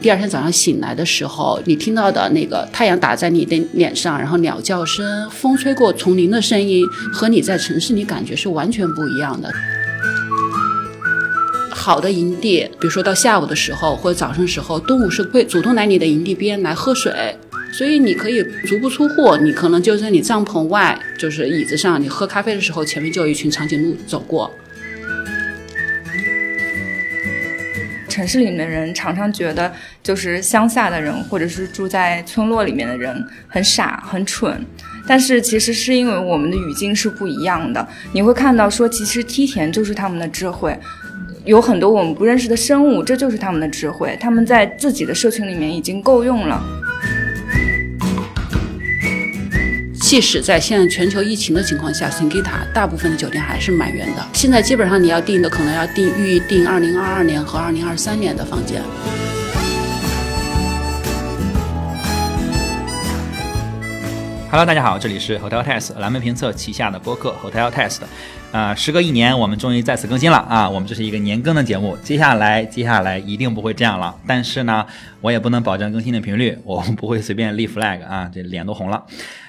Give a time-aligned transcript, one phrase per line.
[0.00, 9.52] 第二天早上醒来的时候，你听到的那个太阳打在你的脸上，然后鸟叫声、风吹过丛林的声音，和你在城市里感觉是完全不一样的。
[11.70, 17.36] 好的营地，比如说到下午的时候或者早上时候，动物是会主动来你的营地边来喝水，
[17.72, 24.48] 所以你可以足不出户，你可能就在你帐篷外，就是椅子上，你喝咖啡的时候，前面就有一群长颈鹿走过。
[28.18, 29.72] 城市里面的人常常觉得，
[30.02, 34.60] 就是乡下的人或者是住在村落里面的人很傻很蠢，
[35.06, 37.86] 但是其实是因为我们的语境是不一样的。
[38.12, 40.76] 你会看到说，其实梯田就是他们的智慧，
[41.44, 44.18] 有很多我们不认识的生物，这就是他们的智慧。
[44.20, 46.60] 他们在自己的社群里面已经够用了。
[50.08, 54.26] 即使在现在全球疫情的情况下，Singita 大部分的酒店还是满员的。
[54.32, 58.82] 现在基本上你要订的，可能要订预订二零二二年和二零二三年的房间。
[64.50, 67.98] Hello，大家好，这里是 Hotel Test 蓝莓评测旗下的播客 Hotel Test。
[68.50, 70.70] 啊，时隔一年，我们终于再次更新了啊！
[70.70, 74.16] 我们这是一个年更的节目，接下来接下来一定不会这样了。
[74.26, 74.86] 但是呢，
[75.20, 79.04] 我也不能保证更新的频率，我们不会随便立 flag 啊，这脸都红了。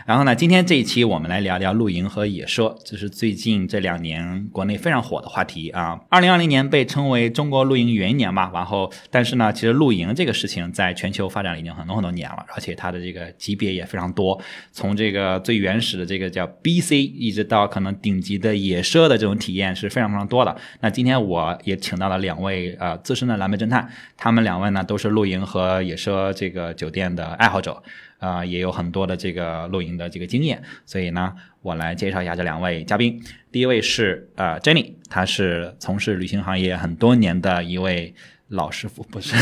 [0.09, 6.01] 然后呢，今天这一期我们来聊聊露营和野奢，这是最近这两年国内非常火的话题啊。
[6.09, 20.57] 二零二零年被称为中国露营元年嘛，然后但是呢，其实露营这个事情在全球发展了已经很多很多年了，而且它的这个级别也非常多，从这个最原始的这个叫 BC，一直到可能顶级的野奢的这种体验是非常非常多的。
[20.79, 23.87] 那今天我也请到了两位呃资深的蓝莓侦探，
[24.17, 27.83] 他们两位呢都是露营和野奢这个酒店的爱好者。
[28.19, 33.19] 啊，也有很多的这个露营的这个经验，所以呢，我来介绍一下这两位嘉宾。
[33.51, 38.13] 第一位是呃 Jenny，她是从事旅行行业很多年的一位
[38.49, 39.33] 老师傅，不是？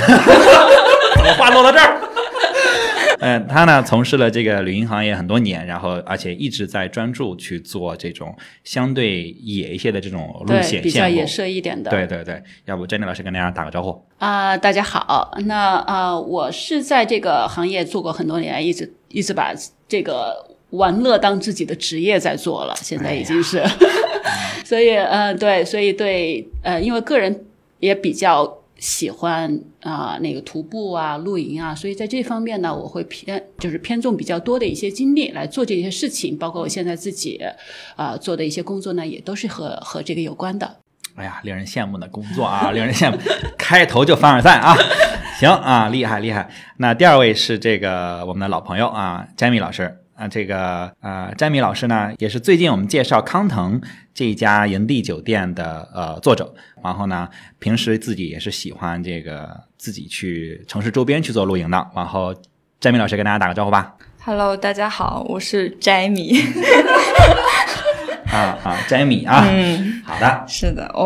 [1.19, 2.06] 我话落到这儿。
[3.19, 11.89] 嗯，他呢从事了这个旅行行业很多年，然后而且一直在专注去做这种相对野一些的这种路线，比较野奢一点的。
[11.89, 14.55] 对对对，要不 Jenny 老师跟大家打个招呼啊？
[14.57, 19.53] 大家好，那啊，我是在这个行业做过很多年，一直一直把
[19.87, 23.63] 这个玩乐当自己的职业在做了，现在已经是，
[24.63, 27.45] 所以呃，对，所以对呃，因为个人
[27.79, 28.56] 也比较。
[28.79, 37.39] 喜欢啊，那个徒步啊、露营啊，所以在这方面呢，我会偏就是偏重比较多的一些精力来做这些事情，包括我现在自己
[37.95, 40.77] 啊做的一些工作呢，也都是和和这个有关的。
[41.15, 43.17] 哎呀，令人羡慕的工作啊， 令人羡慕！
[43.57, 44.75] 开头就凡尔赛啊，
[45.39, 46.49] 行啊，厉害厉害。
[46.77, 49.97] 那第二位是这个我们的老朋友啊，詹米老师。
[50.17, 53.79] 啊，这个呃，詹米老师呢，也是最近我们介绍康腾
[54.17, 56.51] 这一家营地酒店的呃作者。
[56.83, 57.29] 然后呢，
[57.59, 59.47] 平时自己也是喜欢这个
[59.77, 61.87] 自己去城市周边去做露营的。
[61.95, 62.33] 然后，
[62.79, 63.95] 詹米老师跟大家打个招呼吧。
[64.25, 66.35] Hello，大家好，我是詹米。
[68.25, 71.05] 啊啊，詹米啊，嗯，好的，是的，我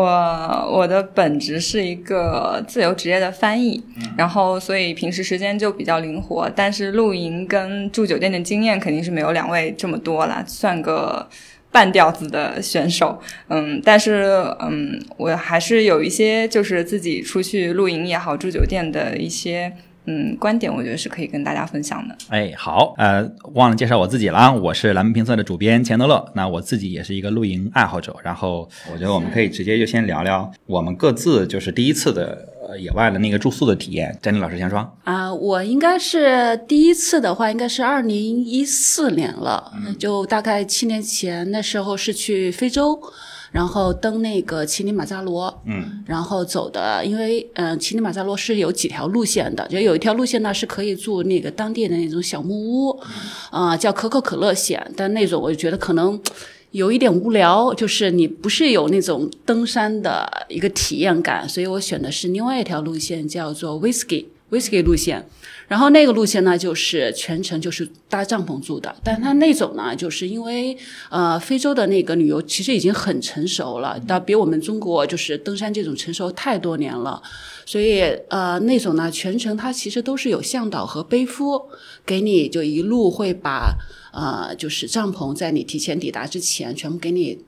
[0.72, 3.84] 我的本职是一个自由职业的翻译，
[4.16, 11.26] 然后所以平时时间就比较灵活，但是露营跟住酒店的经验肯定是没有两位这么多了，算个
[11.72, 13.18] 半吊子的选手，
[13.48, 19.72] 嗯，但是嗯，我还是有一些就是自己出去露营也好，住酒店的一些。
[20.04, 22.16] 嗯，观点我觉得是可以跟大家分享的。
[22.28, 23.24] 哎，好，呃，
[23.54, 26.24] 忘了介绍我自己了，我是蓝莓评测的主编钱德勒。
[26.34, 28.12] 那我自己也是一个露营爱好者。
[28.24, 34.16] 然后，我觉得我们可以直接就先聊聊我们各自就是第一次的呃野外的那个住宿的体验。
[34.22, 34.78] 詹妮老师先说。
[35.04, 42.98] 啊，我应该是第一次的话，应该是二零一四年了，就大概七年前，那时候是去非洲。
[43.52, 52.98] 然后登那个乞力马扎罗，嗯，然后走的，因为嗯，乞力马扎罗是有几条路线的，就有一条路线呢是可以住那个当地的那种小木屋，
[53.50, 56.18] 啊，叫可口可乐线，但那种我就觉得可能
[56.72, 65.26] 有一点无聊，就是你不是有那种登山的一个体验感，所以我选的是另外一条路线，叫做 Whisky Whisky 路线。
[65.72, 70.76] 然后那个路线呢，就是全程就是搭帐篷住的，但它那种呢，就是因为
[71.08, 77.22] 呃，非洲的那个旅游其实已经很成熟了，到比我们中国就是登山这种成熟太多年了，
[77.64, 81.62] 所以呃，那种呢，全程它其实都是有向导和背夫
[82.04, 83.74] 给你，就一路会把
[84.12, 87.38] 呃，就是帐篷在你提前抵达之前全部给你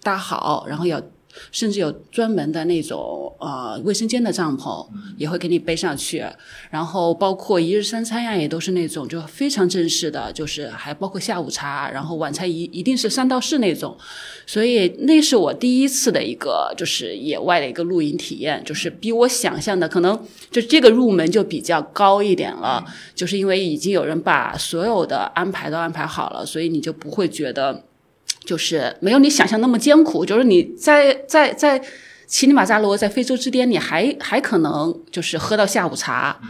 [0.00, 1.02] 搭好，然后要。
[1.50, 4.86] 甚至有专门的那种呃卫生间的帐篷
[5.16, 6.24] 也会给你背上去，
[6.70, 13.96] 然后包括一日三餐呀，也都是那种就非常正式的，就是还包括下午茶，然后晚餐一一定是三到四那种，
[14.46, 20.18] 所以那是我第一次的一个就是野外的一个露营体验，就是比我想象的可能
[20.50, 22.84] 就这个入门就比较高一点了，
[23.14, 27.84] 就是因为已经有人把所有的安排都安排好了，所以你就不会觉得。
[28.44, 31.80] 就是没有你想象那么艰苦，就是你在在在
[32.26, 36.40] 乞力马扎罗，在非洲之巅，你还还可能就是喝到下午茶，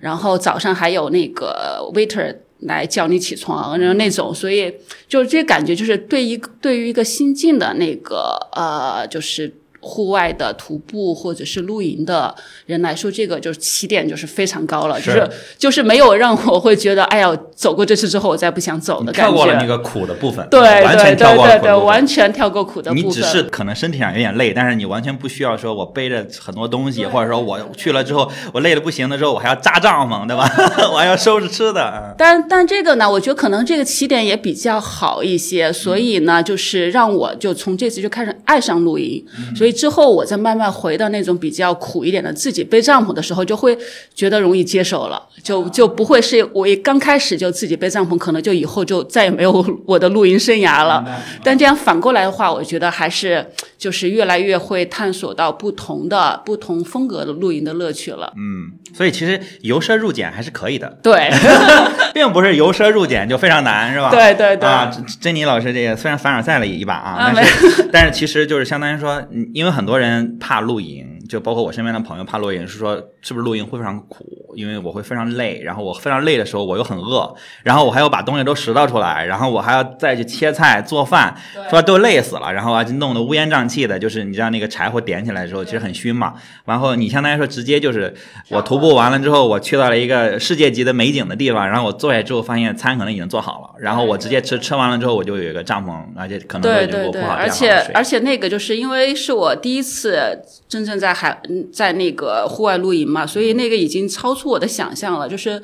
[0.00, 4.74] 然后早上还有那个 waiter 来叫你起床，然后那种，所以
[5.08, 9.52] 就是这感觉，就是对一个对于一个新晋的那个呃，就是。
[9.84, 12.34] 户外的徒步或者是露营的
[12.66, 15.28] 人来说，这个就是起点就是非常高了，就是
[15.58, 19.30] 就是没有让我会觉得，哎呀，走过这次之后我再不想走的感觉。
[19.30, 23.08] 跳过了那个苦的部分，对完全跳过对对，完全跳过苦的部分。
[23.08, 30.50] 你只是可能身体上有点累，但是你完全不需要说我背着很多东西，或者说我去了之后我累的不行的时候，我还要扎帐篷，对吧？
[30.90, 32.14] 我还要收拾吃的。
[32.16, 39.22] 但但这个呢，我觉得可能这个起点也比较好一些，所以呢，就是让我就从这次就开始爱上露营，
[39.54, 39.73] 所以。
[39.74, 43.76] 之后，我再慢慢回到那种比较苦一点的自己背帐篷的时候，就会
[44.14, 51.04] 觉得容易接受了，就就不会是我一刚开始就自己背帐篷，可能就以后就再也没有我的露营生涯了。
[51.42, 53.44] 但这样反过来的话，我觉得还是
[53.76, 58.32] 就是越来越会探索到不同的不同风格的露营的乐趣了。
[58.36, 60.98] 嗯，所以其实由奢入俭还是可以的。
[61.02, 61.30] 对，
[62.14, 64.10] 并不是由奢入俭就非常难，是吧？
[64.10, 64.68] 对对对。
[64.68, 64.90] 啊，
[65.20, 69.22] 珍妮老师这个虽然凡尔赛了一把啊，但是但是其实就是相当于说，
[69.52, 74.52] 因因为很多人怕露营，就包括我身边的朋友怕露营，是说是不是露营会非常苦？
[74.56, 77.34] 因为我会非常累，然后我非常累的时候，我又很饿，
[77.64, 81.34] 然后我还要把东西都拾掇出来，然后我还要再去切菜做饭，
[81.68, 86.34] 说都累死了，然后啊就弄得乌烟瘴气的，就是你知道那个柴火点起来的时候其实很熏嘛。
[86.66, 88.14] 然后你相当于说直接就是
[88.50, 99.54] 我徒步完了之后，我去到了一个世界级的美景的地方，然后我坐下之后发现餐可能已经做好了，然后我直接吃吃完了之后，我就有一个帐篷，而且可能会给我铺好而且而且那个就是因为是我。
[99.64, 101.40] 第一次真正在海
[101.72, 105.28] 在那个户外露营嘛，所以那个已经超出我的想象了。
[105.28, 105.62] 就是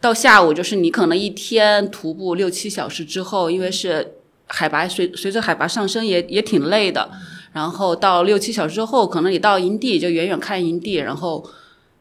[0.00, 4.14] 到下午，就是你可能一天徒步六七小时之后，因为是
[4.46, 7.10] 海拔随随着海拔上升也也挺累的。
[7.52, 11.44] 然后到六七小时之后，可能你到营地就远远看营地，然后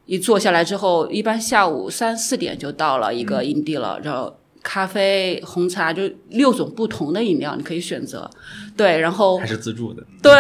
[0.06, 4.34] 一坐下来之后，一般下午三四点就到了一个营地了，然后。
[4.64, 8.30] 咖啡、红茶，就六种不同的饮料，你可以选择。
[8.76, 10.04] 对，然后还是自助的。
[10.22, 10.34] 对，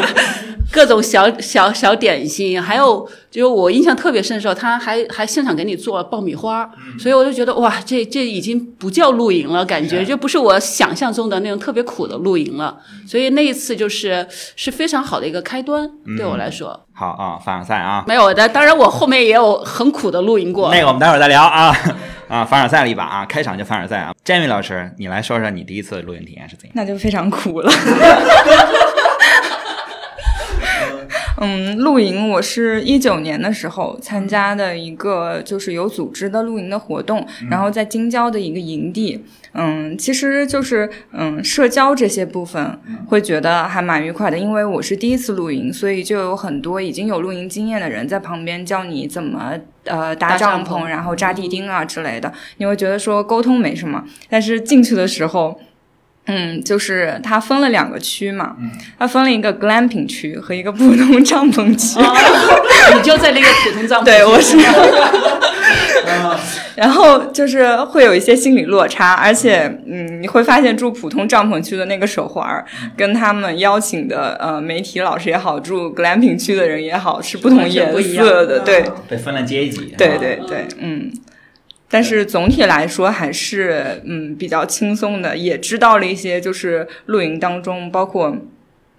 [0.70, 6.68] 各种小小小点心，还有就是我印象特别深的时候，他还还现场给你做爆米花，
[6.98, 12.78] 所以我就觉得哇，这这已经不叫露营了，感觉就不是我想象中的那种特别苦的露营了。
[13.06, 14.26] 所以那一次就是
[14.56, 16.86] 是非常好的一个开端，对我来说。
[16.94, 20.70] 好啊，凡尔赛啊，没有的，当然我后面也有很苦的露营过。
[20.70, 21.74] 那个我们待会儿再聊啊。
[22.28, 23.26] 啊，凡尔赛了一把啊！
[23.26, 26.72] 开场就凡尔赛啊！Jamie 老师，你来说说你第一次露营体验是怎样？
[26.74, 27.70] 那就非常苦了。
[31.42, 39.24] 嗯，露营我是一九年的时候参加的一个就是有组织的露营的活动，然后在京郊的一个营地。
[39.54, 42.78] 嗯，其实就是嗯，社交这些部分
[43.08, 49.52] 会觉得还蛮愉快的，因为我是第一次露营，所以就有很多已经有露营经验的人在旁边教你怎么
[49.84, 52.32] 呃搭帐篷，然后扎地钉啊之类的。
[52.58, 55.60] 你会觉得说沟通没什么，但是进去的时候，
[56.26, 58.56] 嗯，就是它分了两个区嘛，
[58.98, 61.98] 它分了一个 glamping 区和一个普通帐篷区。
[62.94, 64.04] 你就在那个普通帐篷？
[64.04, 64.56] 对，我是。
[66.74, 72.64] 然后就是会有一些心理落差，而且，嗯，你会发现住普通帐篷区的那个手环儿，
[72.96, 81.12] 跟他们邀请的呃媒体老师也好，住 glamping 区的人也好，是不同颜色的，对，被分了阶级，对对对，嗯，
[81.92, 88.34] 但是总体来说还是嗯比较轻松的，也知道了一些就是露营当中包括。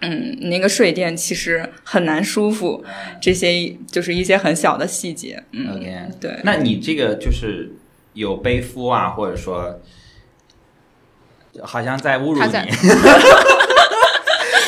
[0.06, 2.84] 嗯，那个睡垫其实很难舒服，
[3.22, 5.42] 这些就是一些很小的细节。
[5.54, 5.80] 嗯，
[6.20, 6.42] 对。
[6.44, 7.72] 那你这个就是
[8.12, 9.80] 有背夫啊，或者说，
[11.62, 12.52] 好像在侮辱你。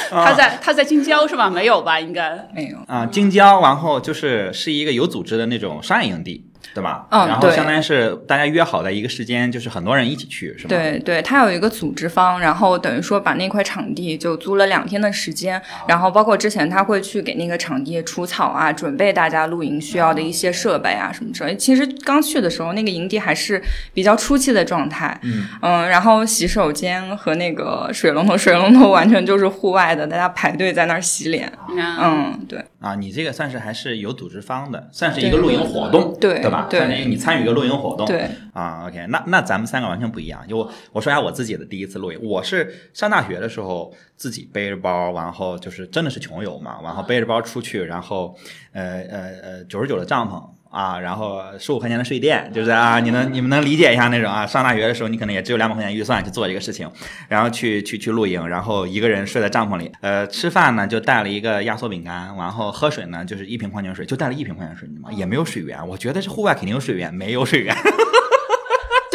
[0.09, 1.49] 他在他在京郊是吧？
[1.49, 1.99] 没有吧？
[1.99, 3.05] 应该没有啊。
[3.05, 6.45] 京郊，然后就是是一个有组织的那种商业营地。
[6.73, 7.05] 对吧？
[7.11, 10.69] 嗯然后相当于是大家约好的一个时间，就是很多人一起去，是吗？
[10.69, 21.57] 对对，他有一个组织方，然后等于说把那块场地就租了两天的时间，然后包括之前他会去给那个场地除草啊，准备大家露营需要的一些设备啊什么之类的。
[21.57, 23.61] 其实刚去的时候，那个营地还是
[23.93, 25.19] 比较初期的状态，
[25.61, 31.51] 嗯然后洗手间和那个水龙头，水龙头完全就是户外的，大家排队在那儿洗脸。
[31.69, 36.67] 嗯，嗯，对啊，你这个算是还是有组织方的，算是一个露营活动，对对吧？
[36.69, 40.47] 对算是你参与一个露营活动，对，啊，OK，那那咱们三个完全不一样。
[40.47, 48.37] 就我我说一下我自己的第一次露营，我是上大学的时候自己背着包，然后就是真的是穷游嘛，然后背着包出去，然后
[48.71, 50.47] 呃呃呃九十九的帐篷。
[50.75, 54.45] 啊，然后十五块钱的睡垫，就是啊，你能你们能理解一下那种啊？
[54.45, 56.91] 上大学的时候，你可能也只有两百块钱预算去做这个事情，
[57.29, 65.15] 然后去去去露营，然后一个人睡在帐篷里，呃，吃饭呢就带了一个压缩饼干，然后喝水呢就是一瓶矿泉水，就带了一瓶矿泉水，你知道吗？
[65.17, 67.73] 也没有水源，我觉得这户外肯定有水源，没有水源。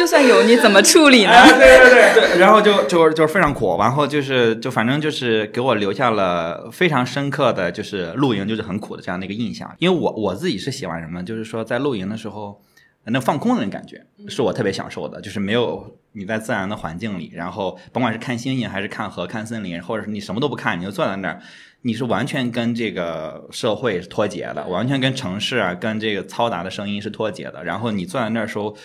[0.01, 1.29] 就算有，你怎么处理呢？
[1.29, 12.59] 啊，对对对对，然后就就就是非常苦，然后就是就反正就是给我留下了非常深刻的就是露营就是很苦的这样的一个印象，因为我我自己是喜欢什么，就是说在露营的时候
[13.05, 21.39] 那放空的那感觉是我特别享受的，就是没有你在自然的环境里，然后甭管是看星星还是看河、看森林，或者是你什么都不看，你就坐在那儿。
[21.83, 27.63] 你是完全跟这个社会是脱节的，完全跟城市啊，跟这个嘈杂的声音是脱节的。
[27.63, 28.75] 然后你坐在那儿的时候，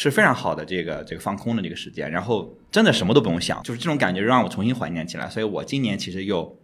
[0.00, 5.28] 是非常好的这个这个放空的这个时间，然后真的什么都不用想，就是这种感觉让我重新怀念起来。
[5.28, 6.56] 所以我今年其实又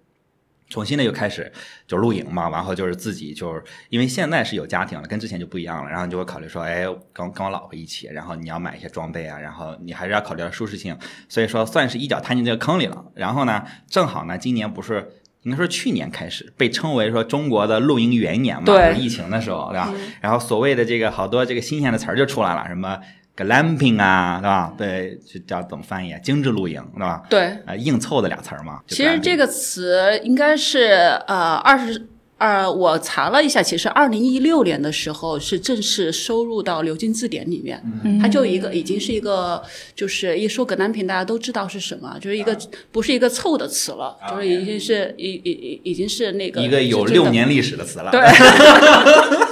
[0.69, 1.51] 重新的又开始
[1.85, 10.97] 就露营嘛，然后就是自己就是因为现在是有家庭了，跟之前就不一样了，然后你就会考虑说，哎，跟跟我老婆一起，然后你要买一些装备啊，然后你还是要考虑到舒适性，
[11.29, 13.05] 所以说算是一脚踏进这个坑里了。
[13.17, 15.11] 然后呢，正好呢，今年不是。
[15.45, 19.93] 应该说去年开始被称为说中国的露营元年嘛，对疫情的时候，对吧？
[20.23, 22.99] 然后所谓的这个好多这个新鲜的词儿就出来了，什么
[23.37, 24.75] glamping 啊，对吧？
[24.79, 26.19] 对，这叫怎么翻译啊？
[26.21, 27.23] 精致露营，对吧？
[27.29, 27.57] 对。
[27.67, 28.81] 呃，硬凑的俩词儿嘛。
[28.87, 37.81] 其实这个词应该是呃二十呃，我查了一下，其实二零一六年的时候是正式收入到牛津字典里面，
[38.21, 39.63] 它就一个已经是一个，
[39.95, 42.55] 就是一说格兰平大家都知道是什么，就是一个、
[42.91, 48.11] 不是一个凑的词了，就是已经是已已已已经是那个一个有六年历史的词了。
[48.11, 48.21] 对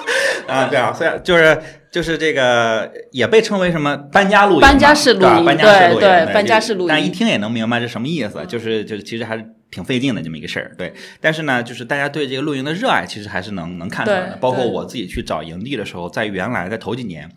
[0.53, 1.59] 啊，对啊，虽然就是
[1.91, 9.45] 就是这个也被称为什么搬家露营嘛，搬家式露对对对对搬家式露营但一听也能明白是什么意思，就是就是其实还是。
[9.73, 10.93] 挺费劲的这么一个事儿，对。
[11.19, 14.37] 但是呢，就是大家对这个露营的热爱，其实还是能能看出来的。
[14.37, 17.29] 包括我自己去找营地的时候，在原来在头几年，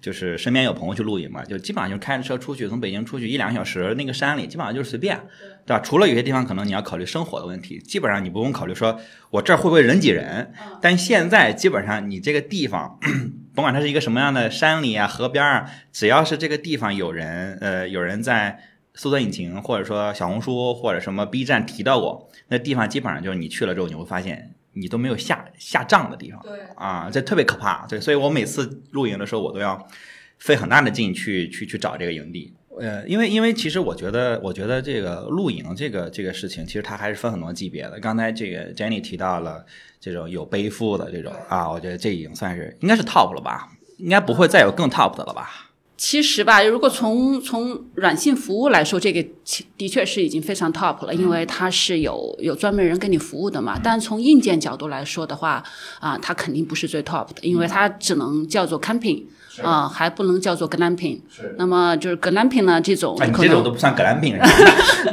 [0.00, 5.18] 就是身边有朋友去露营嘛，就基本上就是开着车出去，从北京出去一两个小时，那个山里基本上就是随便，
[5.66, 5.80] 对吧？
[5.80, 10.52] 除了有些地方可能你要考虑生活的问题，基本上你不用考虑说我这儿会不会人挤人。
[10.82, 12.98] 但现在基本上你这个地方，
[13.54, 18.60] 甭管它是一个什么样的山里啊、河边啊，只要是这个地方有人，呃，有人在
[18.98, 26.40] 搜索引擎或者说小红书或者什么 B 站提到过，那地方基本上就是你去了之后，你会发现你都没有下下账的地方。
[26.42, 27.86] 对啊，这特别可怕。
[27.86, 29.86] 对，所以我每次露营的时候，我都要
[30.40, 32.52] 费很大的劲去去去找这个营地。
[32.80, 38.00] 呃，因为因为其实我觉得，我觉得这个露营这个这个事情，其实它还是分很多级别的。
[38.00, 39.64] 刚才这个 Jenny 提到了
[40.00, 45.67] 这种有背负的这种啊，我觉得这已经算是应该是 top 了吧，应该不会再有更 top 的了吧？
[45.98, 53.76] 其实吧，如果从从软性服务来说，这个其的确是已经非常 top 了，因为它是有有专门人给你服务的嘛。
[53.82, 55.60] 但从硬件角度来说的话，
[55.98, 59.24] 啊，它肯定不是最 top 的，因为它只能叫做 camping，
[59.62, 61.20] 啊，还不能叫做 glamping。
[61.34, 61.54] 是。
[61.58, 64.48] 那么就是 glamping 呢，这种哎，你这种都不算格兰品是吧？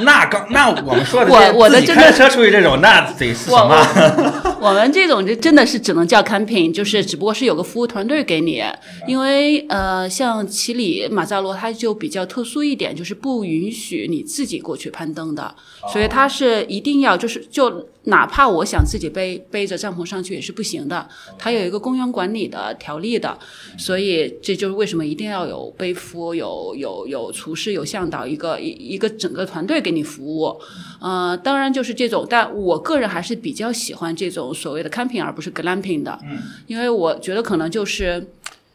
[0.16, 4.56] 那刚那我们说的我我的真的开车出去这种，那得是什我么？
[4.60, 8.62] 我们这种就真的是只能叫 camping，就是只不过是有个服务团队给你，
[9.06, 15.54] 因为呃，像奇里马扎罗它就比较特殊一点，就是不允许你自己过去攀登的，
[15.92, 23.36] 所以它是一定要就是就哪怕我想自己背背着帐篷上去也是不行的，它有一个公园管理的条例的，
[23.76, 30.56] 所以这就是为什么一定要有背夫、有有有厨师、有向导，一个一一个整个团队给你服务。
[31.00, 38.28] 呃，当然就是这种，但我个人还是比较喜欢这种所谓的 camping 而不是 glamping 的，嗯，因为我觉得可能就是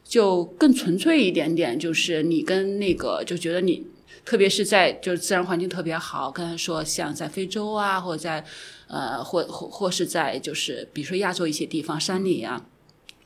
[0.03, 3.87] 就更纯粹一点点，就是你跟那个就觉得你。
[4.23, 8.45] 特别是在就是自然环境特别好，刚才说像在非洲啊，或者在
[8.91, 12.63] 呃或或或是在就是比如说亚洲一些地方山里啊，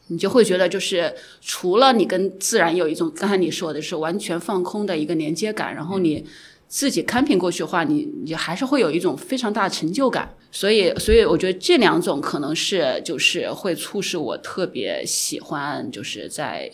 [0.07, 6.23] 你就会觉得就是除了你跟自然有一种刚才你说的是完全放空的一个连接感，然后你
[6.67, 10.35] 自己 camping 过去的话，你你还是会有一种非常大的成就感。
[10.51, 16.71] 所以，所以我觉得这两种可能是就是会促使我特别喜欢，就是在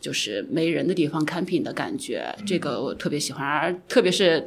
[0.00, 3.44] 就是没人的地方 camping 的感觉，这个我特别喜欢。
[3.44, 4.44] 而特别是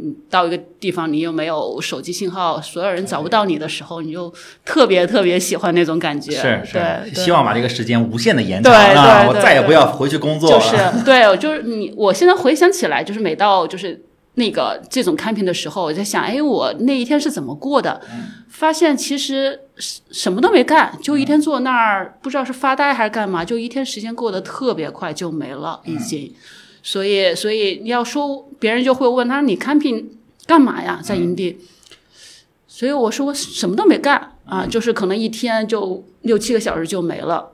[0.00, 4.32] 嗯，到一个地方你又没有手机信号，所有人找不到你的时候，你就
[4.64, 6.32] 特别特别喜欢那种感觉。
[6.32, 10.62] 是是对，希望把这个时间无限的延长对我再也不要回去工作就了。
[10.62, 14.00] 是对，就是你，我现在回想起来，就是每到就是
[14.34, 18.00] 那个这种 camping 的时候，我在想，哎，我那一天是怎么过的？
[18.48, 26.32] 发现其实什什么都没干，就一天坐那儿，不知道是发呆还是干嘛，就一天时间过得特别快，就没了，已经。
[26.90, 30.06] 所以，所以你要说别人就会问他，你 camping
[30.46, 31.02] 干嘛呀？
[31.04, 31.58] 在营地。
[32.66, 37.52] 所以我说我什么都没干啊，就是可能一天就六七个小时就没了，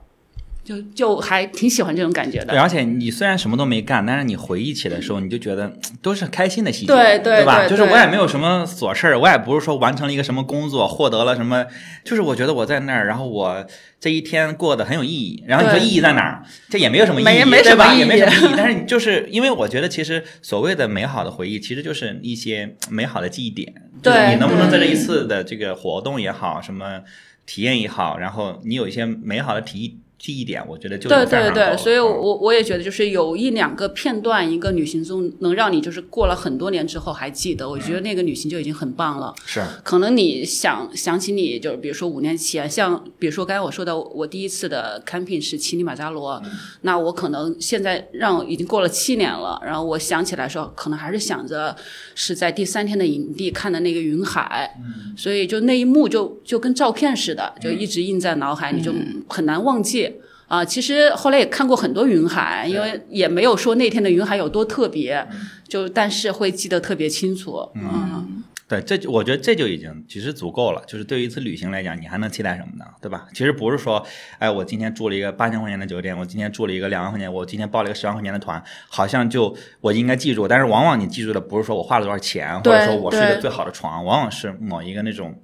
[0.65, 2.57] 就就还挺喜欢这种感觉的对，。
[2.57, 7.67] 而且你虽然什么都没干，但是你回忆起的时候，你就觉得嗯都是开心的细节，对对吧？
[7.67, 11.67] 就是我也没有什么琐事儿，我也不是说完成了一个什么工作，获得了什么，
[12.03, 13.65] 就是我觉得我在那儿，然后我
[13.99, 15.43] 这一天过得很有意义。
[15.47, 16.43] 然后你说意义在哪儿？
[16.69, 17.91] 这也没有什么意义，没没对吧？
[17.91, 18.55] 什么意义也没什么意义。
[18.57, 23.71] 但是你就是因为我觉得，其实所谓的美好的回忆，其实就是一些美好的记忆点。
[24.01, 27.01] 就是对你能不能在这一次的这个活动也好，什么
[27.45, 39.31] 体验也好，然后你有一些美好的体忆记忆点，我觉得就对对对，所以我我也觉得，就是有一两个片段，一个旅行中能让你就是过了很多年之后还记得，我觉得那个旅行就已经很棒了。
[39.45, 39.61] 是。
[39.83, 46.41] 可能你想想起你就是比如说五年前，像比如说刚才我说的，我第一次的 camping 是乞力马扎罗，
[46.81, 51.75] 那我可能现在让已经过了七年了，然后我想起来说，可能还是想着
[52.15, 54.75] 是在第三天的营地看的那个云海，
[55.15, 58.91] 所以就那一幕就就跟照片似的，就一直印在脑海你，就
[59.29, 60.14] 很难忘记。
[60.47, 65.27] 啊，其实后来也看过很多云海，因为也没有说那天的云海有多特别，
[65.67, 67.69] 就但是会记得特别清楚。
[67.75, 70.81] 嗯对，这就我觉得这就已经其实足够了。
[70.87, 72.85] 就是对于一次旅行来讲，你还能期待什么呢？
[72.99, 73.27] 对吧？
[73.31, 74.03] 其实不是说，
[74.39, 78.59] 哎，我今天住了一个八千块钱的酒店，我今天住了一个两万块钱，我今天报了一个十万块钱的团，
[78.89, 80.47] 好像就我应该记住。
[80.47, 85.39] 但是往往你记住的不是说我花了多少钱，或者说我睡的最好的床，往往是某一个那种。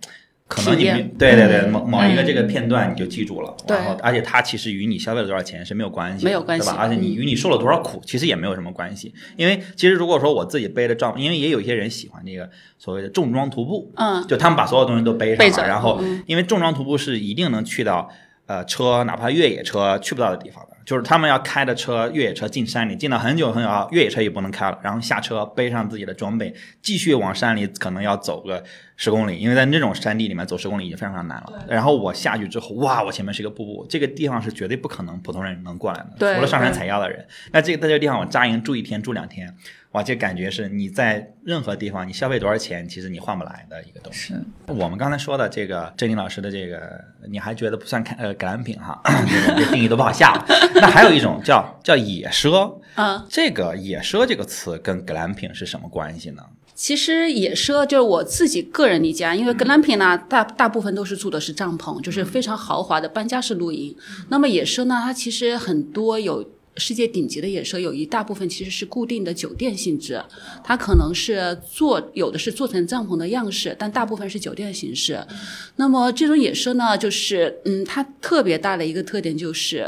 [0.52, 0.84] 可能你
[1.18, 1.72] 对对对，嗯。
[1.72, 3.78] 某某一个这个片段你就记住了，对。
[3.78, 6.78] 然后而且它其实与你消费了多少钱是没有关系，没有关系对吧？
[6.78, 16.22] 而且你与你受了多少苦其实也没有什么关系，因为其实如果说我自己背着帐，因为也有一些人喜欢这个所谓的重装徒步，嗯，就他们把所有东西都背上了，然后嗯。
[16.28, 18.10] 因为重装徒步是一定能去到
[18.46, 28.62] 呃车哪怕越野车去不到的地方的，就是他们要开着车越野车进山里，进了很久很久啊，越野车也不能开了，然后下车背上自己的装备，继续往山里可能要走个
[28.98, 31.66] 十公里，因为在那种山地里面走十公里已经非常非常难了。
[31.70, 37.26] 然后我下去之后，哇，我前面是一个瀑布，这个地方是绝对不可能普通人能过来的，除了上山采药的人。
[37.54, 39.56] 那这个在这个地方我扎营住一天住两天。
[39.94, 44.34] 哇，这感觉是你在任何地方你消费多少钱，其实你换不来的一个东西。
[44.34, 46.80] 是我们刚才说的这个郑林老师的这个，
[47.30, 49.02] 你还觉得不算看呃格兰品哈，
[49.58, 50.42] 这定义都不好下。
[50.76, 56.42] 那还有一种叫叫野奢，嗯，这个野奢这个词跟格兰品是什么关系呢？
[56.74, 63.94] 其实野奢就是我自己个人理解啊，因为 glamping 呢，大大部分都是住的是帐篷，就是非常豪华的搬家式露营。
[64.30, 66.50] 那么野奢呢，它其实很多有。
[66.82, 70.20] 世界顶级的野奢有一大部分其实是固定的酒店性质，
[70.64, 75.24] 它可能是做有的是做成帐篷的样式，但大部分是酒店形式。
[75.76, 79.86] 那么这种野奢呢，就是嗯，它特别大的一个特点就是，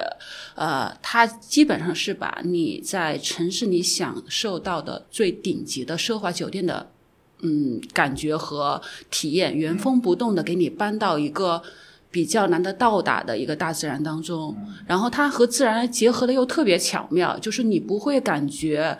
[0.53, 6.91] 呃，它基本上是把你在城市里享受到的最顶级的奢华酒店的
[7.41, 8.79] 嗯感觉和
[9.09, 11.63] 体验，原封不动的给你搬到一个。
[12.13, 18.95] 比较难得到达的一个大自然当中，然后它和自然结合的又特别巧妙，就是你不会感觉，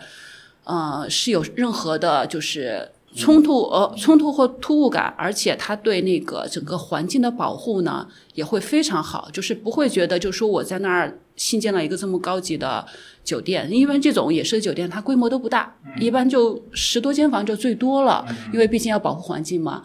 [0.64, 12.84] 呃，是有任何的，就是冲突呃冲突或突兀感，而且它对那个整个环境的保护呢也会非常好，就是不会觉得就是说我在那儿新建了一个这么高级的
[13.22, 19.84] 酒店，因为这种野奢酒店它规模都不大，一般就十多间房就最多了，因为毕竟要保护环境嘛。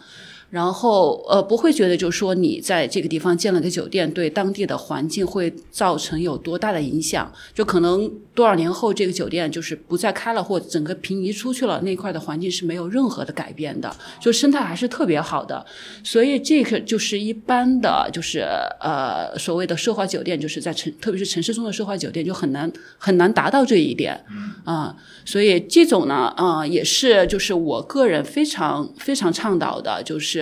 [0.50, 7.32] 然后呃，不会觉得就是说你在这个地方建了个酒店，对当地的环境会造成有多大的影响？
[7.54, 15.64] 就可能多少年后这个酒店就是不再开了，或整个平移出去了，那块的环境是没有任何的改变的，就生态还是特别好的。
[16.02, 18.40] 所以这个就是一般的，就是
[18.80, 24.24] 呃所谓的奢华酒店，就是在城，特别是城市中的奢华酒店就很难很难达到这一点。
[24.64, 30.39] 啊、所以这种呢，啊、也是就是我个人非常非常倡导的，就是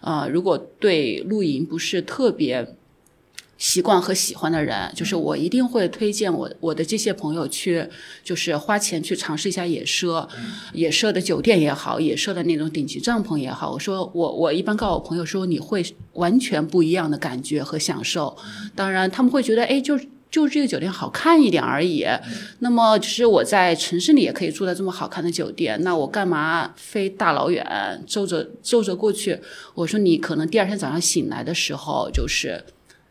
[0.00, 2.76] 呃，如果对露营不是特别
[3.58, 7.88] 习惯和喜欢的人，就是我一定会推荐我我的这些朋友去，
[8.22, 10.28] 就是花钱去尝试一下野奢，
[10.74, 13.72] 野奢的酒店也好，野奢的那种顶级帐篷也好。
[13.72, 15.82] 我说我我一般告诉我朋友说，你会
[16.12, 18.36] 完全不一样的感觉和享受。
[18.74, 19.98] 当然他们会觉得，哎，就
[20.30, 22.06] 就是这个酒店好看一点而已。
[22.58, 29.40] 那么其实我在城市里也可以住在这么好看的酒店，那我干嘛飞大老远，皱着皱着过去？
[29.74, 32.64] 我说你可能第二天早上醒来的时候，就是。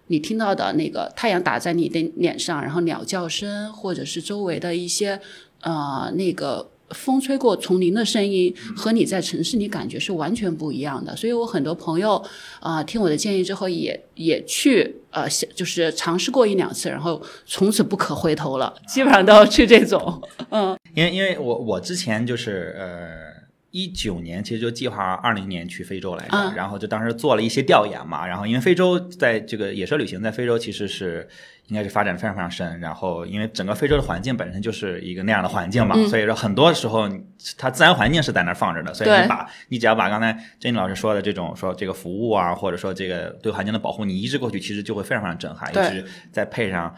[0.07, 5.19] 你听到的那个太阳打在你的脸上，然后鸟叫声，或者是周围的一些
[5.61, 11.15] 呃那个风吹过丛林的声音，和你在城市里感觉是完全不一样的。
[11.15, 12.23] 所以我很多朋友
[12.59, 23.34] 啊、听我的建议之后也，也去呃就是尝试过一两次，然后从此不可回头了，基本上都要去这种，嗯因为因为我我之前就是呃。
[23.75, 26.55] 一九年其实就计划二零年去非洲来着，嗯。
[26.55, 31.27] 然后就当时做了一些调研嘛，然后因为非洲在这个野奢旅行在非洲其实是
[31.67, 36.07] 应该是发展得非常非常深，然后因为整个非洲的环境本身就是一个那样的环境嘛，嗯。
[36.07, 37.09] 所以说很多时候
[37.57, 45.89] 它自然环境是在那儿放着的，所以你把你只要把刚才珍妮老师说的这种说这个服务啊，或者说这个对环境的保护，你移植过去，其实就会非常非常震撼，尤对。
[45.89, 46.95] 其是再配上。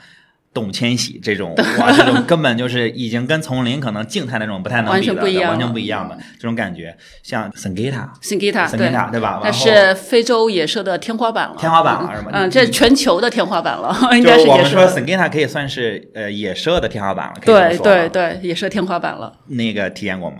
[0.57, 6.97] 动物迁徙这种哇，这种根本就是已经跟丛林可能静态那种不太能完比的，全不一样完全不一样的这种感觉。
[7.21, 9.39] 像 Sengita，Sengita，Sengita 对吧？
[9.43, 12.31] 那是非洲野兽的天花板了，天花板了是吗？
[12.33, 14.87] 嗯，这是全球的天花板了，应该是野奢我们说。
[14.87, 19.31] Sengita 可以算是呃野兽的天花板了，对说对对，野兽天花板了。
[19.45, 20.37] 那个体验过吗？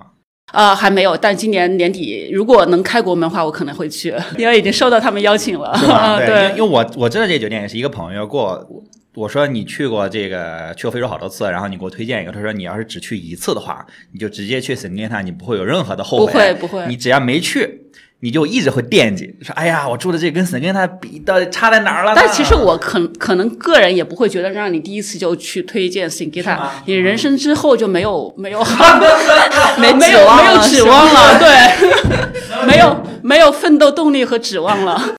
[0.52, 5.74] 啊、还没有，但今年年底如果能开国门的话，我可能会去，因为已经收到他们邀请了。
[6.26, 8.84] 对，因为因为我我知道这个酒店也是一个朋友给我。
[9.16, 12.32] 我说你去过这个去过非洲好多次，然后你给我推荐一个。
[12.32, 13.84] 他说你要是只去一次的话，
[14.14, 16.32] 你就直接去 Singita，你不会有任何的后悔。
[16.32, 17.87] 不会不会你只要没去，
[18.20, 22.14] 你就一直会惦记，说哎呀，我住的这跟 Singita 比到底差在哪儿了？
[22.16, 28.60] 但其实我可可能个人也不会觉得让你第一次就去推荐 Singita，你人生之后就没有没有
[29.80, 35.14] 没 没有 没有指望了，对， 没有没有奋斗动力和指望了。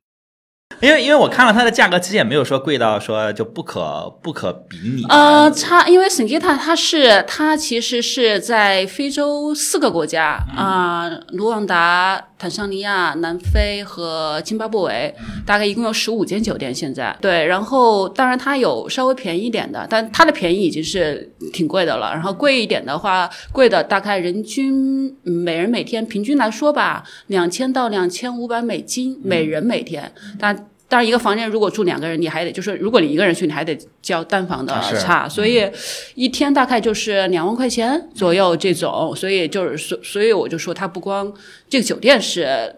[0.80, 5.04] 因为因为我看了它的价格，其实也没有说贵到说就不可不可比拟。
[5.08, 15.12] 呃，差因为 Singita 它是它其实是在非洲四个国家啊、卢旺达、坦桑尼亚、南非和津巴布韦，
[15.44, 17.16] 大概一共有十五间酒店现在。
[17.20, 22.12] 对，然后当然它有稍微便宜一点的，但它的便宜已经是挺贵的了。
[22.12, 30.68] 然后贵一点的话，贵的大概人均每人每天平均来说吧，两千到两千五百美金每人每天，但。
[30.88, 35.70] 当然，一个房间如果住两个人，你还得就是，如果你一个人去，你还得交单房的差，所以
[36.14, 39.14] 一天大概就是两万块钱左右这种。
[39.14, 41.30] 所以就是所，所以我就说，它不光
[41.68, 42.74] 这个酒店是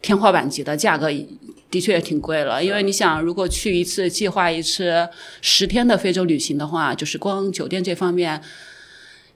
[0.00, 1.10] 天花板级的价格，
[1.70, 2.64] 的确也挺贵了。
[2.64, 5.06] 因为你想，如果去一次计划一次
[5.42, 8.40] 十天的非洲旅行的话，就是光酒店这方面，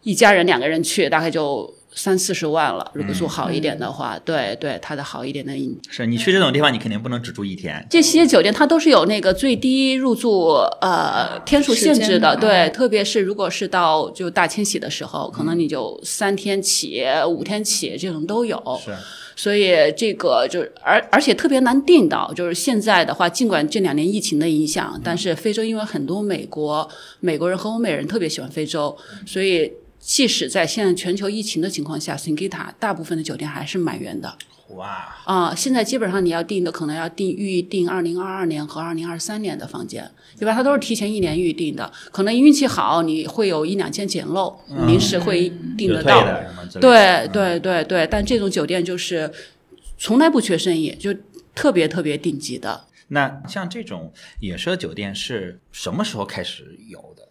[0.02, 2.90] 一家人两个人去大概就三四十万了。
[2.94, 7.86] 如果住好一点的话，对对，它的好一点的饮是你去这种地方，你肯定不能只住一天。
[7.88, 18.60] 这些酒店它都是有那个最低入住呃天数限制的，的对，特别是如果是到就大迁徙的时候，可能你就三天起、五天起这种都有。
[18.84, 18.92] 是，
[19.36, 26.88] 所以这个就是而而且特别难定到，就是现在的话，尽管这两年疫情的影响，但是非洲因为很多美国
[27.20, 29.72] 美国人和欧美人特别喜欢非洲，所以
[30.04, 34.36] 即使在现在全球疫情的情况下，Singita 大部分的酒店还是满员的。
[34.76, 41.90] 哇，啊、现在基本上你要订的可能要订预订二零二二年和二零二三年的房间，对吧它都是提前一年预订的。
[42.12, 46.20] 可能运气好，你会有一两间捡漏，临时会订得到。
[46.20, 47.28] 退的什么之类的。
[47.28, 49.30] 对对对对，但这种酒店就是
[49.96, 51.14] 从来不缺生意，就
[51.54, 52.84] 特别特别顶级的。
[53.08, 57.23] 那像这种野奢酒店是什么时候开始有的？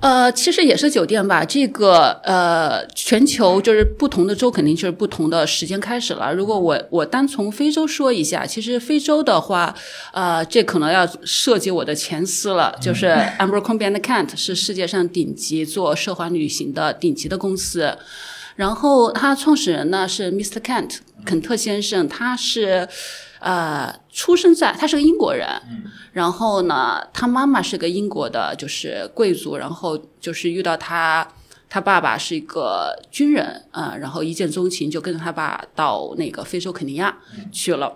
[0.00, 1.44] 呃，其实也是酒店吧。
[1.44, 6.32] 这个呃，全球就是不同的州肯定就是不同的时间开始了。
[6.32, 9.74] 如果我我单从非洲说一下，其实非洲的话，
[10.12, 13.06] 呃，这可能要涉及我的前司了，就是
[13.38, 17.96] Abercrombie and Kent 是世界上顶级做奢华旅行的顶级的公司。
[18.54, 20.60] 然后他创始人呢是 Mr.
[20.60, 22.88] Kent 肯特先生，他是
[23.40, 25.48] 呃出生在他是个英国人，
[26.12, 31.26] 然后呢，他妈妈是个英国的，就是贵族，然后就是遇到他。
[31.70, 37.14] 他爸爸是一个军人啊、然后一见钟情，就跟着他爸到那个非洲肯尼亚
[37.52, 37.92] 去了，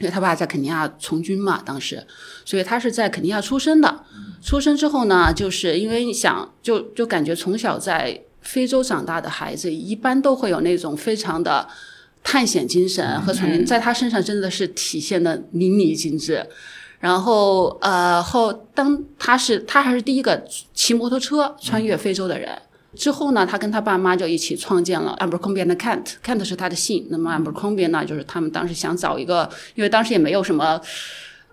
[0.00, 2.04] 因为他爸在肯尼亚从军嘛，当时，
[2.44, 4.04] 所以他是在肯尼亚出生的。
[4.42, 11.68] 出生之后呢，就是因为你想，就就感觉从小在非洲长大的孩子，一般都会有那种非常的
[12.24, 16.44] 探险精神和闯进，在他身上真的是体现的淋漓尽致。
[16.98, 22.50] 然后呃后当他是他还是第一个骑摩托车穿越非洲的人。
[22.96, 27.08] 之后呢，他跟他爸妈就一起创建了 Abercrombie and Kent，Kent 是他的姓。
[27.10, 30.80] 那么 Abercrombie 呢，就是他们当时想找一个，因为当时也没有什么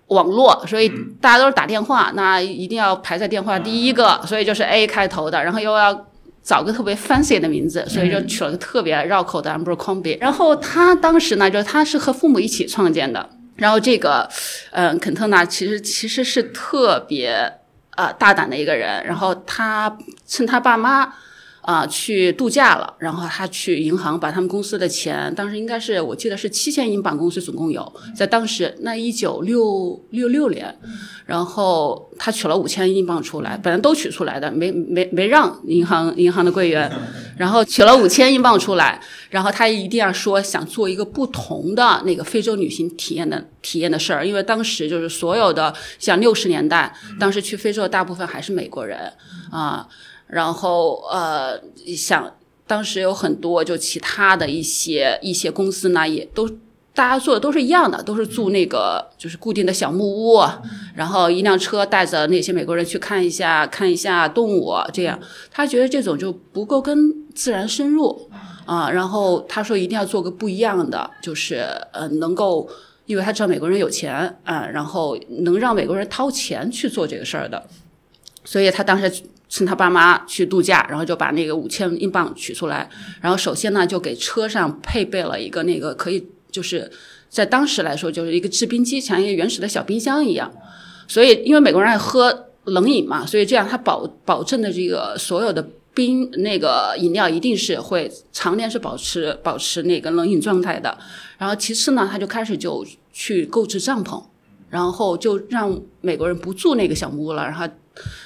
[0.08, 0.88] 网络，所以
[1.20, 6.08] 大家都是打电话，那一定要排在电话第一个，所以就是 A 开头的，然后又要
[6.44, 10.18] 找个特别 fancy 的名字，所以就取了个特别绕口的 Abercrombie。
[10.20, 13.30] 然后他当时呢，就是他是和父母一起创建的。
[13.56, 14.30] 然后这个，
[14.72, 17.52] 嗯，肯特呢，其实其实是特别
[17.96, 19.04] 呃大胆的一个人。
[19.06, 21.14] 然后他趁他爸妈。
[21.62, 30.76] 啊，去度假了，然后他去银行把他们公司的钱，当时应该是我记得是七千英镑，公司总共有，在当时那一九六六六年，
[31.26, 36.92] 然后他取了五千英镑出来，本来都取出来的，没没没让银行银行的柜员，
[37.38, 49.14] 然后取了五千英镑出来，然后他一定要说想做一个不同的那个非洲旅行体验的体验的事儿，因为当时就是所有的像六十年代，当时去非洲的大部分还是美国人
[49.52, 49.88] 啊。
[50.32, 51.62] 然后呃，
[51.96, 52.34] 想
[52.66, 56.50] 当时有很多就其他的一些一些公司呢，也都
[56.94, 60.42] 大家做的都是一样的，都是住那个就是固定的小木屋，
[60.96, 65.20] 然后一辆车带着那些美国人去看一下看一下动物，这样
[65.52, 68.30] 他觉得这种就不够跟自然深入
[68.66, 68.90] 啊。
[68.90, 72.70] 然后他说一定要做个不一样的，就是呃能够，
[73.06, 74.14] 因为他知道美国人有钱
[74.46, 77.62] 啊，然后能让美国人掏钱去做这个事儿的，
[78.46, 79.12] 所以他当时。
[79.52, 86.90] 趁他爸妈去度假，然后就把那个五千英镑取出来，然后首先呢就给车上配备了一个那个可以就是
[87.28, 90.50] 在当时来说就是一个制冰机，像一个原始的小冰箱一样。
[91.06, 100.98] 所以因为美国人爱喝冷饮嘛，所以这样他保保证的这个所有的冰那个饮料一定是会常年是保持保持那个冷饮状态的。
[101.38, 104.24] 然后其次呢，他就开始就去购置帐篷，
[104.70, 107.68] 然后就让美国人不住那个小木屋了，然后。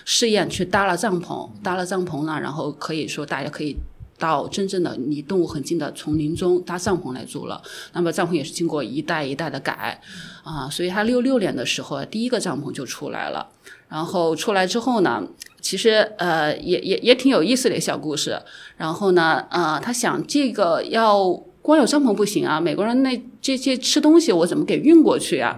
[0.06, 3.76] 试验去搭了帐篷，搭了帐篷呢，然后可以说大家可以
[4.18, 7.62] 到真正的离动物很近的丛林中搭帐篷来住了。
[7.94, 10.00] 那么帐篷也是经过一代一代的改
[10.44, 13.50] 啊，所以他六六年的时候第一个帐篷就出来了。
[13.88, 15.24] 然后出来之后呢，
[15.62, 18.42] 其实呃也也也挺有意思的一个小故事。
[18.78, 25.56] 然后呢，呃，他想这个要光有帐篷不行啊，美国人那这些吃东西我怎么给运过去啊？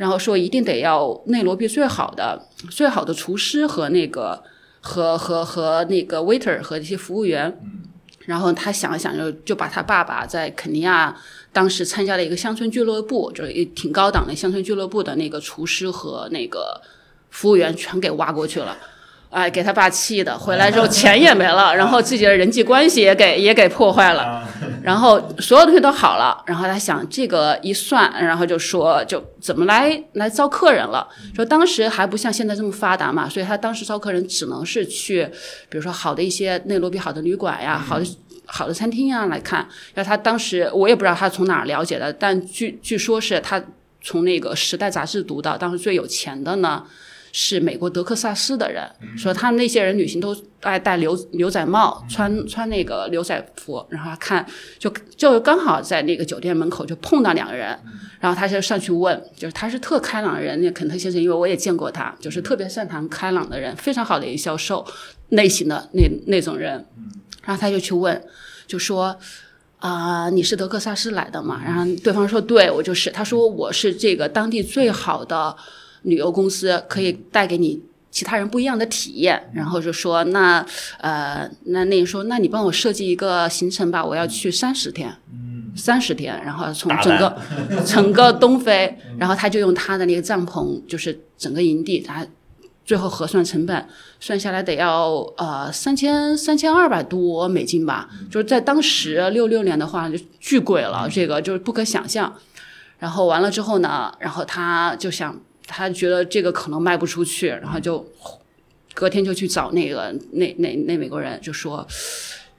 [0.00, 4.42] 然后说一定得要内罗毕最好的、最好的厨师和那个
[4.80, 7.54] 和和和那个 waiter 和一些服务员。
[8.20, 11.14] 然后他想了想，就就把他爸爸在肯尼亚
[11.52, 16.80] 当时参加了一个乡村俱乐部，就是也挺高档的乡村俱乐部的那个厨师和那个
[17.28, 18.74] 服务员全给挖过去了。
[19.30, 24.44] 哎，给他爸气的，回来之后钱也没了， 然后自己的人际关系也给也给破坏了，
[24.82, 35.24] 然后所有东西都好了，然后他想这个一算，然后就说就怎么来来招客人了，说当时还不像现在这么发达嘛，所以他当时招客人只能是去，
[35.68, 38.04] 比如说好的一些内罗毕好的旅馆呀，好的
[38.46, 39.68] 好的餐厅呀来看。
[39.94, 43.62] 要他当时我也不知道他从哪儿了解的，但据据说是他
[44.02, 46.82] 从那个《时代》杂志读到，当时最有钱的呢。
[47.32, 48.82] 是美国德克萨斯的人
[49.16, 54.44] 说，他们那些人旅行都爱戴牛牛仔帽，穿穿那个牛仔服，然后看
[54.78, 57.78] 就就刚好在那个酒店门口就碰到两个人，
[58.18, 64.84] 然后他就上去问，就是他是特开朗的人，那肯特先生，因为我也见过他，就是特别擅长开朗的人，非常好的一个销售
[65.28, 66.84] 类型的那那种人，
[67.44, 68.20] 然后他就去问，
[68.66, 69.16] 就说
[69.78, 71.62] 啊，你是德克萨斯来的吗？
[71.64, 75.56] 然后对方说，对我就是，他说我是这个当地最好的。
[76.02, 80.66] 旅游公司可以带给你其他人不一样的体验，然后就说那
[80.98, 85.14] 呃那那说那你帮我设计一个行程吧，我要去三十天，
[85.76, 87.38] 三十天，然后从整个
[87.86, 92.26] 整个东非，然后他就用他的那个帐篷，就是整个营地，他
[92.84, 93.86] 最后核算成本，
[94.18, 102.34] 算下来得要呃三千三千二百多美金吧，就是在当时六六年的话就巨贵了，这个就是不可想象。
[102.98, 105.40] 然后完了之后呢，然后他就想。
[105.72, 108.04] 他觉得这个可能卖不出去，然后就
[108.92, 111.86] 隔天就去找那个那那那美国人，就说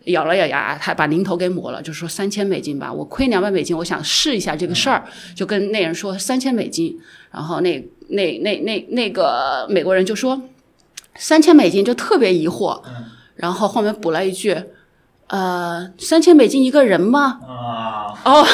[0.05, 5.03] 咬了咬牙，他把零头给抹了，就说三千美金吧，我亏两百美金，我想试一下这个事儿，
[5.35, 6.97] 就跟那人说三千美金，
[7.31, 10.41] 然后那那那那那个美国人就说
[11.15, 12.81] 三千美金，就特别疑惑，
[13.35, 14.55] 然后后面补了一句。
[15.31, 17.39] 呃，三千美金一个人吗？
[17.47, 18.45] 啊哦，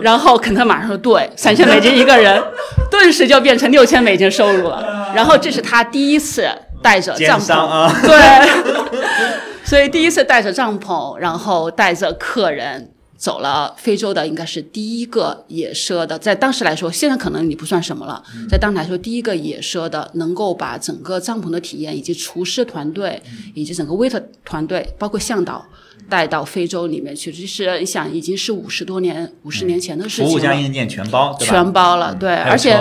[0.00, 2.40] 然后肯特马上说对， 三千美金一个人，
[2.88, 4.82] 顿时就变成六千美金收入了。
[5.12, 6.48] 然后这是他第一次
[6.80, 8.48] 带着帐篷，对，
[9.64, 12.90] 所以第一次带着帐篷，然后带着客人
[13.22, 23.22] 走了非洲的，应该是第一个野奢的，在当时来说，现在可能你不算什么了，在当时来说，第一个野奢的能够把整个帐篷的体验，以及厨师团队，
[23.54, 25.64] 以及整个 waiter 团队，包括向导。
[26.08, 30.30] 带到非洲里面去，其实你想，已经是五十多年、五十年前的事情了。
[30.30, 31.34] 服务加硬件全包？
[31.40, 32.76] 全包了，对，而且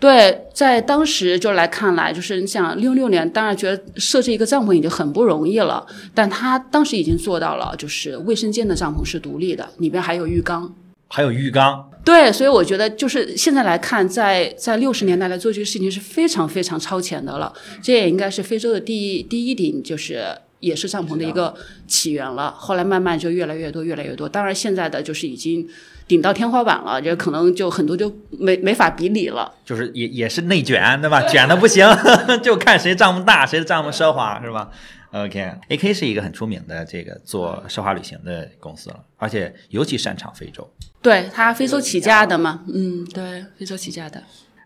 [0.00, 10.74] 对，在当时就来看来，就是你想六六年，当然觉得设置一个帐篷已经很不容易了，但他当时已经做到了，就是卫生间的帐篷是独立的，里边还有浴缸。
[11.12, 17.52] 还有浴缸，对，所以我觉得就是现在来看，在在六十年代来做这个事情是非常非常超前的了。
[17.82, 20.24] 这也应该是非洲的第一第一顶就是
[20.60, 21.52] 也是帐篷的一个
[21.88, 22.52] 起源了。
[22.56, 24.28] 后来慢慢就越来越多，越来越多。
[24.28, 25.68] 当然现在的就是已经
[26.10, 29.54] 顶到天花板了，就可能就很多就没没法比拟了。
[29.64, 31.22] 就是也也是内卷，对吧？
[31.28, 31.86] 卷的不行，
[32.42, 34.68] 就看谁账目大，谁的账目奢华，是吧
[35.12, 40.68] ？OK，AK 是一个很出名的这个做奢华旅行的公司了，而且尤其擅长非洲。
[41.00, 44.20] 对它非洲起家的嘛，嗯，对，非洲起家的。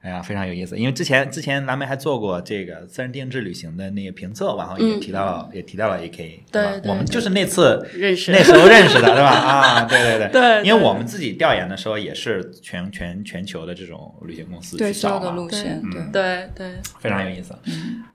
[0.05, 5.01] 哎呀，非常有意思，因为之前之前蓝莓还做过这个私人定制旅行的那个评测，然后也嗯。
[5.01, 6.79] 提到了、也提到了 AK，对吧？
[6.83, 8.31] 对我们就是那次认识。
[8.31, 9.31] 那时候认识的，对吧？
[9.31, 10.29] 啊，对对对，
[10.61, 16.03] 对因为我们自己调研的时候也是全全全球的这种旅行公司去找的，路线，对。
[16.13, 17.57] 对对，非常有意思，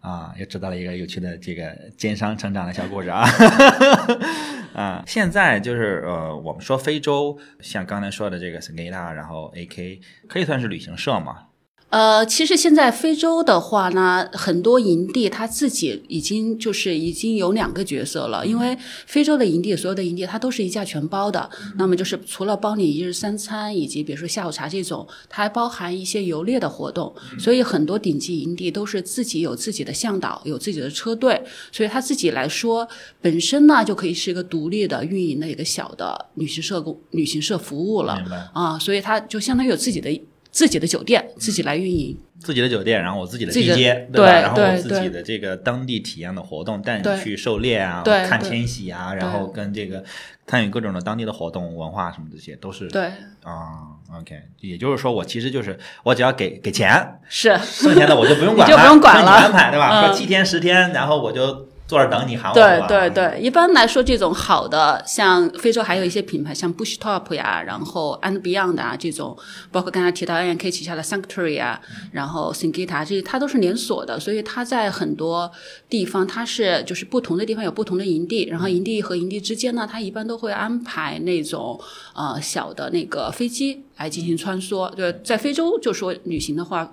[0.01, 3.25] 啊，又知道了一个有趣的这个奸商成长的小故事啊，
[4.73, 11.45] 啊，现在就是呃，我们说非洲，像刚才说的这个 s e g a t a 然后 AK 可以算是旅行社嘛，
[11.89, 32.87] 呃，其实现在非洲的话呢，很多营地它自己已经就是已经有两个角色了，因为非洲的营地所有的营地它都是一价全包的，那么就是除了包你一日三餐以及比如说下午茶这种，它还包含一些游猎的活动，所以很多顶级营地都是自己有自己的向导，有自己的车队，所以他自己来说
[33.19, 38.13] 本身呢就可以是一个独立的运营的一个小的旅行社公旅行社服务了？
[38.53, 40.09] 啊，所以他就相当于有自己的
[40.51, 42.17] 自己的酒店，自己来运营。
[42.39, 44.31] 自己的酒店，然后我自己的自己的 DJ，对吧？
[44.31, 50.01] 然后我自己的这个当地体验的活动，带你去狩猎啊，对看对迁徙啊，然后跟这个
[50.47, 53.11] 参与各种的当地的活动、文化什么这些都是对，
[53.43, 53.99] 啊。
[54.21, 57.55] OK，也就是说，我其实就是我只要给给钱，是。
[57.61, 60.01] 剩下的我就不用管了 就不用管是你了安排对吧？
[60.01, 69.35] 嗯说七天十天，然后我就坐这儿等你喊我对对对，一般来说，这种好的，像非洲还有一些品牌，像 Bush Top 呀，然后 And Beyond 啊这种，
[69.71, 75.51] 包括刚才提到 ANK 旗下的 Sanctuary 啊，然后 Singita 这些，它都是连锁的，所以它在很多
[75.89, 81.79] 地方它是就是不同的地方有不同的营地，然后营地和营地之间呢，它一般都会安排那种
[82.13, 84.87] 呃小的那个飞机来进行穿梭。
[84.93, 86.91] 对，在非洲就说旅行的话。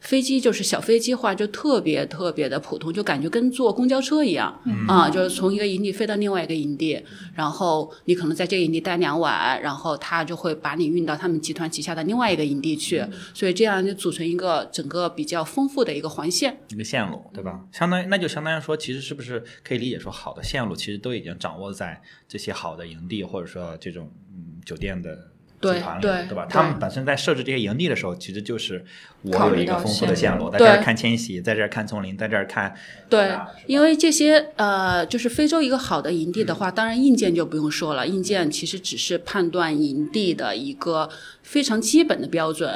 [0.00, 4.58] 飞机就是小飞机话，就特别特别的普通，就感觉跟坐公交车一样、
[4.88, 7.02] 啊，就是从一个营地飞到另外一个营地，
[7.34, 16.58] 然后你可能在这个营地待两晚，然后他就会把你运到他们集团旗下的另外一个营地去，所以这样就组成一个整个比较丰富的一个环线。
[16.70, 17.60] 一个线路，对吧？
[17.70, 25.20] 相当于那就相当于说，其实是不是可以理解说，好的线路其实都已经掌握在这些好的营地或者说这种嗯酒店的对
[25.60, 26.46] 集团里，对对吧？
[26.46, 28.84] 对他们本身在设置这些营地的时候，其实就是
[29.22, 32.74] 我有一个丰富的线线路，在这儿看迁徙，在这儿看丛林，在这儿看
[33.08, 41.08] 对啊，因为这些呃，就是非洲一个好的营地的话，当然硬件就不用说了，硬件其实只是判断营地的一个
[41.50, 42.70] 非常基本的标准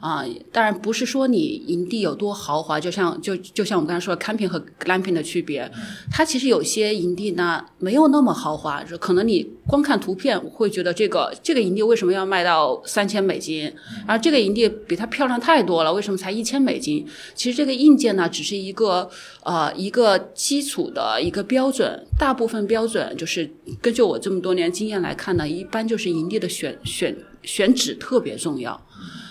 [0.00, 5.70] 啊、当然不是说你营地有多豪华，就像就就像我们刚才说的 camping 和 glamping 的区别，
[6.10, 13.70] 它其实有些营地呢没有那么豪华，就可能你光看图片会觉得这个这个营地为什么要卖到三千美金，
[14.06, 17.06] 而这个营地比它漂亮太多了，为什么才一千美金？
[17.34, 19.08] 其实这个硬件呢，只是一个
[19.42, 23.50] 呃一个基础的一个标准，大部分标准就是
[23.82, 28.80] 根据我这么多年经验来看呢，一般就是营地的选选选址特别重要。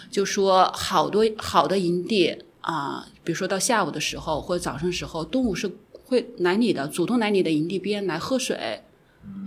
[0.10, 5.69] 就说好多好的营地啊，比如说到下午的时候或者早上时候，动物是
[6.06, 8.84] 会来你的，主动来你的营地边来喝水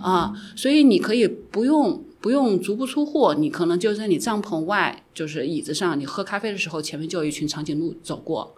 [0.00, 8.56] 啊，所以你可以不用不用足不出户，你可能就在你帐篷外，就是椅子上，你喝咖啡的时候，前面就有一群长颈鹿走过。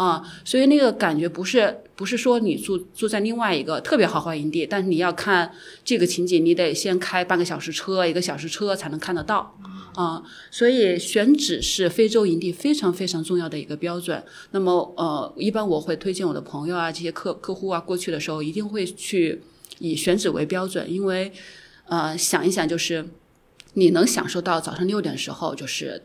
[0.00, 5.52] 啊，所以那个感觉不是不是说你住住在另外一个特别豪华营地，但是你要看
[5.84, 9.54] 这个情景，你得先开半个小时车、一个小时车才能看得到
[9.94, 10.22] 啊。
[10.50, 14.24] 所以选址是非洲营地非常非常重要的一个标准。
[14.52, 19.42] 那么呃，一般我会推荐我的朋友啊、这些客客户啊过去的时候，一定会去
[19.80, 21.30] 以选址为标准，因为
[21.84, 23.06] 呃想一想就是
[23.74, 26.04] 你能享受到早上六点的时候，就是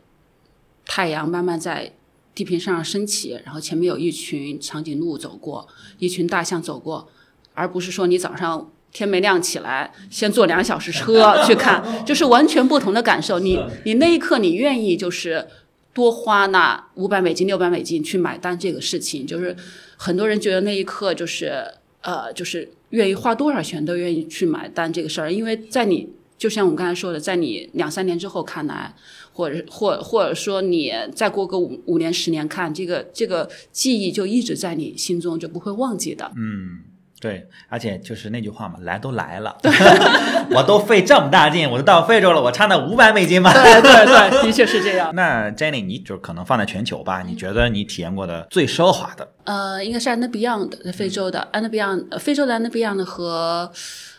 [0.85, 1.93] 太阳慢慢在
[2.35, 5.65] 地平上升起，然后前面有一群长颈鹿走过，
[5.97, 7.07] 一群大象走过，
[7.53, 13.39] 而不是说你早上天没亮起来，先坐两小时车 去看，就是完全不同的感受。
[13.39, 15.47] 你你那一刻你愿意就是
[15.93, 19.55] 多花那五百美金、六百美金去买单这个事情，就是
[19.95, 21.63] 很多人觉得那一刻就是
[22.01, 28.93] 呃，就是愿意花多少钱都愿意去买单这个事儿，因为在你就像我们刚才说的，在你两三年之后看来，
[29.35, 36.31] 或者或或者说你再过个五五年、十年看这个这个记忆就一直在你心中，就不会忘记的。
[36.37, 36.79] 嗯，
[37.19, 39.57] 对，而且就是那句话嘛，来都来了，
[40.55, 43.51] 我都费这么大劲，我都到非洲了，我差那五百美金吗？
[43.51, 45.13] 对对对， 的确是这样。
[45.13, 47.21] 那 Jenny，你就可能放在全球吧？
[47.21, 49.27] 你觉得你体验过的最奢华的？
[49.43, 53.69] 呃，应该是 And Beyond 在非洲的 And Beyond，呃非洲的 And Beyond 和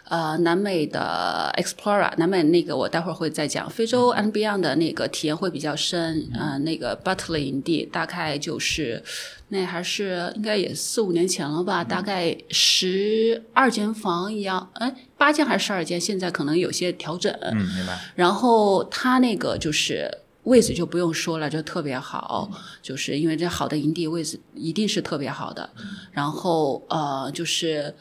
[0.09, 3.69] 呃南美的 Explorer，南美那个我待会儿会再讲。
[3.69, 9.03] 非洲 And Beyond 的那个体验会比较深，呃，那个 Butler 营地大概就是
[9.49, 17.33] 那还是应该也四五年前了吧，大概十二间房一样，哎，八间还是十二间，现在可能有些调整。
[17.43, 17.99] 嗯，明白。
[18.15, 20.11] 然后它那个就是
[20.45, 22.49] 位置就不用说了，就特别好，
[22.81, 25.69] 就是因为这好的营地位置一定是特别好的。
[26.13, 27.93] 然后呃，就是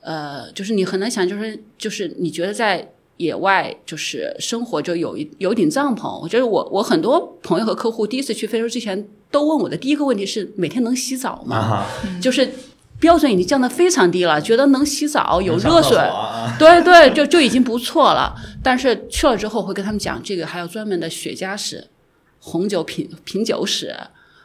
[0.00, 6.20] 呃，就是你很难想，就是就是你觉得在野外就是生活就有一有顶帐篷。
[6.20, 11.56] 我觉得我我很多朋友和客户第一次去非洲之前都问我的第一个问题是每天能洗澡吗？
[11.56, 11.86] 啊，
[12.20, 12.50] 就是
[12.98, 18.34] 标准已经降得非常低了，觉得能洗澡有热水，啊对对，就就已经不错了。
[18.62, 21.88] 但是去了之后会跟他们讲，这个还有专门的雪茄室、
[22.38, 23.94] 红酒品品酒室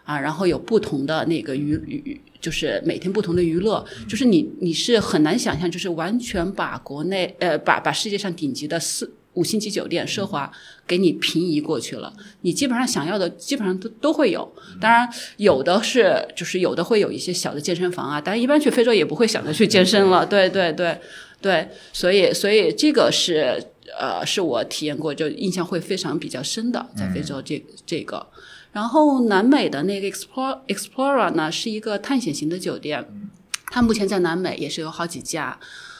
[0.06, 9.12] 啊，然后有不同的那个娱娱，就是每天不同的娱乐，就是你你是很难想象，就是完全把国内呃把把世界上顶级的四。
[9.36, 10.50] 五星级酒店奢华
[10.88, 14.50] 给你平移过去了，你基本上想要的基本上都都会有。
[14.80, 20.26] 当然，有的是就是有的会有一些小的健身房啊，当然一般去非洲也不会想着去健身了。
[20.26, 20.98] 对对对
[21.42, 23.62] 对，所以所以这个是
[24.00, 28.26] 呃是我体验过就印象会非常比较深的，在非洲这这个。
[28.76, 33.08] 然后南美的那个 Explore Explorer 呢是一个探险型的酒店，
[33.68, 35.58] 它目前在南美也是有好几家。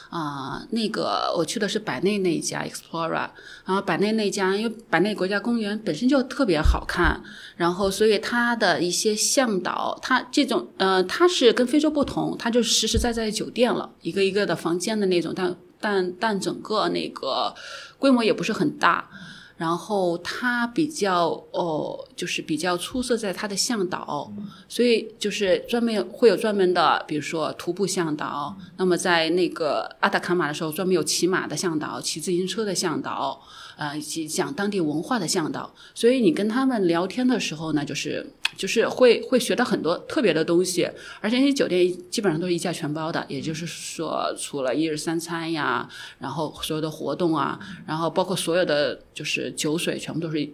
[0.08, 3.28] 啊、那个我去的是百内那一家 Explorer，
[3.64, 7.20] 然后百内那家，因为百内国家公园本身就特别好看，
[7.56, 17.54] 然后所以它的一些向导，它这种呃，它是跟非洲不同，它就是实实在在的酒店了，一个一个的房间的那种，但但但整个那个
[17.98, 19.10] 规模也不是很大。
[19.56, 24.30] 然后他比较哦，就是比较出色在他的向导，
[24.68, 28.54] 所以就是专门会有专门的，比如说徒步向导。
[28.76, 33.40] 那么在那个阿达卡马的时候，专门有骑马的向导、骑自行车的向导，
[33.76, 35.72] 呃，以及讲当地文化的向导。
[35.94, 40.88] 所以你跟他们聊天的时候呢，就是就是会会学到很多特别的东西，
[41.20, 50.48] 而且那些酒店基本上都是一价全包的，也就是说，除了一日三餐呀，然后所有的活动啊，然后包括所有的就是酒水，全部都是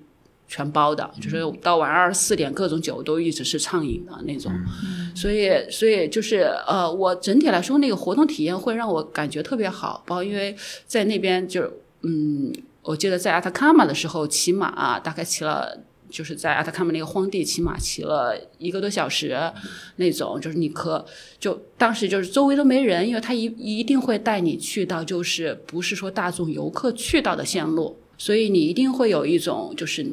[0.49, 4.53] 全包的，就是到晚上二十四点，各种酒都一直是畅饮的那种。
[5.15, 10.55] 所以，所以就是呃，我整体来说，那个活动体验会让我感觉特别好，包括因为
[10.87, 12.53] 在那边就是嗯，
[12.83, 15.85] 我记得在阿塔卡马的时候骑马、大概骑了。
[16.11, 19.35] 就是在阿塔卡马那个荒地骑马骑了一个多小时，
[19.97, 21.03] 那种就是你可
[21.41, 30.07] 就当时就是周围都没人，因为他一一定会带你去到就是不是说大众游客去到的线路，所以你一定会有一种就是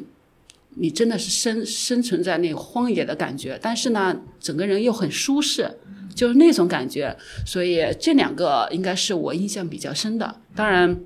[0.70, 5.70] 你真的是生生存在那荒野的感觉，但是呢，整个人又很舒适，
[6.14, 7.14] 就是那种感觉。
[7.44, 10.40] 所以这两个应该是我印象比较深的。
[10.56, 10.98] 当然，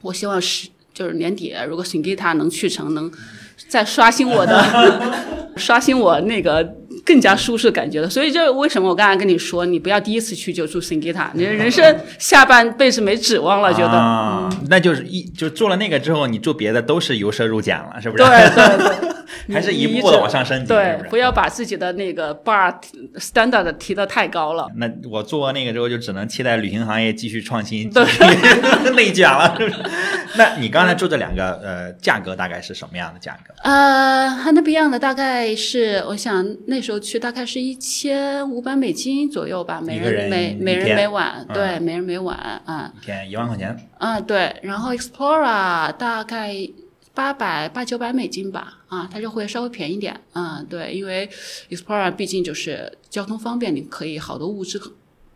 [0.00, 3.08] 我希望是就是年底如果 Singita 能去成，能
[3.68, 5.00] 再刷新我的
[5.54, 6.74] 刷新我那个
[7.04, 8.10] 更加舒适感觉的。
[8.10, 13.92] 所以这为什么我刚才跟你说，你不要第一次去就住 Singita，你人生下半辈子没指望了，觉得。
[13.92, 18.24] 啊，那就是一就做了那个之后，你做别的都是由奢入俭了，是不是？
[18.24, 19.07] 对对对，
[19.52, 22.74] 还是一步步的往上升级，对不要把自己的那个 bar
[23.16, 24.68] standard 提得太高了。
[24.76, 29.82] 那我做完那个之后，就只能期待旅行行业继续创新，对继续 内卷了，是不是？
[30.36, 33.54] 那你刚才住这两个呃价格大概是什么样的价格？
[33.62, 46.54] 呃 h a n Beyond 的大概是，我想那时候去大概是一千五百美金左右吧，每人每每人每晚，嗯对，每人每晚啊一天一万块钱，啊对，然后 Explorer 大概
[47.18, 51.28] 八百八九百美金吧，啊，它就会稍微便宜点，嗯，对，因为
[51.68, 54.80] Explorer 毕竟就是交通方便，你可以好多物资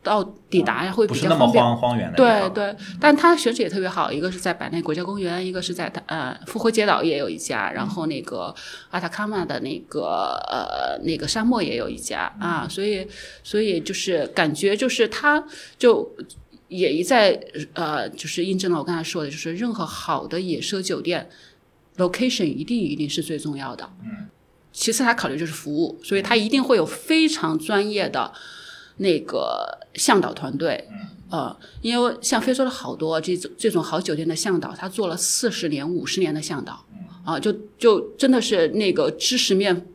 [0.01, 1.65] 到抵达呀，会比不是那么较方便。
[1.65, 2.17] 荒荒原的。
[2.17, 8.55] 对对，但它选址也特别好，一个是在百内国家公园，一个是在它呃复活节岛也有一家，然后那个
[8.91, 13.05] 阿塔卡马的那个呃那个沙漠也有一家啊，所以
[13.43, 15.45] 所以就是感觉就是它
[15.77, 16.09] 就
[16.69, 17.41] 也一再
[17.75, 21.29] 呃，就是印证了我刚才说的，就是任何好的野奢酒店
[21.97, 23.89] ，location 一定一定是最重要的。
[24.03, 24.29] 嗯。
[24.73, 28.33] 其次，他考虑就是服务，所以他一定会有非常专业的
[28.97, 30.89] 那个向导团队。
[30.91, 31.09] 嗯。
[31.31, 36.85] 呃，因为像非洲的好多这种这种好酒店的向导，他做了四十年、五十年的向导。
[37.25, 39.87] 啊，就就真的是那个知识面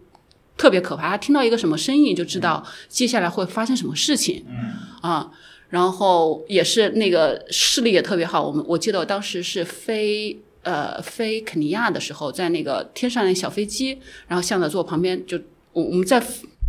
[0.56, 1.10] 特别可怕。
[1.10, 4.45] 他听到一个什么声音，就知道接下来会发生什么事情。
[4.48, 4.74] 嗯。
[5.02, 5.32] 啊。
[5.70, 15.38] 然后也是那个视力也特别好，我们我记得我当时是飞呃飞肯尼亚的时候，在那个天上那小飞机，然后向导坐旁边，就
[15.74, 16.22] 我我们在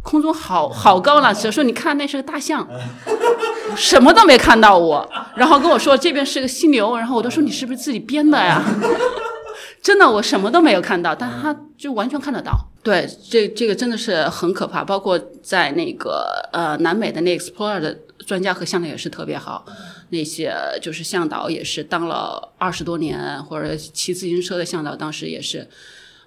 [0.02, 2.66] 空中好好高了，只说你看那是个大象，
[3.76, 8.62] 什么都没看到我，然后跟我说这边是个犀牛，然后我都说你是不是自己编的呀？
[9.82, 12.52] 真的我什么都没有看到，但他就完全看得到。
[12.82, 17.98] 对，这这个真的是很可怕，包括在那个呃南美的那 Explorer 的。
[18.26, 19.64] 专家和向导也是特别好，
[20.10, 25.68] 那些就是向导也是当了二十多年，或者骑自行车的向导，当时也是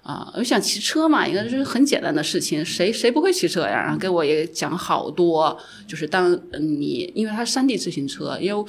[0.02, 3.82] 啊，我想骑车嘛，应该是很简单的事情，谁谁不会骑车呀？
[3.82, 5.56] 然后给我也讲好多，
[5.86, 8.64] 就是当你因为它山地自行车，因为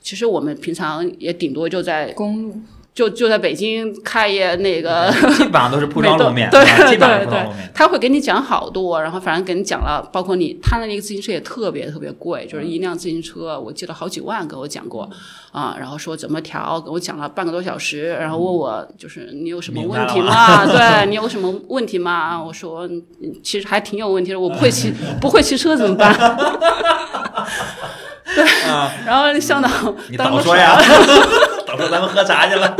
[0.00, 2.60] 其实我们平常也顶多就在公路。
[2.96, 15.06] 就就在北京开业那个，基本上都是铺装路面，对对对，他会给你讲好多，然后反正给你讲了，包括你他的那个自行车也特别特别贵，就是一辆自行车，我记得好几万，给我讲过
[15.52, 20.64] 啊，然后说怎么调，给我讲了半个多小时，然后问我就是你有什么问题吗？
[20.72, 22.42] 对你有什么问题吗？
[22.42, 22.88] 我说
[23.42, 24.90] 其实还挺有问题的，我不会骑
[25.20, 26.14] 不会骑车怎么办？
[28.34, 28.42] 对，
[29.04, 29.68] 然后向导，
[30.08, 30.80] 你早说呀。
[31.76, 32.76] 说咱们喝茶去了，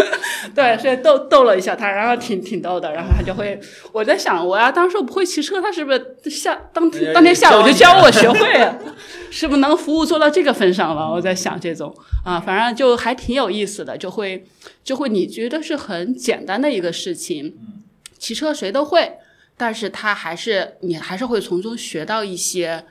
[0.54, 3.58] 对，所以逗逗了一下他，然后挺挺逗的，然后他就会，
[3.92, 8.78] 我在想，我要当时我不会骑车，他是不是下当天当天下午就教我学会了，
[9.30, 11.10] 是不是能服务做到这个份上了？
[11.10, 11.94] 我在想这种
[12.24, 14.44] 啊，反正就还挺有意思的，就会
[14.82, 17.54] 就会你觉得是很简单的一个事情，
[18.18, 19.18] 骑车谁都会，
[19.56, 22.84] 但是他还是你还是会从中学到一些。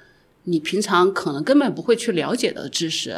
[0.50, 3.12] 你平常可能根本不会去了解的知识，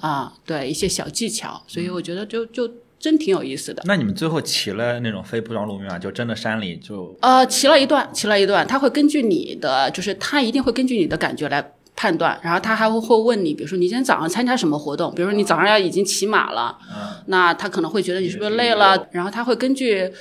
[0.00, 2.70] 啊，对一些小技巧，所以我觉得就就
[3.00, 3.82] 真挺有意思的。
[3.84, 16.78] 那你们最后骑了那种非铺装路面，就真的山里就呃骑了一段，骑了一段，他会根据你的，就是他一定会根据你的感觉来判断，然后他还会会问你，比如说你今天早上参加什么活动，比如说你早上要已经骑马了，
[17.26, 20.12] 那他可能会觉得你是不是累了，然后他会根据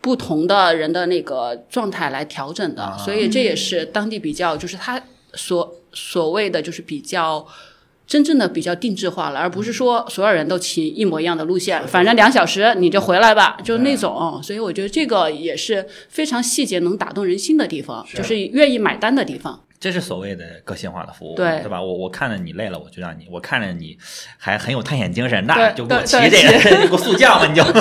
[0.00, 5.02] 不同的人的那个状态来调整的，所以这也是当地比较，就是他
[5.34, 5.74] 所。
[5.92, 7.46] 所谓的就是比较
[8.06, 14.40] 真正的比较定制化了，而不是说所有人都骑一模一样的路线，反正两小时你就回来吧，就是那种。
[14.42, 19.64] 所以我觉得这个也是非常细节能打动人心的地方，就是愿意买单的地方。
[19.80, 21.80] 这是所谓的个性化的服务，对对吧？
[21.80, 23.96] 我我看着你累了，我就让你；我看着你
[24.36, 27.62] 还很有探险精神，那就给我骑这个， 你给我速降吧，你就。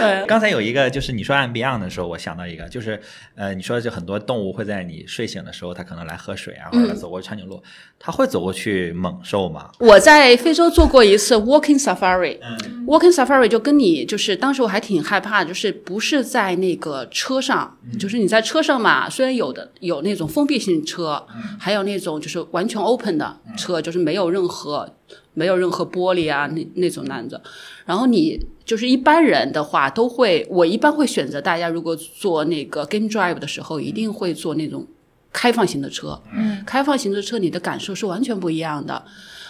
[0.00, 2.98] 对，刚才有一个就是你说按 Beyond 的时候，我想到一个，就是
[3.34, 7.62] 呃，你说就很多动物会在你睡醒的时候，它可能来喝水啊，或者走过长颈鹿，
[7.98, 9.70] 它会走过去猛兽吗？
[9.78, 21.09] 我在非洲做过一次 Walking Safari，Walking Safari 就跟你就是当时我还挺害怕，就是不是在那个车上，就是你在车上嘛，虽然有的有那种封闭性车，
[21.58, 24.88] 还有那种就是完全 open 的车，就是没有任何。
[25.32, 27.40] 没有任何玻璃啊，那那种男子，
[27.86, 34.84] 然后你就是一般人的话，都会我一般会选择大家如果做那个 game drive 的时候，一定会做那种
[35.32, 36.20] 开放型的车。
[36.34, 39.04] 嗯，开放型的车，你的感受是完全不一样的。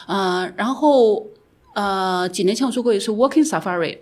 [0.06, 1.26] 呃，然后
[1.74, 3.98] 呃，几年前我做过一次 walking safari，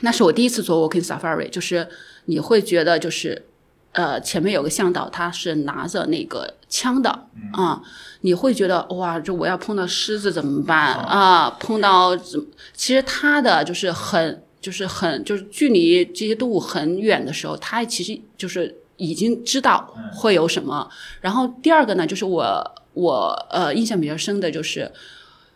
[0.00, 1.86] 那是我第一次做 walking safari，就是
[2.24, 3.44] 你会觉得就是
[3.92, 7.10] 呃前面有个向导，他是拿着那个枪的
[7.52, 7.80] 啊。
[8.22, 11.50] 你会觉得哇，这我要碰到狮子怎么办啊？
[11.60, 12.44] 碰到怎？
[12.72, 20.88] 其实它的就是很，就是很，就是距离这些动物很远的时候，它其实就是已经知道会有什么。
[21.20, 24.90] 然后第二个呢，就是我我呃印象比较深的就是。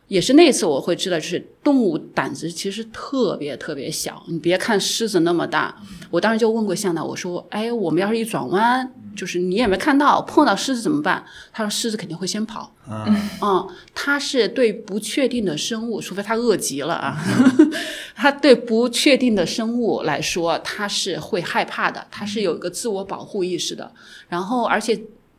[0.09, 4.23] 也是那次我会知道，就是动物胆子其实特别特别小。
[4.27, 5.77] 你别看狮子那么大，
[6.11, 12.75] 我当时就问过向导，我说：“哎，我们要是一转弯，就是你也没看到，碰到狮子怎么办？”他说：“狮子肯定会先跑。”
[13.43, 17.23] 嗯，他是对不确定的生物，除非他饿极了啊，
[18.17, 23.93] 他对不确定的生物来说，他是会害怕的，他是有一个自我保护意识的。
[24.29, 24.99] 然后，而且。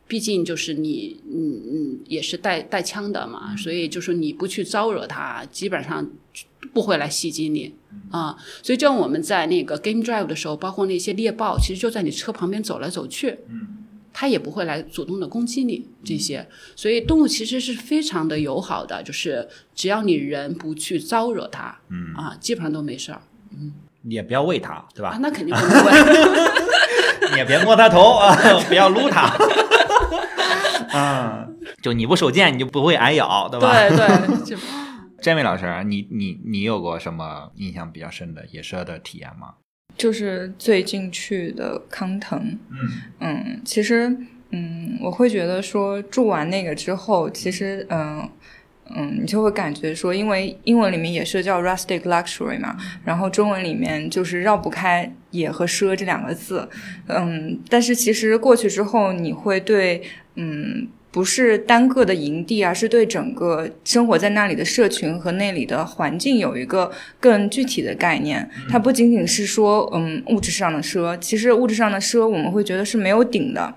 [0.09, 6.05] 毕竟就是你，嗯嗯，也是带带枪的嘛，所以就是你不去招惹他，基本上
[6.73, 7.75] 不会来袭击你
[8.09, 8.35] 啊。
[8.63, 13.37] 所以就像我们在那个 game drive 的时候，包括那些猎豹，其实就在你车旁边走来走去。
[13.49, 16.47] 嗯，它也不会来主动的攻击你这些。
[16.75, 23.21] 所以动物其实是非常的友好的，就是只要你人不去招惹它，嗯啊，基本上都没事儿
[23.55, 23.71] 嗯
[24.05, 25.91] 也不要喂它，对吧？，啊那肯定不会。
[27.31, 28.35] 你也别摸它头啊，
[28.67, 29.29] 不要撸它。
[30.91, 31.47] 啊，
[31.81, 33.87] 就你不手贱，你就不会挨咬，对吧？
[33.89, 34.57] 对对， 就
[35.21, 39.53] 这位老师，你你你有过什么印象比较深的野奢的体验吗？
[39.97, 42.77] 就是最近去的康腾，嗯
[43.19, 44.15] 嗯，其实，
[44.51, 48.29] 嗯，我会觉得说住完那个之后，其实，嗯。
[48.95, 52.75] 嗯，你就会感觉说，因为英文里面也是叫 rustic luxury 嘛，
[53.05, 56.67] 然后中文里面就是绕不开“野”和“奢”这两个字。
[57.07, 60.01] 嗯，但是其实过去之后，你会对，
[60.35, 68.49] 嗯，不是单个的营地啊，是对整个生活在那里的社群和那里的环境有一个更具体的概念。
[68.69, 73.75] 它不仅仅是说，嗯，物质上的奢，其实物质上的奢我们会觉得是没有顶的。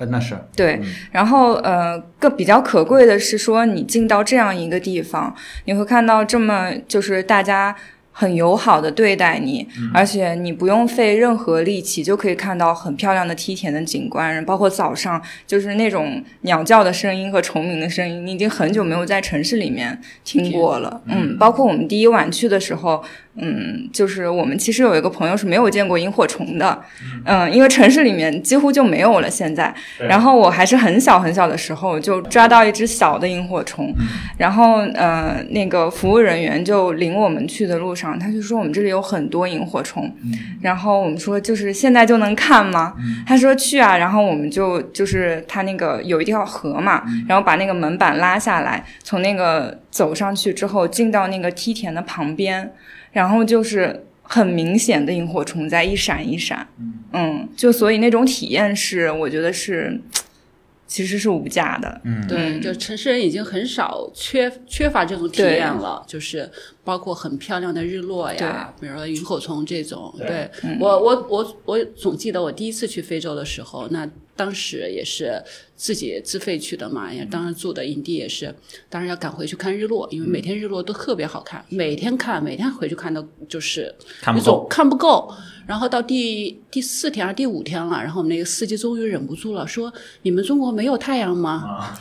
[0.00, 5.34] 呃，那是对嗯，然后呃，更比较可贵的是说，你进到这样一个地方，
[5.66, 7.76] 你会看到这么就是大家
[8.10, 21.02] 很友好的对待你，而且你不用费任何力气就可以看到很漂亮的梯田的景观，包括早上就是那种鸟叫的声音和虫鸣的声音，你已经很久没有在城市里面听过了。
[21.04, 23.04] 嗯，包括我们第一晚去的时候。
[23.36, 26.82] 嗯，就是我们其实有一个朋友是没有见过萤火虫的，
[27.24, 29.72] 嗯，因为城市里面几乎就没有了现在。
[29.98, 33.94] 然后我还是很小很小的时候就抓到一只小的萤火虫，
[34.36, 40.12] 然后呃，那个服务人员就领我们去的路上，他就说我们这里有很多萤火虫，
[40.60, 42.94] 然后我们说就是现在就能看吗？
[43.26, 52.72] 他说去啊，然后我们就就是他那个有一条河嘛，然后把那个门板拉下来，从那个走上去之后进到那个梯田的旁边。
[53.12, 56.66] 然后就是很明显的萤火虫在一闪一闪，
[57.12, 60.00] 嗯，就所以那种体验是，我觉得是，
[60.86, 62.26] 其实是无价的，嗯。
[62.26, 62.60] 对，嗯。
[62.60, 66.48] 就城市人已经很少缺缺乏这种体验了，就是
[66.84, 70.12] 包括很漂亮的日落呀，比如说萤火虫这种。
[70.18, 70.50] 对。
[70.62, 70.76] 嗯。
[70.80, 74.08] 我，我我我总记得我第一次去非洲的时候，那
[74.40, 75.38] 当时也是
[75.76, 78.54] 自己自费去的嘛，也当时住的营地也是，
[78.88, 85.30] 当时要赶回去看日落，因为每天日落都特别好看，每天看，每天回去看的就是看不够，看不够。
[85.66, 91.94] 然后到第第四天还是第五天了，然后我们那个司机终于忍不住了，说：“你们中国没有太阳吗？”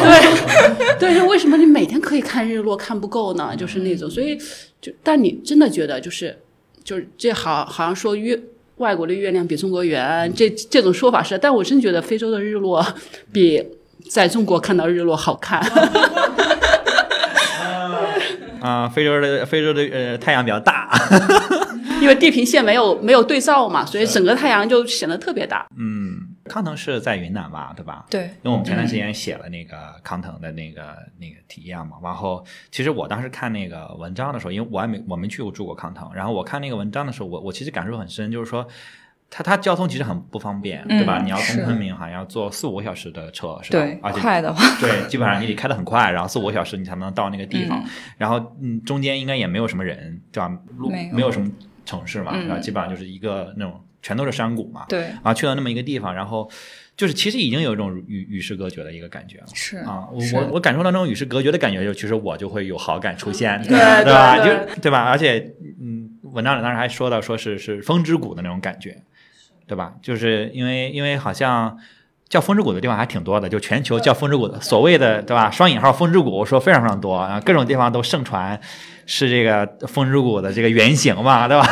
[0.00, 3.56] 对 对， 就为什么你每天可以看日落看不够呢？
[3.56, 4.38] 就是那种，所以
[4.80, 6.38] 就但你真的觉得就是
[6.84, 8.40] 就是这好好像说月
[8.76, 12.84] 外国的月亮比中国圆，这这种说法是，但我真觉得非洲的日落
[13.32, 13.62] 比
[14.10, 15.60] 在中国看到日落好看。
[18.60, 20.90] 啊、非洲的非洲的呃太阳比较大，
[22.02, 25.64] 因为地平线没有没有对照嘛，所以整个太阳就显得特别大。
[25.78, 26.05] 嗯，
[26.48, 28.06] 康腾是在云南吧，对吧？
[28.10, 38.66] 对，因为我们前段时间写了那个康腾的那个那个体验嘛，然后其实我当时看那个文章的时候，因为我还没我没去过住过康腾，然后我看那个文章的时候，我我其实感受很深，就是说。
[39.28, 41.20] 它它交通其实很不方便，嗯对吧？
[41.20, 43.80] 你要从昆明好像要坐四五个小时的车，是吧？
[43.80, 47.84] 对，而且快的话， 对，基本上你得开得很快，然后四五个小时你才能到那个地方，
[48.16, 50.56] 然后嗯，中间应该也没有什么人，对吧？
[50.76, 51.50] 路没有有什么
[51.84, 56.48] 城市嘛，嗯然后基本上就是一个那种全都是山谷嘛，对，然后去了那么一个地方，然后
[56.96, 59.46] 就是其实已经有一种与与世隔绝的一个感觉了。
[59.52, 64.36] 是啊，我我我感受到那种与世隔绝的感觉，就其实我就会有好感出现，对吧对吧？
[64.38, 65.02] 就对吧？
[65.02, 69.02] 而且，嗯，文章里当时还说到，说是是风之谷的那种感觉，
[69.66, 69.96] 对吧？
[70.00, 71.76] 就是因为因为好像
[72.28, 75.50] 叫风之谷的地方还挺多的，就全球叫风之谷的，所谓的对吧？
[75.50, 78.60] 双引号风之谷说非常非常多啊，各种地方都盛传
[79.06, 81.64] 是这个风之谷的这个原型嘛，对吧？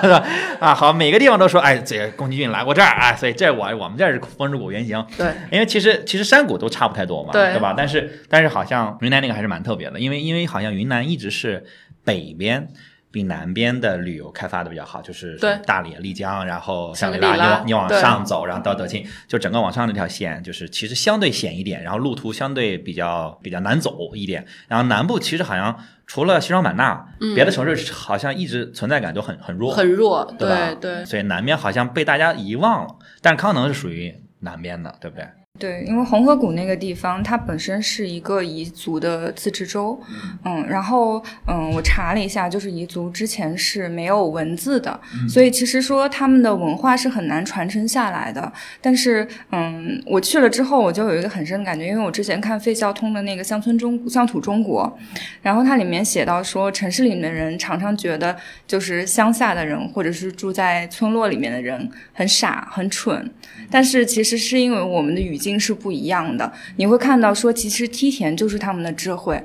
[0.60, 5.04] 啊，好，每个地方都说，哎，这宫崎骏来过这儿，哎，所以这我我们这儿是风之谷原型。
[5.18, 7.74] 对，因为其实其实山谷都差不太多嘛，对吧？
[7.76, 11.66] 但是但是好像云南那个还是蛮特别的，因为因为好像云南一直是
[12.02, 12.68] 北边。
[13.10, 24.46] 比南边的旅游开发的比较好，就是对大理、丽江，然后香格里拉拉，你往你往上走，然后到德钦，就整个往上那条线，就是其实相对险一点，然后路途相对比较比较难走一点。
[24.68, 35.26] 然后南部其实好像除了西双版纳，别的城市好像一直存在感都很很弱，嗯很弱，对吧对对所以南边好像被大家遗忘了，但是康能是属于南边的，对不对？
[35.58, 40.00] 对，因为红河谷那个地方，它本身是一个彝族的自治州，
[40.44, 48.52] 嗯，然后嗯，我查了一下，就是彝族之前是没有文字的，所以其实说他们的文化是很难传承下来的。
[48.80, 54.96] 但是嗯，我去了之后，我就有一个很深的感觉，因为我之前看费孝通的那个《乡村中乡土中国》，
[55.42, 58.36] 然后它里面写到说，城市里面的人常常觉得
[58.68, 63.28] 就是乡下的人或者是住在村落里面的人很傻很蠢，
[63.68, 65.47] 但是其实是因为我们的语境。
[65.58, 69.40] 是不一样的，你会看到说，其实梯田就是他们的智慧，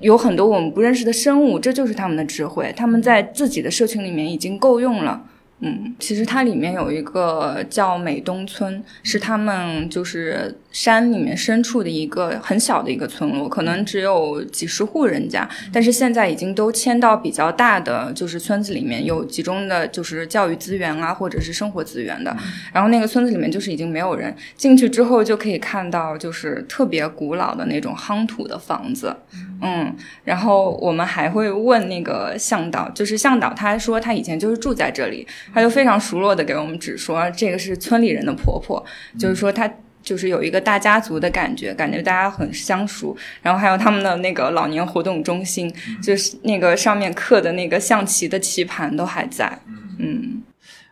[0.00, 5.22] 有很多我们不认识的生物，这就是他们的智慧，他们在自己的社群里面已经够用了。
[5.60, 22.36] 嗯，其实它里面有一个叫美东村，是他们就是山里面深处的一个很小的一个村落，可能只有几十户人家，但是现在已经都迁到比较大的就是村子里面，有集中的就是教育资源啊，或者是生活资源的。
[22.72, 29.14] 然后那个村子里面就是已经没有人进去之后，就可以看到就是特别古老的那种夯土的房子。
[29.62, 29.94] 嗯，
[30.24, 35.26] 然后我们还会问那个向导，就是向导他说他以前就是住在这里。
[35.52, 38.82] 他就非常熟络的给我们指说，这个是村里人的婆婆，
[39.18, 39.70] 就是说他
[40.02, 43.16] 就是有一个大家族的感觉，感觉大家很相熟。
[43.42, 45.72] 然后还有他们的那个老年活动中心，
[46.02, 49.58] 就是那个上面刻的那个象棋的棋盘都还在，
[49.98, 50.42] 嗯。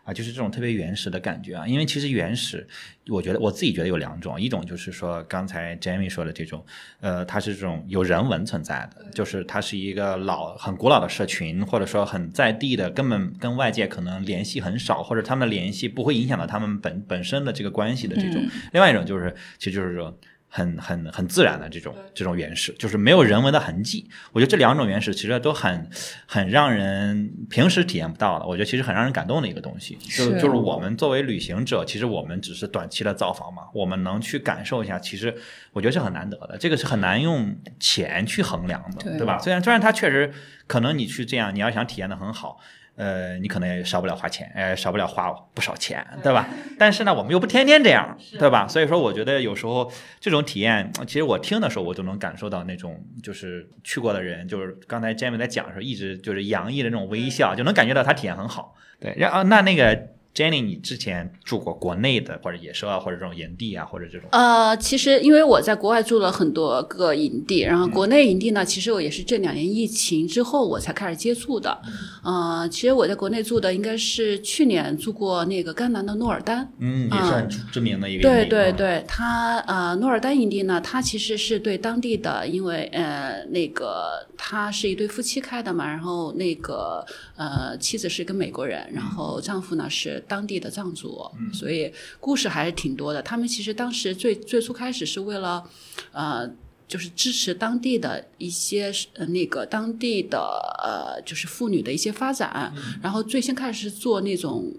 [0.09, 2.67] 啊，就是这种特别原始的感觉啊，因为其实原始，
[3.07, 6.65] 我觉得我自己觉得有两种，一种就是说刚才 Jamie 说的这种，
[6.99, 18.43] 呃，它是这种有人文存在的，就是它是一个老很古老的社群，或者说很在地的，根本跟外界可能联系很少，或者他们联系不会影响到他们本本身的这个关系的这种。
[18.73, 20.17] 另外一种就是，其实就是说。
[20.51, 24.09] 很很很自然的这种这种原始，就是没有人文的痕迹。
[24.33, 25.89] 我觉得这两种原始其实都很
[26.25, 28.45] 很让人平时体验不到的。
[28.45, 35.33] 我觉得其实很让人感动的一个东西，就就是我们作为旅行者，其实我们只是短期的造访嘛，我们能去感受一下，其实
[35.71, 36.57] 我觉得是很难得的。
[36.57, 39.37] 这个是很难用钱去衡量的，对吧？
[39.39, 40.33] 虽然虽然它确实
[40.65, 42.59] 可能你去这样，你要想体验的很好。
[42.99, 46.49] 呃，你可能也少不了花钱，呃，少不了花不少钱，对吧？
[46.77, 48.67] 但是呢，我们又不天天这样，对吧？
[48.67, 49.89] 所以说，我觉得有时候
[50.19, 58.75] 这种体验，其实我听的时候，我都能感受到那种，就是去过的人，就是刚才 Jamie 在讲的时候，一直就是洋溢的那种微笑，就能感觉到他体验很好。
[58.99, 60.18] 对，然后那那个。
[60.33, 64.29] Jenny，你之前住过国内的或者野兽啊，或者这种营地啊，或者这种？
[64.31, 71.77] 呃，其实因为我在国外住了很多个营地，然后国内营地呢，其实我也是这两年疫情之后我才开始接触的。
[72.23, 87.05] 呃，其实我在国内住的应该是去年住过那个甘南的诺尔丹，嗯，也是很知名的一个对对对，它呃诺尔丹营地呢，它其实是对当地的，因为呃那个他是一对夫妻开的嘛，然后那个
[87.35, 90.18] 呃妻子是一个美国人，然后丈夫呢是。
[90.21, 93.21] 当地的藏族，所以故事还是挺多的。
[93.21, 95.63] 他们其实当时最最初开始是为了，
[96.11, 96.49] 呃，
[96.87, 100.39] 就是支持当地的一些呃那个当地的
[100.83, 102.73] 呃就是妇女的一些发展。
[103.01, 104.73] 然后最先开始是做那种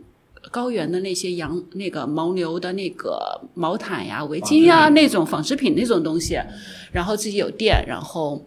[0.50, 6.38] 高原的那些羊那个牦牛的那个毛毯呀、围巾呀那种纺织品那种东西。
[6.92, 8.46] 然后自己有店，然后。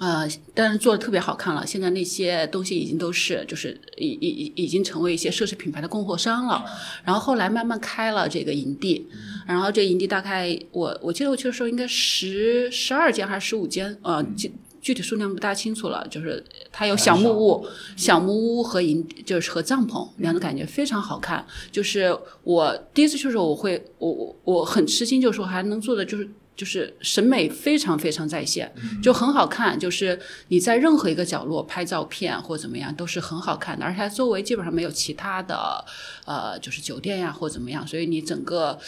[0.00, 1.66] 呃，但是做的特别好看了。
[1.66, 6.64] 现在那些东西已经都是，就是已已已已经成为一些奢侈品牌的供货商了。
[7.04, 9.06] 然后后来慢慢开了这个营地，
[9.46, 16.06] 然后这营地大概我我记得我去的时候应该十十二间还是十五间，呃，具具体数量不大清楚了。
[16.08, 21.46] 就是它有小木屋、小木屋和营，就是和帐篷两种感觉非常好看。
[21.70, 26.26] 就是我第一次去的时候，我会我我我很吃惊，就是说还能做的就是。
[26.54, 28.70] 就是审美非常非常在线，
[29.02, 29.78] 就很好看。
[29.78, 33.84] 就是你在任何一个角落拍照片或怎么样，都是很好看的。
[33.84, 35.84] 而且它周围基本上没有其他的，
[36.26, 38.78] 呃，就是酒店呀或怎么样，所以你整个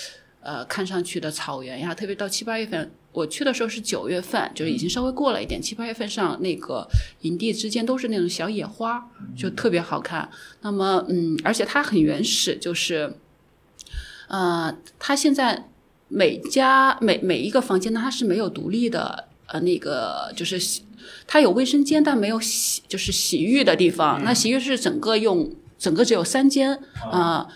[0.40, 5.60] 呃看上去的草原呀，特别到七八月份，我去的时候是九月份，就是已经稍微过了一点。
[5.60, 6.86] 七八月份上那个
[7.22, 10.28] 营地之间都是那种小野花，就特别好看。
[10.60, 13.16] 那么，嗯，而且它很原始，就是，
[14.28, 15.70] 呃，它现在。
[16.08, 20.82] 每家每每一个房间呢，它是没有独立的，呃，那个就是洗，
[21.26, 24.22] 它有卫生间，但没有洗，就是洗浴的地方。
[24.22, 26.78] 那洗浴是整个用，整个只有三间，
[27.10, 27.48] 啊，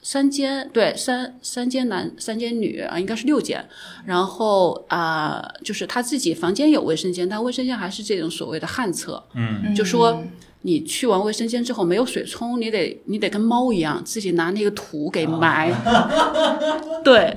[0.00, 3.68] 三间对，三三间男，三间女啊，应该是六间。
[4.04, 10.22] 然后啊，就是他自己房间有卫生间，但卫生间还是这种所谓的旱厕，嗯，就说。
[10.66, 15.72] 你去完卫生间之后没有水冲，你得你得跟猫一样自己拿那个土给埋，
[17.04, 17.32] 对，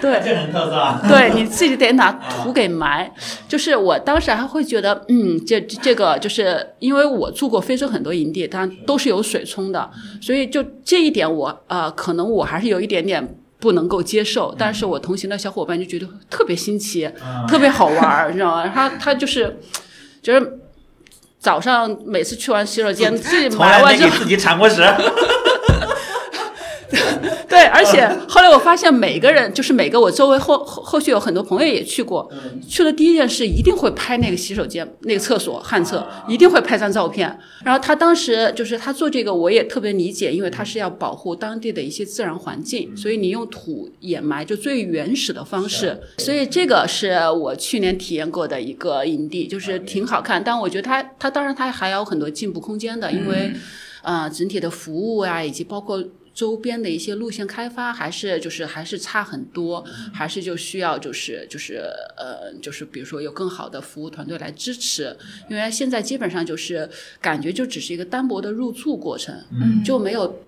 [0.00, 1.08] 对，这很特色。
[1.08, 3.12] 对，你自己得拿土给埋。
[3.46, 9.90] 就是我当时还会觉得，嗯，这这个就是因为我住过非洲很多营地，它都是有水冲的，
[10.22, 17.06] 所以就这一点我呃，可能我还是有一点点不能够接受，但是我同行的小伙伴就觉得特别新奇，
[17.46, 18.66] 特别好玩儿，你知道吗？
[18.74, 19.58] 他他就是
[20.22, 20.60] 就是
[21.38, 24.82] 早上每次去完洗手间，自 己从来买完之后，没给自己铲过屎。
[27.48, 32.28] 对，而且后来我发现每个人就是每个我周围后后后续有很多朋友也去过，
[32.68, 37.38] 去了第一件事一定会拍那个洗手间那个厕所旱厕，一定会拍张照片。
[37.64, 46.00] 然后他当时就是他做这个，我也特别理解，因为他是要保护当地的一些自然环境，所以你用土掩埋就最原始的方式。
[46.18, 53.52] 所以这个是我去年体验过的一个营地，就是挺好看，但我觉得它它当然它还有很多进步空间的，因为。
[54.02, 56.00] 呃，整体的服务啊，以及包括
[56.36, 59.82] 周边的一些路线开发，还是就是还是差很多，
[60.12, 61.80] 还是就需要就是就是
[62.18, 65.16] 呃就是比如说有更好的服务团队来支持，
[65.48, 66.88] 因为现在基本上就是
[67.22, 70.42] 感觉就只是一个单薄的入住过程，嗯就没有。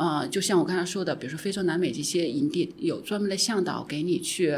[0.00, 4.56] 呃，就像我刚才说的，比如说非洲、南美这些营地有专门的向导给你去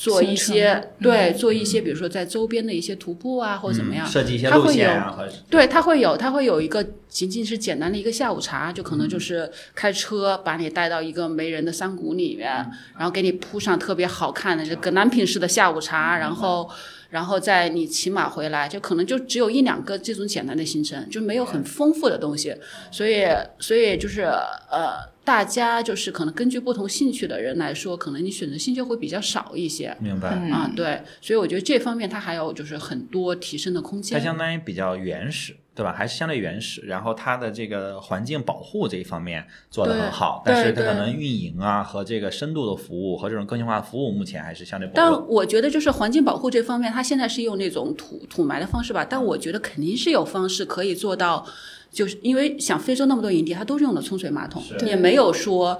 [0.00, 12.48] 做一些程对做一些，比如说在周边的一些徒步啊，或者怎么样，设计一些路它会有线啊，和对，它会有，它会有一个仅仅是简单的一个下午茶，就可能就是开车把你带到一个没人的山谷里面，
[12.96, 16.70] 然后给你铺上特别好看的这个南品式的下午茶，然后。
[17.10, 22.54] 然后在你骑马回来，就可能就只有一两个这种简单的行程，就没有很丰富的东西，
[22.92, 23.26] 所以
[23.58, 24.94] 所以就是呃，
[25.30, 29.96] 大家就是可能根据不同兴趣的人来说，可能你选择性就会比较少一些。
[30.00, 30.28] 明白。
[30.50, 34.24] 啊，对，所以我觉得这方面它还有就是很多提升的空间它。
[34.24, 35.92] 相当于比较原始，对吧？
[35.92, 45.28] 还是相对原始，然后它的这个环境保护这一方面做得很好，但是它可能运营啊和这个深度的服务和这种个性化的服务，目前还是相对薄但。
[45.28, 51.46] 我觉得就是环境保护这方面，它现在是用那种土土埋的方式吧，但我觉得肯定是有方式可以做到，
[51.90, 55.78] 就是因为像非洲那么多营地，它都是用的冲水马桶，也没有说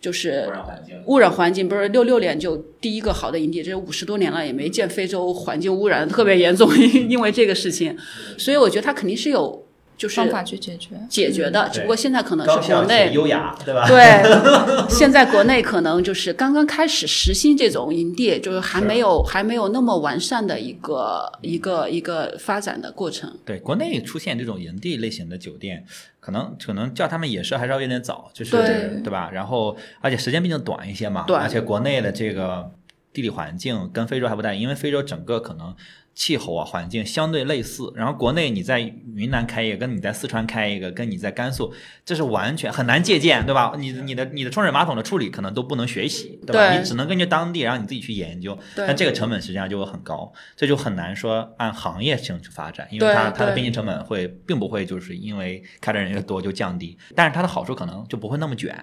[0.00, 6.68] 就是污染环境污染环境不是六六年就第一个好的营地，这五十多年了也没见非洲环境污染特别严重，
[7.08, 7.96] 因为这个事情，
[8.36, 9.64] 所以我觉得它肯定是有
[9.96, 10.90] 就是方法去解决。
[11.08, 13.86] 解决的，只不过现在可能是国内优雅，对吧？
[13.86, 14.22] 对，
[14.90, 23.32] 现在国内可能就是刚刚开始实行这种营地，就是还没有还没有那么完善的一个一个一个发展的过程。
[23.44, 25.84] 对，国内出现这种营地类型的酒店，
[26.18, 29.30] 可能可能叫他们也是还是要有点早，就是对吧？
[29.32, 32.70] 然后而且时间毕竟短一些嘛，对而且国内的这个
[33.12, 35.74] 地理环境跟非洲还不太一样，因为非洲整个可能
[36.14, 38.80] 气候啊环境相对类似，然后国内你在
[39.14, 41.72] 云南开一个，跟你在四川开一个，跟你在甘肃，
[42.04, 43.74] 这是完全很难借鉴，对吧？
[43.78, 46.68] 你你的你的冲水马桶的处理可能都不能学习，对吧？
[46.68, 58.76] 对你只能根据当地，然后你自己去研究，对但这个成本实际上就会很高，这就很难说按行业性去发展，因为它它的边际成本会并不会就是因为开的人越多就降低，但是它的好处可能就不会那么卷。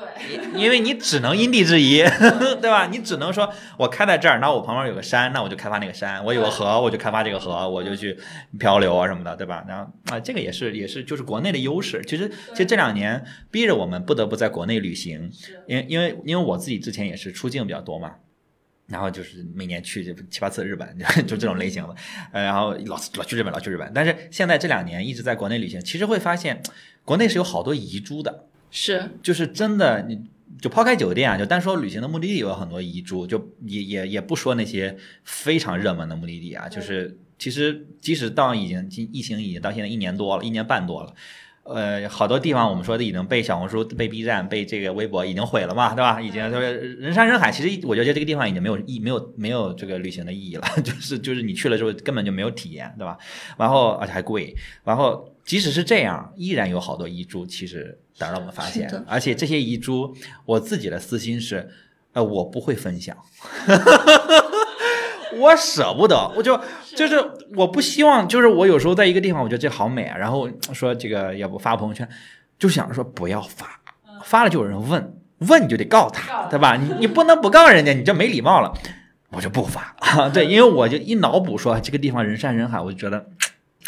[0.00, 2.02] 对，因为你只能因地制宜，
[2.62, 2.86] 对吧？
[2.86, 8.18] 你只能说我开在这儿，那我旁边有个山，那我就开发那个山；我有个河，我就开发这个河，我就去
[8.58, 9.62] 漂流啊什么的，对吧？
[9.68, 12.02] 然后啊，这个也是也是就是国内的优势。
[12.06, 15.30] 其实其实这两年逼着我们不得不在国内旅行，
[15.66, 18.14] 因为因为因为我自己之前也是出境比较多嘛。
[18.86, 21.94] 然后就是每年去就七八次日本， 就这种类型的，
[22.32, 23.88] 呃，然后老老去日本，老去日本。
[23.94, 26.60] 但是现在这两年一直在国内旅行，其实会发现，
[27.04, 30.20] 国内是有好多遗珠的，是就是真的，你
[30.60, 41.14] 就抛开酒店啊，就单说旅行的目的地有很多遗珠，就也也也不说那些非常热门的目的地啊，就是其实即使到已经疫情已经到现在一年多了，一年半多了。
[41.62, 46.20] 呃，好多地方我们说的已经被小红书、被 B 站、被这个微博已经毁了嘛，对吧？
[46.20, 47.52] 已经就是人山人海。
[47.52, 53.16] 其实我觉得这个地方已经没有意、没有没有这个旅行的意义了， 就是就是你去了之后根本就没有体验，对吧？
[53.56, 54.52] 然后而且还贵，
[54.82, 58.88] 然后即使是这样，依然有好多遗珠，其实等着我们发现。
[59.08, 60.14] 而且这些遗珠，
[60.44, 61.70] 我自己的私心是，
[62.12, 63.16] 呃，我不会分享。
[65.38, 66.60] 我舍不得，我就
[66.96, 67.18] 就是
[67.56, 72.06] 我不希望，就是我有时候在一个地方，我觉得这好美啊，然后说这个要不发朋友圈，
[72.58, 73.80] 就想着说不要发，
[74.24, 76.76] 发了就有人问，问你就得告他，对吧？
[76.76, 78.74] 你你不能不告人家，你这没礼貌了，
[79.30, 80.28] 我就不发啊。
[80.34, 83.26] 对，因为我就一脑补说这个地方人山人海，我就觉得。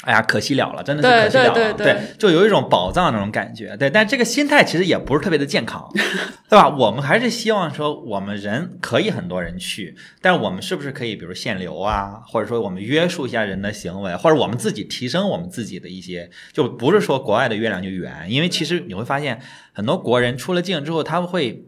[0.03, 1.55] 哎呀，可惜了了，真的是可惜了了。
[1.55, 3.77] 对对对就有一种宝藏那种感觉。
[3.77, 5.89] 对，但这个心态其实也不是特别的健康，
[6.51, 6.69] 对吧？
[6.69, 19.41] 我们还是希望说，我们人可以很多人去，但我们是不是可以，比如限流啊，或者说我们约束一下人的行为，或者我们自己提升我们自己的一些，就不是说国外的月亮就圆，因为其实你会发现，
[19.73, 21.67] 很多国人出了境之后，他们会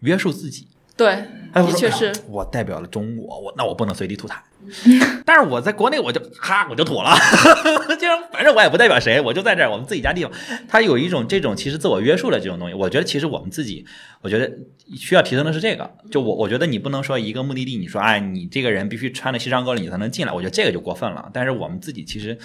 [0.00, 0.68] 约束自己。
[0.96, 2.12] 对，的确是。
[2.28, 4.36] 我代表了中国，我那我不能随地吐痰。
[5.26, 7.14] 但是我在国内我就哈我就吐了，
[8.00, 10.32] 就反正我也不代表谁，我就在这儿我们自己家地方。
[10.66, 13.84] 他有一种这种其实自我约束的这种东西，我觉得其实我们自己，
[14.22, 14.50] 我觉得
[14.96, 15.90] 需要提升的是这个。
[16.10, 21.28] 就我我觉得你不能说一个目的地，你说哎你这个人必须穿着西装革履你才能进来，我觉得这个就过分了。
[21.34, 22.38] 但是我们自己其实。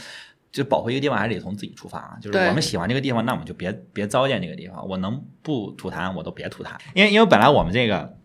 [0.52, 4.84] 就保护一个地方还是得从自己出发，就是我们喜欢这个地方，那我们就别别糟践这个地方。
[4.90, 8.18] 我能不吐痰我都别吐痰，因为因为本来我们这个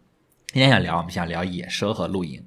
[0.54, 2.40] 今天想聊，我们想聊野奢和露营，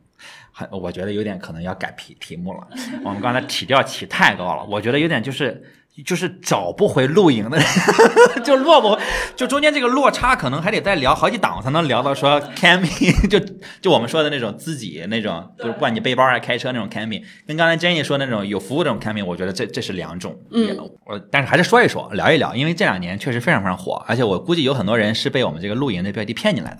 [0.54, 2.66] 很我觉得有点可能要改题题目了。
[3.04, 5.62] 我们刚才起调起太高了，我觉得有点就是
[6.06, 7.60] 就是找不回露营的，
[8.46, 8.98] 就落不，
[9.36, 13.38] 就中间这个落差可能还得再聊好几档才能聊到说 camping， 就
[13.82, 20.34] 就我们说的那种自己那种，就是不管你背包还是开车那种 camping，跟刚才 Jenny 说的那种有服务这种 camping，我觉得这这是两种。
[20.54, 26.80] 嗯，我但是还是说一说，聊一聊，因为这两年确实非常非常火，而且我估计有很多人是被我们这个露营的标题骗进来的。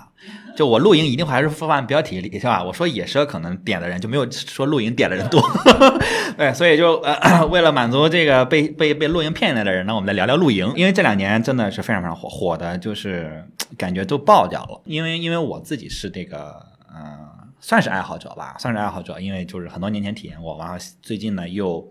[0.58, 2.64] 就我露营一定还是放标题里是吧？
[2.64, 5.40] 我说野奢可能点的人就没有说露营点的人多，
[6.36, 13.46] 对，所以就呃 为了满足这个被被被露营骗进来的人呢，我们来聊聊露营，因为这两年真的是非常非常火，火的就是
[13.78, 14.82] 感觉都爆掉了。
[14.86, 17.20] 因为因为我自己是这个呃
[17.60, 21.88] 算是爱好者吧，算是爱好者，因为就是很多年前体验过，然后最近呢又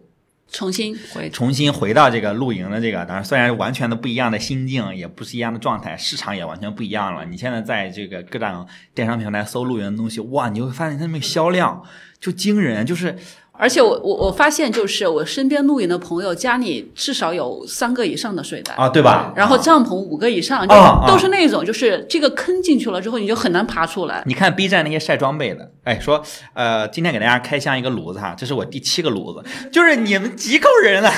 [0.48, 7.24] 重新回重新回到这个露营的这个，当然虽然完全的不一样的心境，也不是一样的状态，市场也完全不一样了。
[7.26, 11.82] 你现在在这个各大电商平台搜露营的东西，哇，你会发现它那个销量
[12.20, 13.16] 就惊人，就是
[13.58, 19.32] 而且我我我发现，就是我身边露营的朋友，家里至少有三个以上的睡袋，啊，对吧？
[19.36, 24.22] 然后啊帐篷五个以上，就啊啊都是那种，就是这个坑进去了之后，你就很难爬出来。
[24.26, 26.22] 你看 B 站那些晒装备的，哎，说
[26.54, 29.42] 呃，今天给大家开箱一个炉子哈，这是我第七个炉子，
[29.72, 31.12] 就是你们几口人啊？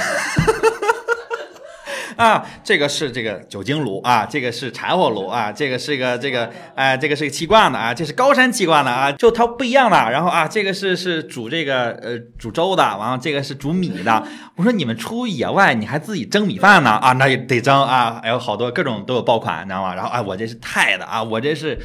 [2.19, 9.97] 啊，这个是这个酒精炉啊，这个是柴火炉啊，这个是个这个哎、这个是个气罐的啊，这是高山气罐的啊，就它不一样的。
[10.11, 14.27] 然后啊，这个是是煮这个呃煮粥的，完了这个是煮米的。
[14.57, 19.95] 我说你们出野外你还自己蒸米饭呢啊，那也得蒸啊，还有好多各种都有爆款，你知道吗？
[19.95, 21.79] 然后哎，我这是钛的啊，我这是。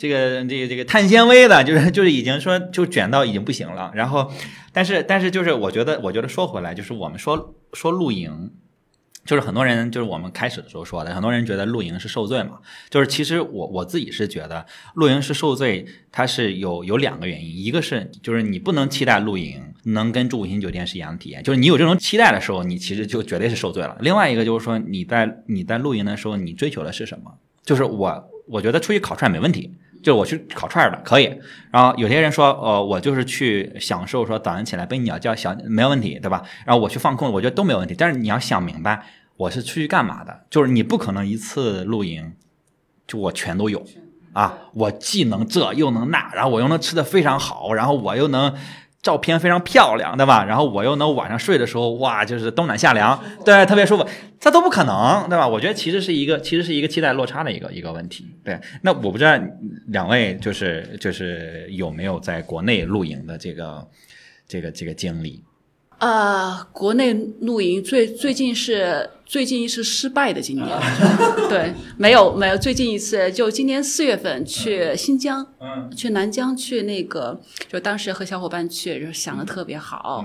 [0.00, 3.90] 这个这个这个碳纤维的，就是就是已经说就卷到已经不行了。
[3.96, 4.30] 然后，
[4.72, 8.52] 但是但是就是我觉得我觉得说回来，就是我们说说露营，
[9.28, 12.58] 就是很多人就是我们开始的时候说的，很多人觉得露营是受罪嘛。
[12.88, 14.64] 就是其实我我自己是觉得
[14.94, 23.98] 露营是受罪，它是有有两个原因，一个是就是你不能期待露营能跟住五星酒店是一样的体验，就是你有这种期待的时候，你其实就绝对是受罪了。
[24.00, 27.30] 另外一个就是说你在你在露营的时候，你追求的是什么？
[27.62, 29.74] 就是我我觉得出去烤串没问题。
[30.02, 31.24] 就我去烤串儿的可以，
[31.70, 36.42] 然后有些人说，呃，我就是去享受说早上起来被鸟叫小没有问题，对吧？
[36.64, 37.94] 然后我去放空，我觉得都没有问题。
[37.96, 39.04] 但是你要想明白，
[39.36, 40.44] 我是出去干嘛的？
[40.50, 42.32] 就是你不可能一次露营
[43.06, 43.84] 就我全都有
[44.32, 48.54] 啊，我既能这又能那，然后我又能吃的非常好，然后我又能。
[49.08, 50.44] 照片非常漂亮，对吧？
[50.44, 54.06] 然后我又能晚上睡的时候，哇，就是冬暖夏凉，对，特别舒服。
[54.38, 55.48] 这都不可能，对吧？
[55.48, 58.26] 我觉得其实是一个，其实是一个期待落差的一个一个问题。
[58.44, 59.32] 对，那我不知道
[59.86, 63.88] 两位就是就是有没有在国内露营的这个
[64.46, 65.42] 这个这个经历？
[65.98, 70.66] 呃，国内露营最最近是最近一次失败的经验，
[71.50, 75.90] 对，没有没有，最近一次就今年四月份去新疆，嗯。
[75.96, 80.24] 去南疆去那个，就当时和小伙伴去，就想的特别好，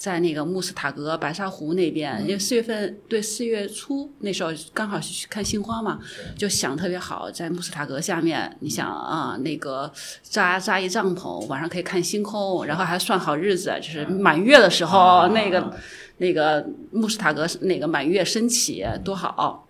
[0.00, 6.00] 在那个穆斯塔格白沙湖那边，因为四月份对四月初那时候刚好是去看杏花嘛，
[6.38, 9.92] 就想特别好，在穆斯塔格下面，你想啊，那个
[10.22, 15.70] 扎扎一帐篷，晚上可以看星空，然后还算好日子，就是满月的时候，那个
[16.16, 19.66] 那个穆斯塔格那个满月升起多好。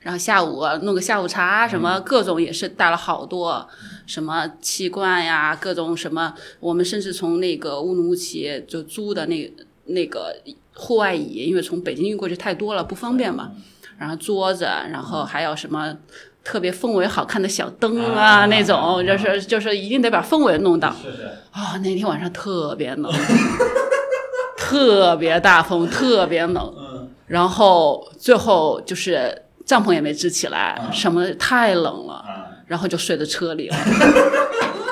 [0.00, 3.66] 然后下午弄个下午茶，什么各种也是带了好多，
[4.06, 9.52] 什么气罐呀，各种什么，我们甚至从那个乌鲁木齐就租的那
[9.86, 10.34] 那个
[10.74, 13.52] 户外椅，因为从北京运过去太多了，不方便嘛。
[13.98, 15.94] 然后桌子，然后还有什么
[16.42, 20.90] 特别氛围好看的小灯啊，那种就是就是一定得把氛围弄到。
[20.90, 21.22] 是是。
[21.52, 23.12] 啊、那天晚上特别冷，
[24.58, 26.74] 特别大风，特别冷。
[26.78, 26.84] 嗯
[27.26, 33.76] 然后最后就是帐篷也没支起来，什么太冷了，啊然后就睡在车里了。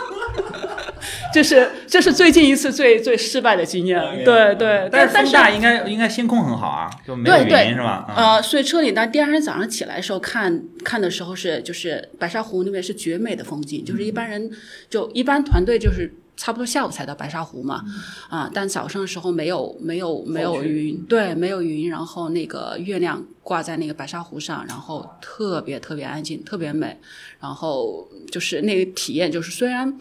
[1.33, 8.07] 这是这是最近一次最最失败的经验，对对，但但是风大应该应该星空很好啊，就没有云是吧？
[8.17, 8.43] 嗯。
[8.43, 14.51] 所以车里，但第二天早上起来的时候看看的时候是就是白沙湖那边是绝美的风景，就是一般人
[14.91, 17.83] 就一般团队就是差不多下午才到白沙湖嘛，
[18.29, 26.99] 啊，但早上的时候没有没有没有云，对，没有云，然后那个月亮挂在那个白沙湖上，然后特别特别安静，特别美，
[27.41, 29.97] 然后就是那个体验，就是虽然。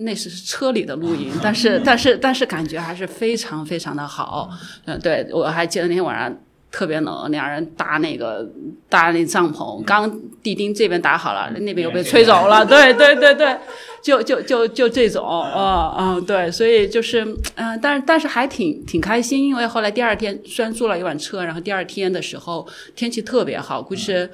[0.00, 4.50] 那是车里的露营， 但是但是但是感觉还是非常非常的好。
[4.86, 6.34] 嗯，对我还记得那天晚上
[6.70, 8.48] 特别冷，两人搭那个
[8.88, 10.10] 搭那帐篷，刚
[10.42, 12.64] 地钉这边搭好了，那边又被吹走了。
[12.64, 13.56] 对对对对，
[14.02, 15.22] 就就就就这种，
[15.54, 17.26] 嗯嗯，对，所以就是
[17.56, 24.30] 嗯，但是但是还挺挺开心，因为后来第二天虽然租了一晚车，然后第二天的时候天气特别好，估计是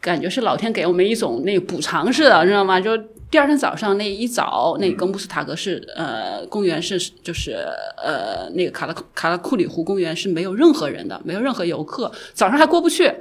[0.00, 2.80] 感觉是老天给我们一种那个补偿似的，知道吗？
[2.80, 2.90] 就。
[3.30, 7.56] 第二天早上那一早，那个布斯塔格是呃公园是就是
[8.02, 13.12] 呃那个卡拉卡拉库里湖公园是没有任何人的，没有任何游客，早上还过不去。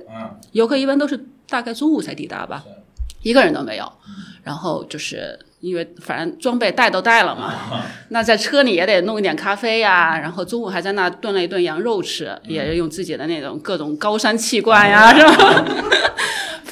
[0.54, 2.64] 游客一般都是大概中午才抵达吧，
[3.22, 3.92] 一个人都没有。
[4.44, 7.54] 然后就是因为反正装备带都带了嘛，
[8.08, 15.66] 那在车里也得弄一点咖啡呀，然后中午还在那炖了一顿羊肉吃，也是用自己的那种各种高山气罐呀，是吧？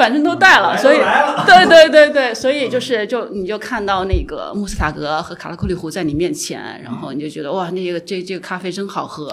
[0.05, 0.97] 反正都带了，所以
[1.47, 9.31] 对对对对，所以就是就你就看到那个穆斯塔格和卡拉库里湖在你面前，然后你就觉得哇，那个这这个咖啡真好喝，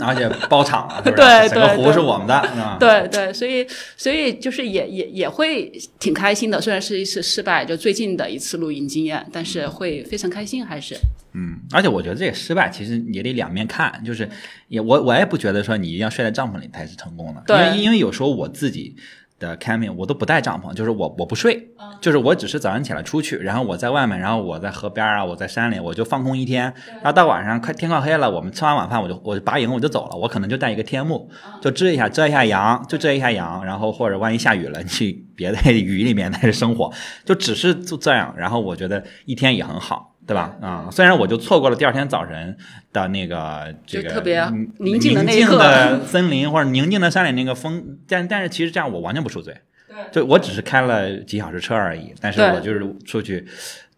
[0.00, 2.42] 而且包场了， 对对，整个湖是我们的，
[2.80, 3.66] 对对，所以
[3.98, 10.96] 所以就是也也也会挺开心的，虽然是一次失败，就最近的一次露营经验，但是会非常开心，还是。
[11.34, 14.26] 嗯，而且我觉得这个失败其实也得两面看，就是
[14.68, 18.96] 也我我也不觉得说你一定要睡在帐篷里才是成功的，因为因为有时候我自己。
[19.38, 21.70] 的 camping 我都不带帐篷，就是我我不睡，
[22.00, 26.64] 就是我只是早上起来出去，然后我在外面，然后我在河边啊，我在山里，我就放空一天，
[27.00, 31.28] 然后到晚上快天快黑了，我们吃完晚饭我就我就拔营我就走了，我可能就带一个天幕，
[31.60, 36.92] 就遮一下遮一下阳，就遮一下阳，然后或者万一下雨了，去别在 雨里面在这生活，
[37.24, 40.13] 就只是就这样，然后我觉得一天也很好。
[40.26, 40.56] 对吧？
[40.60, 42.56] 啊，虽然我就错过了第二天早晨
[42.92, 44.42] 的那个这个特别
[44.78, 49.54] 宁静的那一刻， 森林或者宁静的山里那个风，但但是其实这样我完全不受罪。
[49.86, 53.46] 对，就我只是开了几小时车而已，但是我就是出去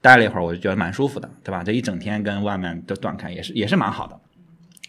[0.00, 1.62] 待了一会儿，我就觉得蛮舒服的，对吧？
[1.64, 4.18] 这一整天跟外面都断开，也是也是蛮好的。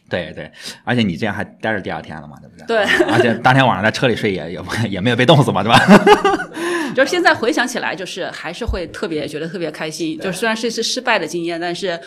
[0.10, 0.50] 对对，
[0.86, 2.66] 而且你这样还待着第二天了嘛，对不对？
[2.66, 5.78] 对，而且当天晚上在车里睡也也也没有被冻死嘛，对吧？
[6.96, 10.20] 就是现在回想起来，就是还是会特别觉得特别开心。
[10.20, 12.00] 就虽然是一次失败的经验，但是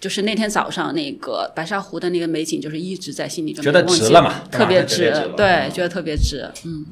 [0.00, 6.48] 就是那天早上那个白沙湖的那个美景，就是一直在心里觉得值了嘛，特别值，对，觉得特别值。
[6.64, 6.86] 嗯，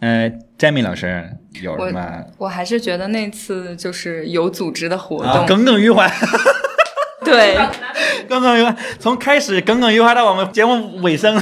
[0.00, 1.28] 呃，Jamie 老师
[1.60, 2.24] 有什么？
[2.38, 6.10] 我还是觉得那次就是有组织的活动，耿耿于怀。
[7.24, 7.56] 对，
[8.28, 11.38] 耿耿于怀，从开始耿耿于怀到我们节目尾声。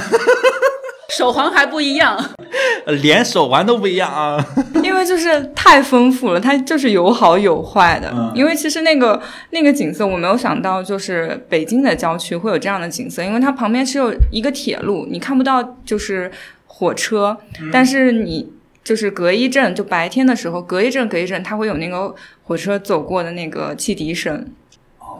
[1.17, 2.17] 手环还不一样，
[3.01, 4.43] 连手环都不一样啊！
[4.83, 8.31] 因为就是太丰富了，它就是有好有坏的。
[8.35, 16.29] 因为其实那个那个景色，我没有想到，就是北京的郊区会有这样的景色，因为它旁边是有一个铁路，你看不到就是
[16.67, 17.37] 火车，
[17.71, 18.51] 但是你
[18.83, 22.13] 就是隔一阵，就白天的时候，隔一阵隔一阵，它会有那个
[22.43, 24.45] 火车走过的那个汽笛声。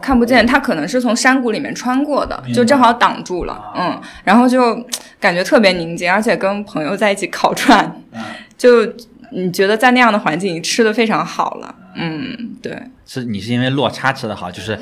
[0.00, 4.74] 看不见，它可能是从山谷里面穿过的，就正好挡住了，嗯，然后就
[5.20, 8.00] 感觉特别宁静，而且跟朋友在一起烤串，
[8.56, 8.86] 就
[9.30, 14.78] 你觉得在那样的环境你吃的非常好了，嗯，对，是你是因为落差吃的好，就是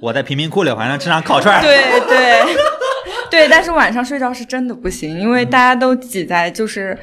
[0.00, 2.40] 我在贫民窟里晚上吃上烤串，对对。
[3.30, 6.96] 对，但是晚上睡觉是真的不行，因为大家都挤在，就是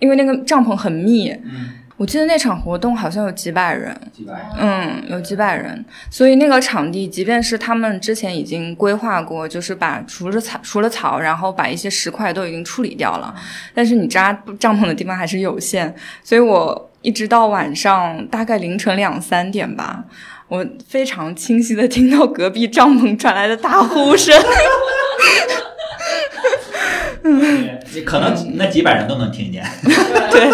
[0.00, 1.70] 因为那个帐篷很密，嗯。
[1.96, 5.84] 我记得那场活动好像有几百人，几百，嗯，有几百人。
[6.10, 13.32] 所以那个场地，即便是他们之前已经规划过，就是把除了草、除了草，然后把一些石块都已经处理掉了，
[13.72, 15.94] 但是你扎帐篷的地方还是有限。
[16.24, 20.02] 所以我一直到晚上大概凌晨两三点吧，
[20.48, 24.34] 我非常清晰的听到隔壁帐篷传来的大呼声。
[27.94, 29.64] 你可能那几百人都能听见。
[29.84, 30.50] 对，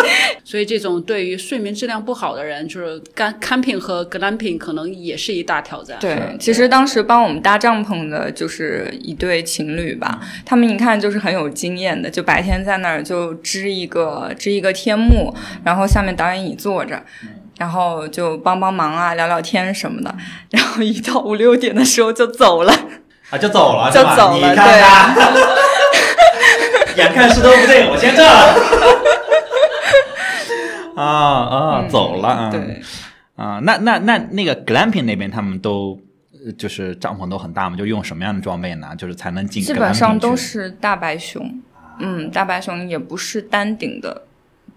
[0.50, 5.96] 所以这种对于睡眠质量不好的人，就是干 camping 和 glamping 可能也是一大挑战。
[6.00, 15.32] 对，其实当时帮我们搭帐篷的就是一对情侣吧，他们一看就是很有经验的，就白天在那儿就支一个支一个天幕，
[15.62, 17.00] 然后下面导演椅坐着，
[17.56, 20.12] 然后就帮帮忙啊，聊聊天什么的，
[20.50, 22.74] 然后一到五六点的时候就走了。
[23.30, 24.82] 啊，就走了，就走了，对。
[26.98, 28.59] 眼看势头不对，我先撤了。
[31.00, 32.50] 啊啊，走了啊。
[32.50, 32.80] 对。
[33.36, 35.98] 啊，那那那那个 glamping 那边他们都
[36.58, 38.94] 就是帐篷都很大嘛，就用什么样的装备呢？
[38.96, 39.62] 就是才能进。
[39.62, 41.60] 基本上都是大白熊，
[41.98, 44.22] 嗯，大白熊也不是单顶的。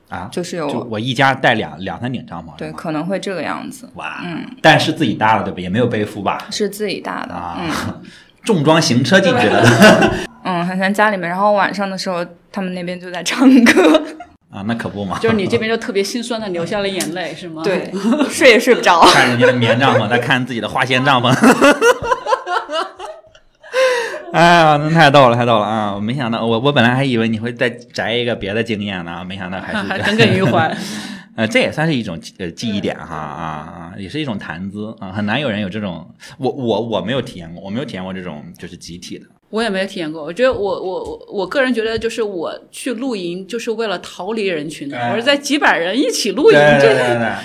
[0.10, 5.60] 啊，就是有就我一家带两两三顶帐篷，对，可能会这个样子，哇，嗯，但是自己搭了对吧？
[5.60, 6.38] 也没有背负吧？
[6.52, 8.02] 是自己搭的，啊，嗯
[8.46, 9.64] 重装行车进去的
[10.44, 14.04] 嗯，很像家里面，然后晚上的时候他们那边就在唱歌，
[14.54, 17.64] 啊，那可不嘛，就是你这边就特别心酸的流下了眼泪，是吗？
[17.64, 17.92] 对，
[18.30, 19.02] 睡也睡不着。
[19.02, 21.34] 看人家的棉帐篷，再看自己的花仙帐篷。
[24.32, 25.94] 哎呀，那太逗了，太逗了啊！
[25.94, 30.76] 我没想到，我我本来还以为你会再摘一个别的经验呢，没想到还是 耿耿于怀。
[31.36, 39.26] 呃，这也算是一种呃记忆点哈啊啊，也是一种谈资啊，很难有人有这种，我我我没有体验过，我没有体验过这种就是集体的。
[39.54, 46.98] 我也没有体验过，我觉得我我我我个人觉得，就是我去露营就是为了逃离人群的，哎我是在几百人一起露营，对对这对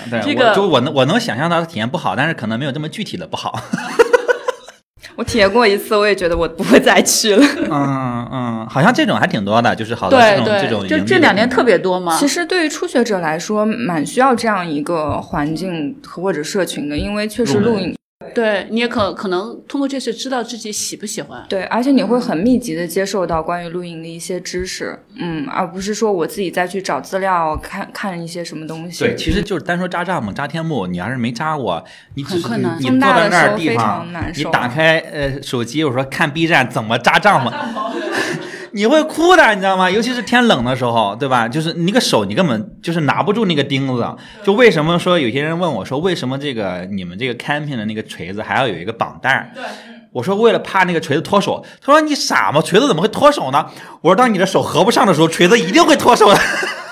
[0.09, 3.61] 对对，这个我就我能我能想象到的体验不好，但是可能没有这么具体的不好。
[5.17, 7.45] 我体验过一次，我也觉得我 不会再去了。
[7.69, 12.17] 嗯嗯，好像这种还挺多的，就是好多这对种这种对，就这两年特别多嘛。
[12.17, 17.93] 其实对于初学者来说，蛮需要这样一个环境或者社群的，因为确实露营
[18.33, 21.43] 对你也可可能通过这次知道自己喜不喜欢。
[21.49, 29.03] 对，而且你会很密集的接受到关于露营的一些知识，嗯，而不是说我自己再去找资料看看一些什么东西。
[29.03, 31.83] 对，其实就是单说扎帐篷、扎天幕，你要是没扎过，
[32.15, 37.51] 你只是很困难你坐在那儿地方常，难受你打开呃手机，我说看 B 站怎么扎帐篷，
[38.71, 39.89] 你会哭的，你知道吗？
[39.89, 41.47] 尤其是天冷的时候，对吧？
[41.47, 44.15] 就是你那个手，你根本就是拿不住那个钉子。
[44.43, 49.63] 就为什么说有些人问我说，为什么这个你们这个 camping 的那个锤子还要有一个绑带对？
[50.11, 51.63] 我说为了怕那个锤子脱手。
[51.81, 52.61] 他说你傻吗？
[52.61, 53.65] 锤子怎么会脱手呢？
[54.01, 56.35] 我说当你的手合不上的时候，锤子一定会脱手的。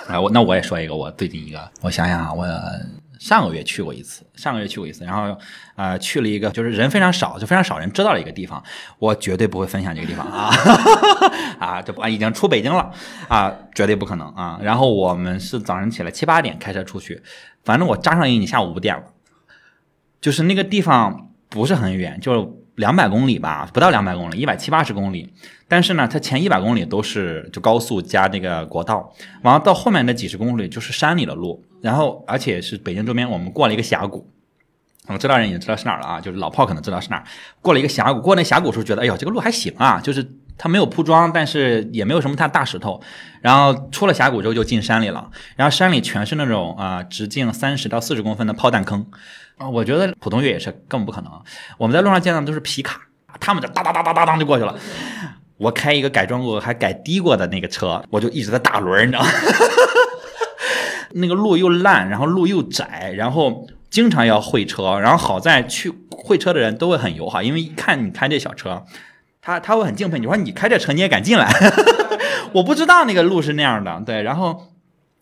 [0.08, 2.46] 啊， 我那我也说一个，我最近一个，我想想啊，我
[3.20, 5.38] 上个月去过一次，上个月去过一次，然后
[5.76, 8.64] 呃去了一个就是人非常少，就非常少人知道的一个地方，
[9.00, 10.50] 我绝对不会分享这个地方啊
[11.60, 12.92] 啊，这不啊已经出北京了
[13.28, 14.60] 啊，绝对不可能啊。
[14.62, 17.22] 然后我们是早上起来七八点开车出去，
[17.64, 19.04] 反正我扎上营，你下午五点了，
[20.22, 25.34] 就是那个地方不是很远，就两百公里吧，不到两百公里，一百七八十公里。
[25.68, 34.30] 但是呢，它前一百公里都是就高速加那个国道，完了到后面那几十公里就是山里的路，然后而且是北京周边，我们过了一个峡谷。
[35.08, 37.24] 我们知道人已经知道是哪儿了啊，就是老炮可能知道是哪儿。
[37.62, 40.24] 过了一个峡谷，过那峡谷时候觉得，哎呦，这个路还行啊，就是
[40.58, 43.02] 它没有铺装，但是也没有什么太大石头。
[43.42, 49.06] 然后出了峡谷之后就进山里了，然后山里全是那种啊、直径三十到四十公分的炮弹坑
[49.58, 51.32] 啊、我觉得普通越野车根本不可能。
[51.78, 53.02] 我们在路上见到的都是皮卡，
[53.40, 54.76] 他们就哒哒哒哒哒哒就过去了。
[55.58, 59.30] 我开一个改装过还改低过的那个车，我就一直在打轮，你知道吗？
[61.14, 68.86] 那个路又烂，然后路又窄，然后经常要会车，然后好在去会车的人都会很友好，因为一看你开这小车，
[69.48, 71.50] 他他会很敬佩你，说你开这车你也敢进来，
[72.52, 74.68] 我不知道那个路是那样的，对，然后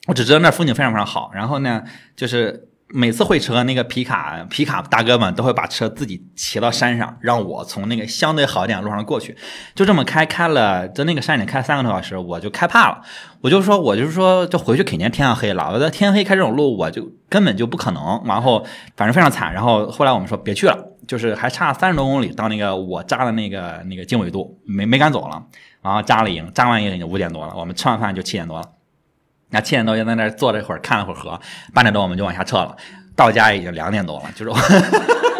[0.07, 1.83] 我只知道那风景非常非常好，然后呢，
[2.15, 9.35] 就是每次会车，那个皮卡皮卡大哥们都会把车自己骑到山上，让我从那个相对好一点的路上过去。
[9.75, 13.01] 就这么开，开了在那个山里开三个多小时，我就开怕了。
[13.41, 15.69] 我就说，我就说，就回去肯定天要黑了。
[15.73, 18.23] 我在天黑开这种路，我就根本就不可能。
[18.23, 18.65] 然后
[18.95, 19.53] 反正非常惨。
[19.53, 25.43] 然后后来我们说别去了，就是还差三十多公里到那个我扎的那个那个经纬度，没没敢走了。
[25.81, 28.65] 然后扎了营，扎完营已经五点多了，我们吃完饭就七点多了。
[29.49, 31.39] 那七点多就在那儿坐了一会儿，看了会儿河，
[31.73, 32.75] 八点多我们就往下撤了。
[33.15, 34.51] 到家已经两点多了，就是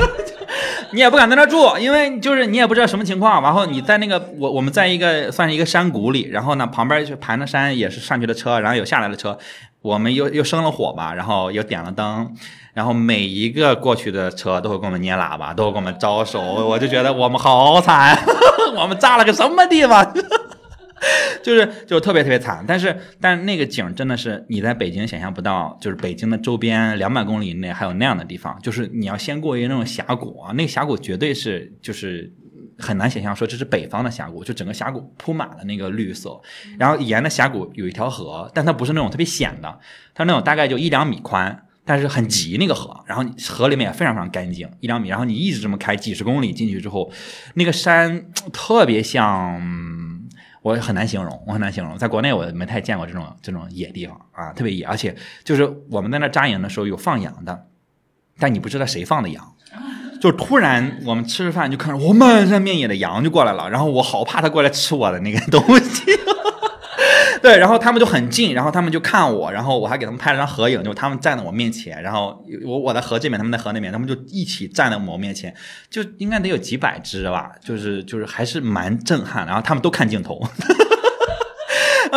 [0.93, 3.41] 你也不敢在那儿住，因为就是你也不知道什么情况。
[3.43, 9.37] 然后你在那个我我们在一个算是一个山谷里，然后呢旁边就盘着山，也是上去的车，然后有下来的车，
[9.81, 12.33] 我们又又生了火吧，然后又点了灯，
[12.73, 18.17] 然后每一个过去的车都会给我们捏喇叭，都会给我们招手，我就觉得我们好惨，
[18.77, 20.13] 我们炸了个什么地方？
[21.43, 32.31] 就是就是特别特别惨，但是但是那个景真的是你在北京想象不到，就是北京的周边两百公里以内还有那样的地方，就是你要先过一个那种峡谷啊，那个峡谷绝对是就是
[32.77, 36.41] 很难想象说这是北方的峡谷，就整个峡谷铺满了那个绿色，
[36.79, 39.79] 然后沿着峡谷有一条河，但它不是那种特别险的，
[40.13, 41.61] 它是那种大概就一两米宽。
[41.87, 47.11] 但是很急那个河，然后河里面也非常非常干净，一两米，然后你一直这么开几十公里进去之后，
[47.53, 50.14] 那个山特别像，嗯
[50.65, 57.67] 我很难形容，我很难形容，在国内我没太见过这种这种野地方啊，特别野，而且就是我们在那扎营的时候有放羊的，
[58.39, 59.53] 但你不知道谁放的羊。
[60.19, 66.01] 就突然，我们吃着饭就看着我满山遍野的羊就过来了，然后我好怕它过来吃我的那个东西。
[67.41, 75.53] 对，然后他们就很近，然后他们就看我，然后我还给他们拍了张合影，就他们站在我面前，然后我我在河这边，他们在河那边，他们就一起站在我面前，
[75.89, 80.41] 就应该得有几百只吧，就是就是还是蛮震撼，然后他们都看镜头。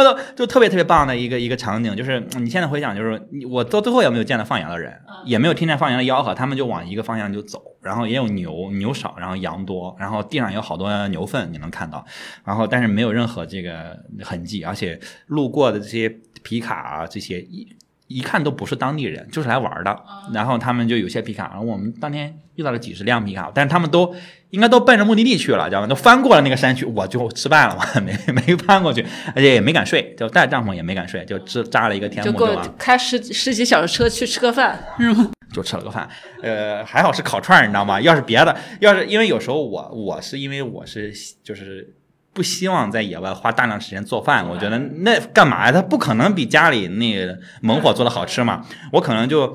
[0.02, 3.20] 然后就特别特别棒的一个一个场景，就是嗯你现在回想，就是
[3.50, 4.92] 我到最后也没有见到放羊的人，
[5.24, 12.04] 也没有听见放羊的吆喝，他们就往一个方向就走，然后也有牛，牛少，然后羊多，然后地上有好多牛粪，你能看到，
[12.44, 16.08] 然后但是没有任何这个痕迹，而且路过的这些
[16.42, 17.66] 皮卡啊这些一
[18.08, 20.02] 一看都不是当地人，就是来玩的，
[20.32, 24.14] 然后他们就有些皮卡，然后我们当天遇到了几十辆皮卡，但是他们都
[24.50, 25.86] 应该都奔着目的地去了，知道吗？
[25.86, 29.04] 都翻过了那个山区，我就失败了，我 没没翻过去，
[29.34, 32.74] 而且也没敢睡，就带帐篷也没敢睡，就支扎了一个天幕就完。
[32.78, 35.30] 开十十几小时车去吃个饭，是吗？
[35.52, 36.06] 就吃了个饭，
[36.42, 38.00] 呃，还好是烤串儿，你知道吗？
[38.00, 41.12] 要是别的，要是因为有时候我我是因为我是
[41.42, 41.94] 就是
[42.38, 45.72] 不希望在野外花大量时间做饭，我觉得那干嘛呀？
[45.72, 48.64] 它不可能比家里那个猛火做的好吃嘛。
[48.92, 49.52] 我可能就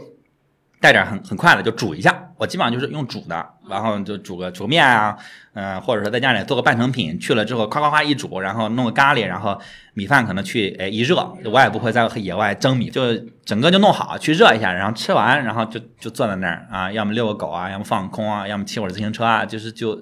[0.82, 5.16] 带点很很快的就煮一下，我基本上就是用煮的，然后就煮个煮个面啊，
[5.54, 9.58] 嗯、或者说在家里做个半成品，去了之后夸夸夸一煮，然后弄个咖喱，然后
[9.94, 11.16] 米饭可能去哎一热，
[11.46, 13.16] 我也不会在野外蒸米，就
[13.46, 19.98] 整个就弄好去热一下，然后吃完，然后就就坐在那儿啊，要么遛个狗啊，要么放空啊，要么骑会儿自行车啊，就是就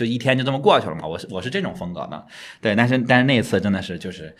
[0.00, 1.06] 就一天就这么过去了嘛。
[1.06, 2.26] 我是我是这种风格的，
[2.60, 4.34] 对，但是但是那一次真的是就是。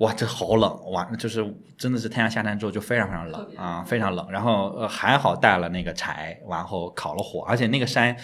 [0.00, 0.90] 哇，这好冷！
[0.90, 1.42] 哇，就是
[1.78, 4.30] 真的是太阳下山之后就非常非常冷啊，非常冷。
[4.30, 8.14] 然后呃还好带了那个柴，然后烤了火，而且那个山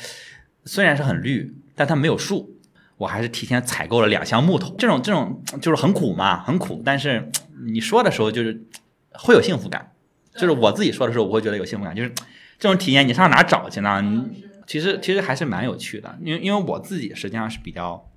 [0.67, 2.61] 虽然是很绿，但它没有树，
[2.99, 4.75] 我还是提前采购了两箱木头。
[4.77, 7.27] 这种这种就是很苦嘛，很苦，但是
[7.65, 8.63] 你说的时候就是
[9.13, 9.93] 会有幸福感，
[10.35, 12.13] 就是我自己说的时候，我会觉得有幸福感，就是
[12.59, 14.03] 这种体验你上哪儿找去呢？
[14.03, 18.09] 你其实其实还是蛮有趣的，因为因为我自己实际上是比较。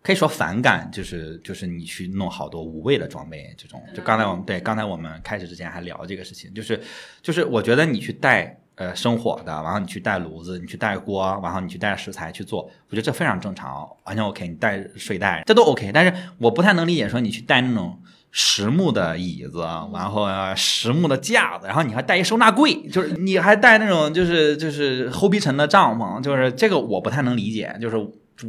[0.00, 6.80] 可以说反感，就是就是你去弄好多无谓的装备，这种就刚才我们对刚才我们开始之前还聊这个事情，就是
[7.20, 14.48] 就是我觉得你去带呃生火的，然后你去带炉子，你去带锅，然后你去带食材去做，我觉得这非常正常，完全 OK。
[14.48, 18.01] 你带睡袋这都 OK，但是我不太能理解说你去带那种
[18.32, 19.60] 实木的椅子，
[19.92, 27.96] 然后呃实木的架子，然后你还带一收纳柜，就是你还带那种就是就是齁逼沉的帐篷，就是这个我不太能理解，就是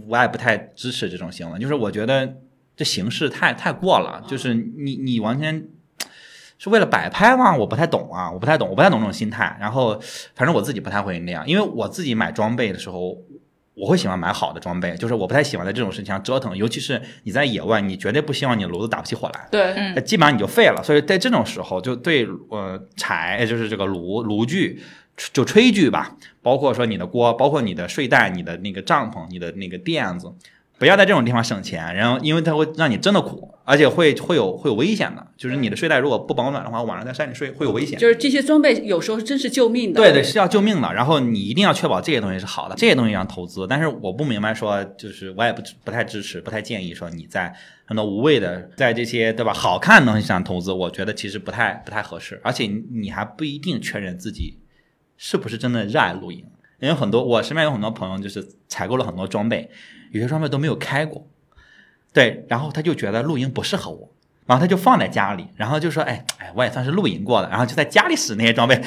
[0.08, 2.38] 我也不太支持这种行为，就是我觉得
[2.76, 5.68] 这形式太太过了，就是你你完全。
[6.60, 7.54] 是为了摆拍吗？
[7.54, 9.58] 我不太懂啊，我不太懂，我不太懂这种心态。
[9.60, 10.00] 然后，
[10.34, 13.18] 反正我自己不太会那样，因为我自己买装备的时候，
[13.76, 19.48] 我会喜欢买好的装备，就是我不太喜欢在这种事情上折腾，尤其是你在野外，你绝对不希望你的炉子打不起火来。
[19.50, 20.84] 对，嗯基本上你就废了。
[20.84, 24.82] 所以在这种时候，就对呃柴，就是这个炉炉具，
[25.32, 30.32] 就炊具吧，包括说你的锅，包括你的睡袋、你的那个帐篷、你的那个垫子，
[30.84, 31.96] 不要在这种地方省钱。
[31.96, 35.26] 然后，因为它会让你真的苦，而且会会有会有危险的。
[35.38, 37.98] 就是你的睡袋如果不保暖的话，晚上在山里睡会有危险。
[37.98, 40.02] 就是这些装备有时候真是救命的。
[40.02, 40.94] 对对，是要救命的。
[40.94, 43.66] 然后你一定要确保这些东西是好的，这些东西要投资。
[43.66, 47.56] 但是我不明白说，就是我也不不太支持，不太建议说你在
[47.86, 52.42] 很多无谓的在这些对吧好看的东西上投资，我觉得其实不太不太合适。
[52.44, 54.60] 而且你你还不一定确认自己
[55.16, 56.44] 是不是真的热爱露营，
[56.84, 59.70] 因为很多我身边有很多朋友就是采购了很多装备，
[60.12, 61.26] 有些装备都没有开过，
[62.12, 64.10] 对，然后他就觉得露营不适合我。
[64.46, 68.82] 然后他就放在家里，然后就说：“哎哎，我也算是露营过的。”然后就在家里使那些装备。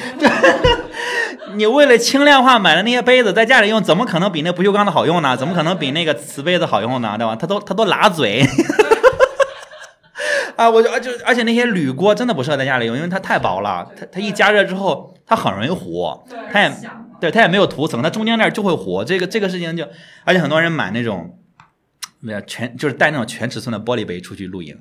[1.57, 5.35] 你为了轻量化买的那些杯子，在家里用，怎么可能比那不锈钢的好用呢？
[5.35, 7.15] 怎么可能比那个瓷杯子好用呢？
[7.17, 7.35] 对吧？
[7.35, 8.45] 他都他都拉嘴。
[10.55, 16.07] 啊，我就就而且那些铝锅真的不适合在家里用，因为它太薄了，它它一加热之后，它很容易糊，
[16.53, 16.71] 它也
[17.19, 19.03] 对它也没有涂层，它中间那儿就会糊。
[19.03, 19.87] 这个这个事情就，
[20.23, 21.39] 而且很多人买那种，
[22.19, 24.77] 没有全就是带那种全尺寸的玻璃杯出去露营，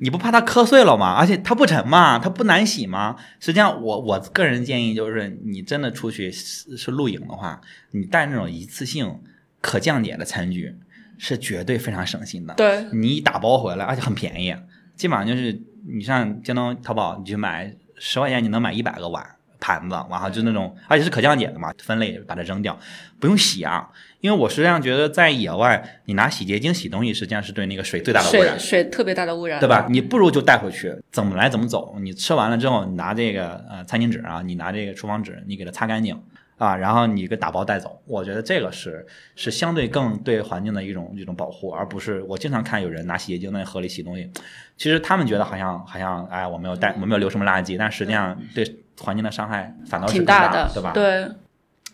[0.00, 1.14] 你不怕它磕碎了吗？
[1.14, 2.18] 而且它不沉吗？
[2.18, 3.16] 它不难洗吗？
[3.38, 7.60] 实际上我，我个人建议就是，你真的出去是是露营的话，
[7.92, 9.20] 你带那种一次性
[9.60, 10.76] 可降解的餐具，
[11.16, 12.54] 是绝对非常省心的。
[12.54, 14.54] 对，你一打包回来，而且很便宜，
[14.96, 19.24] 基本上就是你上京东、淘宝，你去买十块钱，你能买一百个碗、
[19.64, 22.78] 盘子，然后就那种，而且是可降解的嘛，分类把它扔掉，
[23.18, 23.88] 不用洗啊。
[24.20, 28.82] 因为我实际上觉得在野外，你拿洗洁精洗东西，实际上是对那个水最大的污染水。
[28.82, 29.86] 水特别大的污染，对吧？
[29.88, 31.96] 你不如就带回去，怎么来怎么走。
[31.98, 36.18] 你吃完了之后，你拿这个呃餐巾纸啊，你拿这个厨房纸，你给它擦干净
[36.56, 38.00] 啊，然后你给打包带走。
[38.06, 44.30] 我觉得这个是是相对更对环境的一种一种保护，而不是我经常看有人拿洗洁精在河里洗东西，
[44.78, 48.64] 其实他们觉得好像好像哎我没有带我没有留什么垃圾，但实际上对
[49.00, 50.92] 环境的伤害反倒是更挺大的，对吧？
[50.92, 51.28] 对，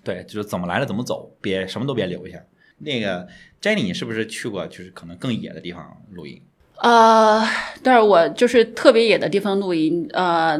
[0.02, 2.38] 对，就是怎么来了怎么走，别什么都别留下。
[2.78, 3.26] 那个
[3.60, 6.40] Jenny，你是不是去过就是可能更野的地方露营？
[6.76, 7.42] 呃，
[7.82, 10.58] 但是我就是特别野的地方露营，呃，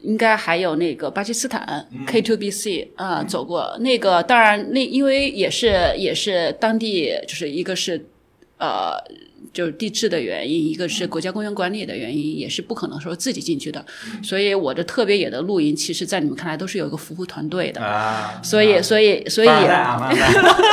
[0.00, 8.06] 应该还有那个巴基斯坦 K2BC 啊、走过那个，当然那因为也是也是当地就是一个是
[8.58, 8.94] 呃。
[9.52, 13.84] 就是地质的原因，一个是国家公园管理的原因，也是不可能说自己进去的。
[14.22, 17.80] 所以我的特别野的露营，其实在你们看来都是有一个服务团队的。
[17.80, 20.10] 啊，所以，所以，所以啊，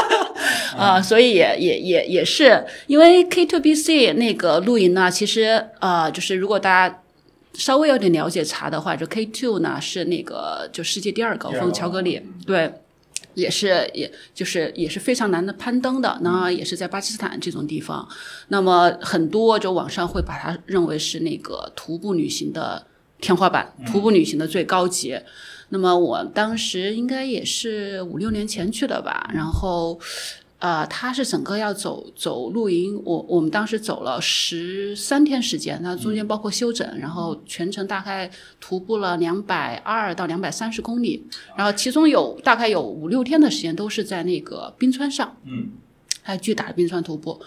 [0.78, 7.02] 啊，所以也也也也是因为 K to B C 那个露营呢，其实呃，就是如果大家
[7.54, 12.72] 稍微有点了解茶的话，就 K two 呢是那个就世界第二高峰乔戈里，对。
[13.38, 18.08] 也是，也就是也是非常难的攀登的，那也是在巴基斯坦这种地方。
[18.50, 22.86] 那么很多就网上会把它认为是那个徒步旅行的
[23.22, 25.18] 天花板，徒步旅行的最高级。
[25.70, 30.00] 那么我当时应该也是五六年前去的吧，然后。
[30.60, 38.30] 呃，他是整个要走走露营，我我们当时走了十三天时间，那中间包括休整，然后全程大概
[38.60, 41.24] 徒步了两百二到两百三十公里，
[41.56, 45.70] 然后其中有大概有五六天的时间都是在那个冰川上，嗯，
[46.24, 47.40] 还有巨大的冰川徒步，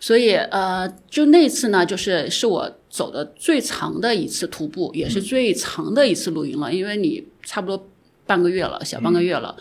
[0.00, 7.88] 所以呃，就那次呢，就是是我走的最长的一次徒步，也是最长的一次露营了，因为你差不多
[8.26, 9.54] 半个月了，小半个月了，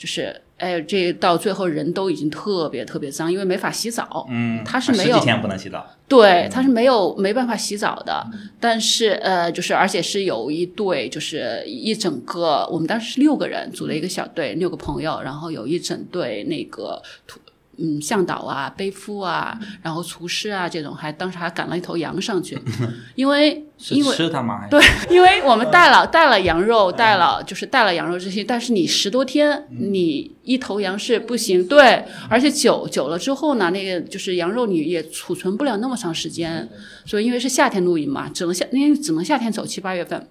[0.00, 0.34] 就是。
[0.60, 4.26] 哎，这到最后人都已经特别特别脏，因为没法洗澡。
[4.28, 5.86] 嗯，他是没有十几天不能洗澡。
[6.06, 8.22] 对，他是没有没办法洗澡的。
[8.60, 17.40] 但是呃，就是而且是有一队，就是一整个，我们当时是六个人组了一个小队，六个朋友，然后有一整队那个土。
[17.82, 22.58] 嗯，向导啊，背夫啊，然后厨师啊，这种还当时还赶了一头羊上去，
[23.16, 24.66] 因为 因为吃它吗？
[24.70, 24.78] 对，
[25.08, 36.68] 因为我们带了带了羊肉，带了就是带了羊肉这些，但是你十多天，你一头羊是不行，对，而且久久了之后呢，那个就是羊肉你也储存不了那么长时间，
[37.06, 40.28] 所以因为是夏天露营嘛，只能夏因为只能夏天走七八月份，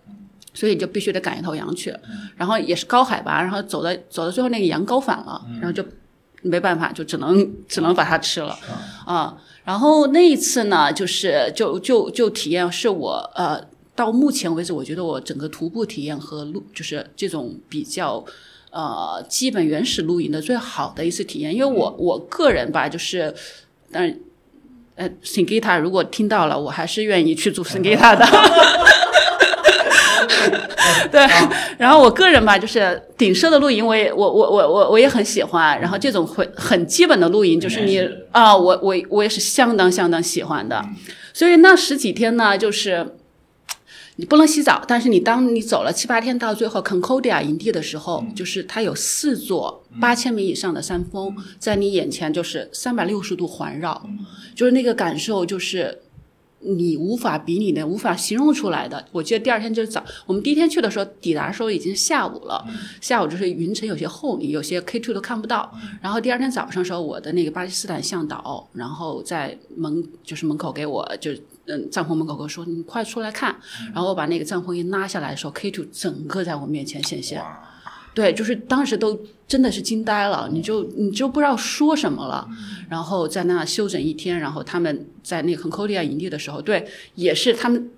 [0.54, 1.92] 所以就必须得赶一头羊去，
[2.38, 5.84] 然后也是高海拔，然后走到走到最后那个羊高反了，然后就。
[6.42, 8.58] 没办法，就只能只能把它吃了，
[9.06, 13.62] 啊，然后那一次呢，就是就就就体验是我呃
[13.96, 18.24] 到目前为止，我觉得我整个徒步体验和露就是这种比较
[18.72, 23.36] 呃基本原始露营的最好的一次体验，因为我我个人吧，就是
[23.92, 24.22] 但是
[24.96, 28.26] 呃 Singita 如果听到了，我还是愿意去住 Singita 的。
[31.12, 31.28] 对，
[31.78, 35.80] 然后我个人吧，就是顶奢的露营，我也我我我我我也很喜欢。
[35.80, 38.00] 然后这种会很基本的露营，就是你
[38.32, 40.84] 啊，我我我也是相当相当喜欢的。
[41.34, 43.16] 所以那十几天呢，就是
[44.18, 54.10] 你不能洗澡，但是你当你走了七八天，到最后 Concordia 营地的时候，就是它有四座八千米以上的山峰在你眼前，就是三百六十度环绕，
[54.56, 56.00] 就是那个感受，就是。
[56.62, 59.06] 你无法比拟的，无法形容出来的。
[59.12, 62.66] 我记得第二天就是早，我们第一天去的时候，抵达的时候已经下午了。
[63.00, 65.74] 下午就是云层有些厚，你有些 K two 都看不到。
[66.02, 71.32] 然后第二天早上的时候，我的那个巴基斯坦向导，然后在门就是门口给我就
[71.66, 73.56] 嗯帐篷门口跟我说：“你快出来看。”
[73.94, 77.42] 然后我把那个帐篷一拉下来的时候，K two 整个在我面前显现。
[78.20, 79.18] 对，就是当时都
[79.48, 82.46] 真的是惊呆了，你就你就不知道说什么了。
[82.90, 86.86] 然后在那休整一天，然后他们在那个 c o n 亚营地的时候，对，
[87.16, 87.90] 也是他们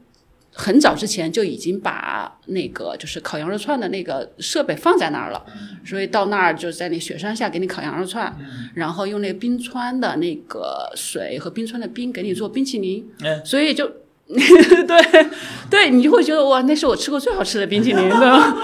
[0.53, 5.43] 很早之前就已经把那个就是烤羊肉串的那个设备放在那儿了，
[5.83, 8.31] 所以到那儿就在那雪山下给你烤羊肉串，
[8.75, 13.09] 然后用那个冰川的那个水和冰川的冰给你做冰淇淋，
[13.43, 13.87] 所以就
[14.31, 15.25] 对
[15.67, 18.55] 对，你就会觉得哇，那是我吃过最好吃的冰淇淋的。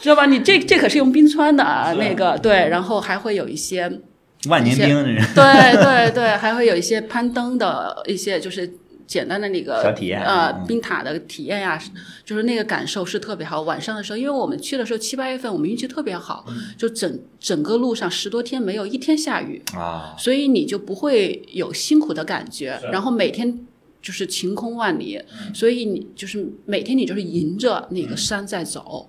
[0.00, 0.26] 知道吧？
[0.26, 4.00] 你这这可是用冰川的啊，那个对，然后还会有一些
[4.48, 5.04] 万年冰，
[5.34, 8.70] 对对对，还会有一些攀登的一些就是
[9.06, 11.80] 简单的那个小体验呃冰塔的体验呀，
[12.24, 13.62] 就是那个感受是特别好。
[13.62, 16.44] 晚上的时候，因为我们去的时候七八月份，我们运气特别好，
[16.76, 22.78] 就整整个路上十多天没有一天下雨啊，所以你就不会有辛苦的感觉。
[22.92, 23.66] 然后每天
[24.02, 25.20] 就是晴空万里，
[25.54, 29.08] 所以你就是每天你就是迎着那个山在走。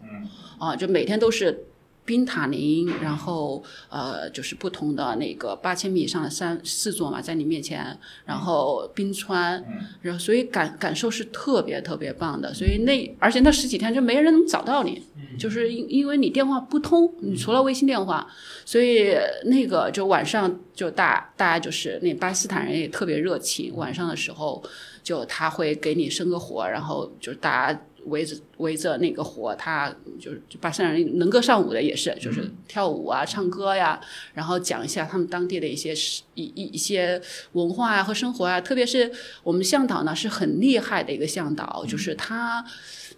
[0.58, 1.66] 啊，就每天都是
[2.06, 9.64] 冰塔林，然后呃，就是不同的那个八千米以上的山四座嘛，在你面前，然后冰川，
[10.02, 12.54] 然后所以感感受是特别特别棒的。
[12.54, 15.02] 所以那而且那十几天就没人能找到你，
[15.40, 18.28] 就是因因为你电话不通，你除了微信电话，
[18.66, 19.16] 所以
[19.46, 24.64] 那个就晚上就大大家就是那巴基斯坦人也特别热情，晚上的时候
[25.02, 27.82] 就他会给你生个火，然后就是大家。
[28.06, 34.00] 围着围着那个火，他就是巴山人能歌善舞的，也是就是跳舞啊、唱歌呀，
[34.34, 35.94] 然后讲一下他们当地的一些
[36.36, 37.22] 一一一些
[37.54, 38.62] 文化啊和生活啊。
[38.62, 39.12] 特别是
[39.44, 42.64] 我们向导呢是很厉害的一个向导，就是他，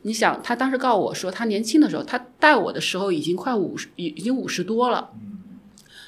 [0.04, 5.12] 你想他当时告诉我说，他年轻的时候，他带我的时候已经快五十，已已经五十多了。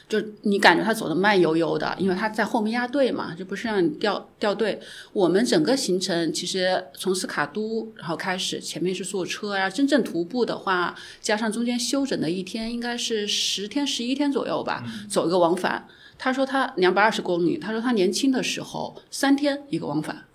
[0.09, 4.79] 就你感觉他走的慢悠悠的，因为他在后面压队嘛，就不是让你掉掉队。
[5.13, 15.87] 我们整个行程其实从斯卡都然后开始，前面是坐车，然后真正徒步的话，加上中间休整的一天，应该是十天十一天左右吧，走一个往返。
[16.17, 20.25] 他说他两百二十公里，他说他年轻的时候三天一个往返。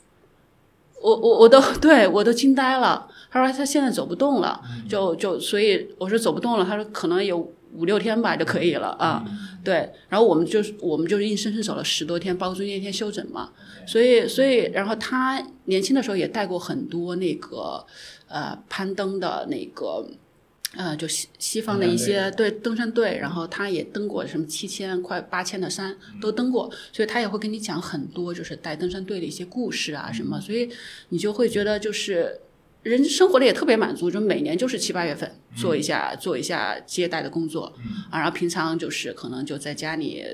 [1.02, 3.08] 我我我都 对我都惊呆了。
[3.30, 6.64] 他说他现在走不动了，就就所以我说走不动了。
[6.64, 9.24] 他说可能有五六天吧就可以了啊。
[9.62, 13.50] 对，然后我们就是我们就是硬生生走了十多天，包括中间一天休整嘛。
[13.86, 17.84] 所以所以然后他年轻的时候也带过很多那个
[18.28, 20.06] 呃攀登的那个。
[20.76, 30.68] 呃，就西西方的一些对登山队，然后他也登过什么七千快八千的山都登过，所以他也会跟你讲很多就是带登山队的一些故事啊什么，所以
[31.10, 32.40] 你就会觉得就是
[32.84, 37.74] 人生活的也特别满足，就每年就是七八月份做一下做一下接待的工作，
[38.10, 40.24] 啊，然后平常就是可能就在家里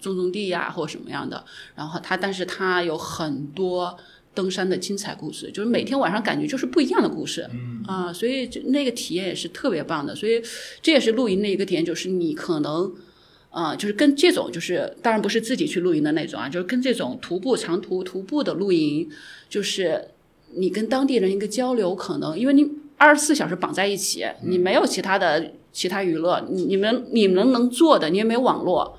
[0.00, 1.44] 种种地呀或什么样的，
[1.74, 3.98] 然后他但是他有很多。
[4.36, 7.48] 登山的精彩故事，就是每天晚上感觉就是不一样的故事，
[7.86, 10.12] 啊，所以就那个体验也是特别棒的。
[10.12, 10.42] 所以
[10.82, 12.92] 这也是露营的一个点，就是你可能
[13.50, 19.08] 啊，就是跟这种就是当然不是自己去露营的那种啊，就是跟这种徒步长途徒步的露营，
[19.48, 20.04] 就是
[20.56, 28.96] 你跟当地人一个交流，可能因为你二十四小时绑在一起，你没有其他的其他娱乐，你你们你们能做的，你也没有网络，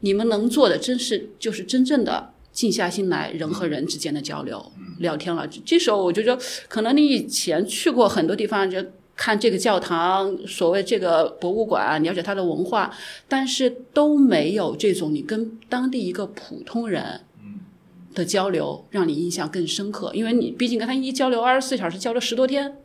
[0.00, 2.30] 你们能做的真是就是真正的。
[2.50, 4.60] 静下心来，人和人之间的交流、
[4.98, 5.46] 聊天了。
[5.64, 8.84] 这时候我就觉得，可能你以前去过很多地方，就
[9.14, 12.92] 看这个教堂，所谓这个博物馆，了解它的文化，
[13.28, 17.20] 但是都没有这种你跟当地一个普通人
[18.18, 20.10] 的交流，让你印象更深刻。
[20.12, 22.76] 因为你毕竟跟他一交流二十四小时，交流十多天，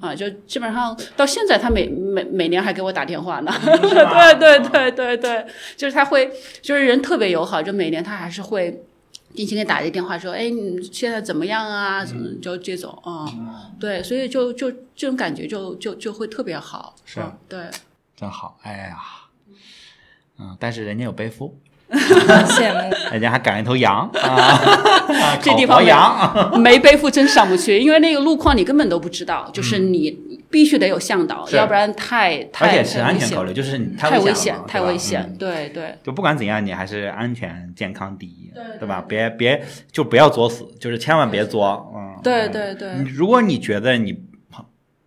[0.00, 3.52] 啊，就基本上到现在，他每每每年还给我打电话呢。
[3.62, 5.46] 对对对对对，
[5.76, 6.30] 就是他会，
[6.60, 8.84] 就是人特别友好，就每年他还是会。
[9.32, 12.04] 定期给打一个电话说：“哎，你现在怎么样啊？
[12.04, 13.24] 怎么就这种啊？
[13.78, 16.96] 对，所以就就这种感觉就就就会特别好。
[17.04, 17.70] 是，对，
[18.16, 18.58] 真好。
[18.62, 18.98] 哎呀，
[20.36, 21.56] 嗯，但是人家有背负，
[22.46, 30.18] 羡慕，人家还赶一头羊 啊，这地方羊 没背负真上不去，因为那个路况你根本都不知道，就是你。”
[30.50, 35.96] 必须得有向导，要不然太太而且是安全考虑，就是太危险，太危险，对对。
[36.02, 38.50] 就不管怎样，你还是安全健康第一，
[38.80, 39.00] 对吧？
[39.06, 42.18] 别别就不要作死，就是千万别作，嗯。
[42.24, 42.88] 对对对。
[43.14, 44.12] 如果你觉得你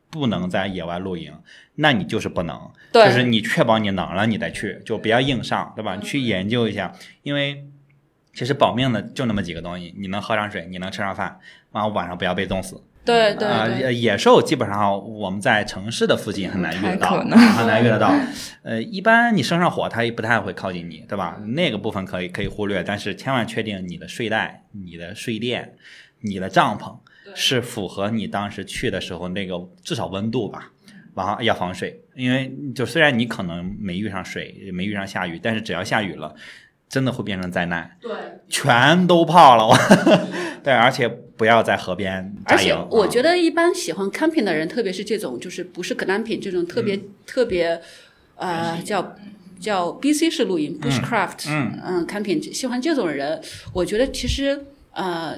[0.10, 1.34] 不能在野外露营，
[1.76, 5.98] 那你就是不能，就是你确保你能了，你再去，就不要硬上，对吧？
[5.98, 6.94] 去研究一下，
[7.24, 7.66] 因为
[8.34, 11.40] 其实保命的就那么几个东西，你能喝上水，你能吃上饭，
[11.72, 12.82] 然后晚上不要被冻死。
[13.06, 17.28] 对对啊，野兽基本上我们在城市的附近很难遇得到，很
[17.68, 18.14] 难遇得到。
[18.62, 21.38] 呃，一般你生上火，它也不太会靠近你，对吧？
[21.48, 25.74] 那个部分可以可以忽略，但是千万确定你的睡袋、你的睡垫、
[26.22, 26.96] 你的帐篷
[27.36, 30.72] 是符合你当时去的时候那个至少温度吧。
[31.16, 36.34] 然后要防水，因为就虽然你可能没遇上水，没遇上下雨，但是只要下雨了。
[36.90, 38.12] 真的会变成灾难，对，
[38.48, 39.76] 全都泡了，
[40.64, 47.82] 对，而且不要在河边而且我觉得一般喜欢 camping 的人，特别是这种就是不是 glamping 这种特别特别，
[48.36, 49.16] 呃，叫
[49.60, 51.80] 叫 BC 式露营 bushcraft，嗯。
[51.84, 53.42] 嗯，camping 喜欢这种人，
[53.74, 55.36] 我觉得其实呃，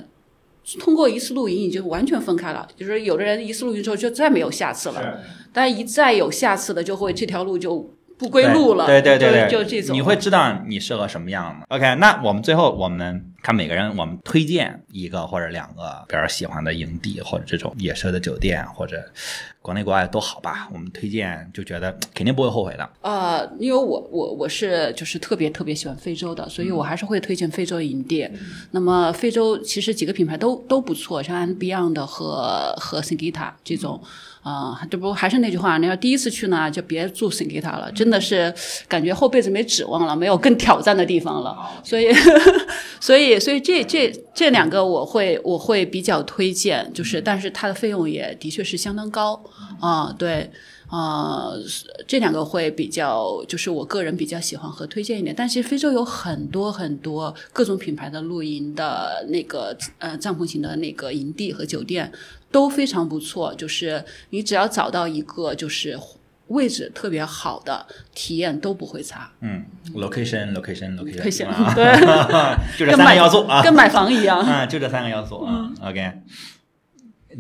[0.80, 5.20] 通过一次露营已经完全分开了，就是有的人一次露营之后就再没有下次了，
[5.54, 7.94] 但一再有下次的，就会这条路就。
[8.18, 11.66] 不归路了，对对对对，就这种，你会知道你适合什么样的。
[11.76, 19.04] OK，那我们最后我们看每个人，我们推荐一个或者两个比较喜欢的营地，或者这种野奢的酒店，或者
[19.62, 20.70] 国内国外都好吧。
[20.74, 22.90] 我们推荐就觉得肯定不会后悔的。
[23.02, 28.30] 呃，因为我我我是就是特别特别喜欢非洲的，所以我还是会推荐非洲营地。
[28.72, 34.02] 那么非洲其实几个品牌都都不错，像 Beyond 和和 Singita 这种。
[34.46, 38.54] 啊，这不还是那句话，你要第一次去呢，就别住 Singita 了，真的是
[38.88, 41.58] 感觉后辈子没指望了，没有更挑战的地方了。
[41.84, 42.14] 所以，
[43.02, 49.44] 所以，所以这这这两个我会我会比较推荐，就是但是它的费用也的确是相当高
[49.80, 50.52] 啊，对。
[50.92, 51.60] 呃，
[52.06, 55.34] 这两个会比较，就是我个人比较喜欢和推荐一点。
[55.36, 62.10] 但其实非洲有很多很多各种品牌的露营的那个呃帐篷型的那个营地和酒店
[62.56, 63.54] 都非常不错。
[63.56, 66.00] 就是你只要找到一个就是
[66.48, 69.30] 位置特别好的，体验都不会差。
[69.42, 71.86] 嗯，location，location，location，对，
[72.80, 75.70] 就这三个要素啊，跟买房一样 啊，就这三个要素啊。
[75.82, 76.14] OK。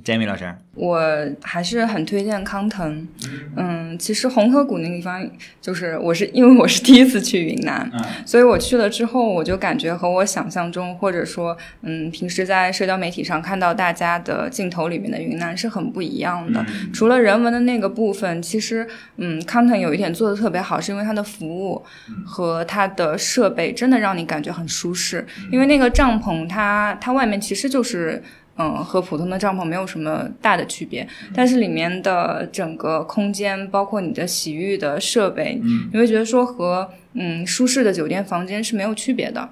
[0.03, 0.99] Jamie 老师，我
[1.41, 3.07] 还是很推荐康腾。
[3.55, 5.25] 嗯，其实红河谷那个地方，
[5.61, 16.65] 就是我是因为我是第一次去云南，嗯所以我去了之后，我就感觉和我想象中，或者说，嗯，平时在社交媒体上看到大家的镜头里面的云南是很不一样的。
[16.93, 18.85] 除了人文的那个部分，其实，
[19.17, 21.83] 嗯，康腾有一点做的特别好，是因为它的服务
[22.25, 25.25] 和它的设备真的让你感觉很舒适。
[25.51, 28.21] 因为那个帐篷它，它外面其实就是。
[28.57, 35.61] 嗯，和普通的帐篷没有什么大的区别，但是里面的整个空间，包括你的洗浴的设备，
[35.91, 39.49] 你会觉得说和嗯舒适的酒店房间是没有区别的。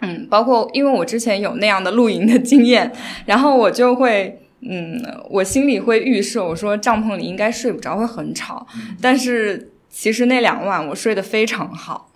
[0.00, 2.92] 嗯，包括因为我之前有那样的露营的经验，
[3.26, 4.40] 然后我就会。
[4.66, 4.98] 嗯，
[5.28, 8.66] 我心里会预设，我说帐篷里应该睡不着，会很吵。
[8.98, 12.10] 但是其实那两晚我睡得非常好。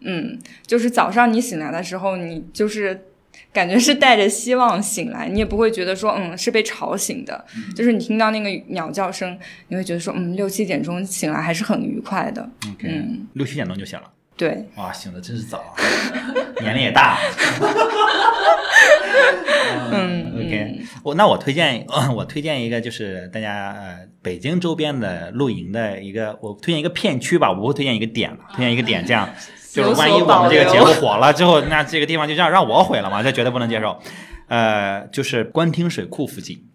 [0.00, 0.36] 嗯，
[0.66, 3.04] 就是早上你醒来的时候，你就是
[3.52, 7.44] 感觉是带着希望醒来，你也不会觉得说嗯是被吵醒的。
[7.76, 9.38] 就是你听到那个鸟叫声，
[9.68, 12.42] 你会觉得说嗯六七点钟醒来还是很愉快的。
[12.70, 14.04] OK，嗯，六七点钟就醒了，
[14.36, 15.62] 对，哇，醒的真是早，
[16.62, 17.18] 年龄也大。
[19.94, 21.84] 嗯 OK，我那我推荐，
[22.16, 29.28] 我推荐一个就是大家呃北京周边的露营的一个，我推荐一个片区吧，我不会推荐一个点了，推荐一个点，这样
[29.72, 33.98] 就是万一我们这个节目火了之后，那这个地方就这样让我毁了嘛，这绝对不能接受。
[34.48, 36.68] 呃，就是官厅水库附近，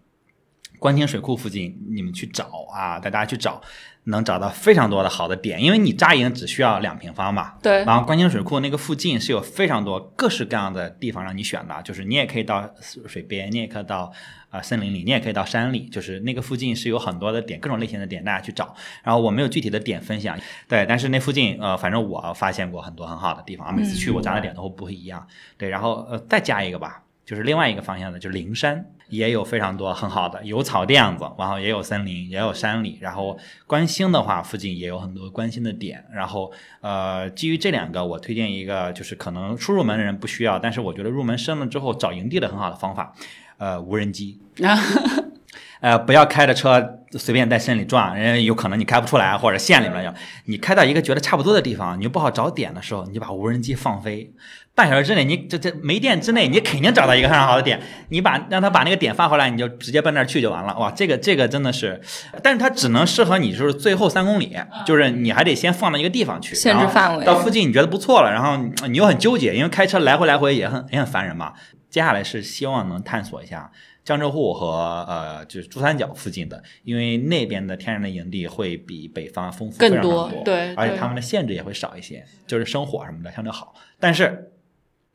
[0.80, 3.61] 官厅水库附近你们去找啊，带大家去找。
[4.07, 12.69] 能找到非常多的好的点，因为你扎营只需要两平方嘛，对然后观景水库那个附近是有非常多各式各样的地方让你选的，就是你也可以到
[13.05, 14.11] 水边，你也可以到
[14.49, 18.73] 呃森林里，你也可以到山里，就是那个附近是有很多的点，各种类型的点，大家去找。
[19.03, 25.27] 然后我没有具体的点分享，对，但是那附近呃，反正我发现过很多很好的地方，每次去我扎的点都会不会一样。
[25.57, 28.85] 对，然后呃再加一个吧，就是另外一个方向的，就是灵山。
[29.09, 32.97] 也有非常多很好的，有草甸子，然后也有森林，也有山里。
[33.01, 36.05] 然后关心的话，附近也有很多关心的点。
[36.13, 36.51] 然后
[36.81, 43.13] 呃，基于这两个，我推荐一个，就是可能初入门的人不需要，但是我觉得入门深了之后找营地的很好的方法，
[43.57, 44.39] 呃，无人机。
[45.82, 50.14] 呃，不要开着车随便在山里转，人家有可能你开不出来，或者县里面有。
[50.45, 54.32] 你开到一个觉得差不多的地方，你又不好找点的时候，你就把无人机放飞，
[54.76, 57.80] 半小时之内，你这这没电之内，你肯定找到一个非常好的点。
[58.10, 60.78] 你把让他把那个点发回来，你就直接奔那儿去就完了。
[60.78, 62.02] 哇，这个这个真的是，
[62.44, 71.54] 但是它只能适合你，就是最后三公里，就是你还得先放到一个地方去，限制范围到附近你觉得不错了，然后你又很纠结，因为开车来回来回也很也很烦人嘛。
[71.98, 73.72] 接下来是希望能探索一下。
[74.03, 83.74] 江浙沪和呃，就是珠三角附近的，因为那边的天然的营地会比北方丰富非常多，对而且他们的限制也会少一些，就是生火什么的相对好。
[83.99, 84.52] 但是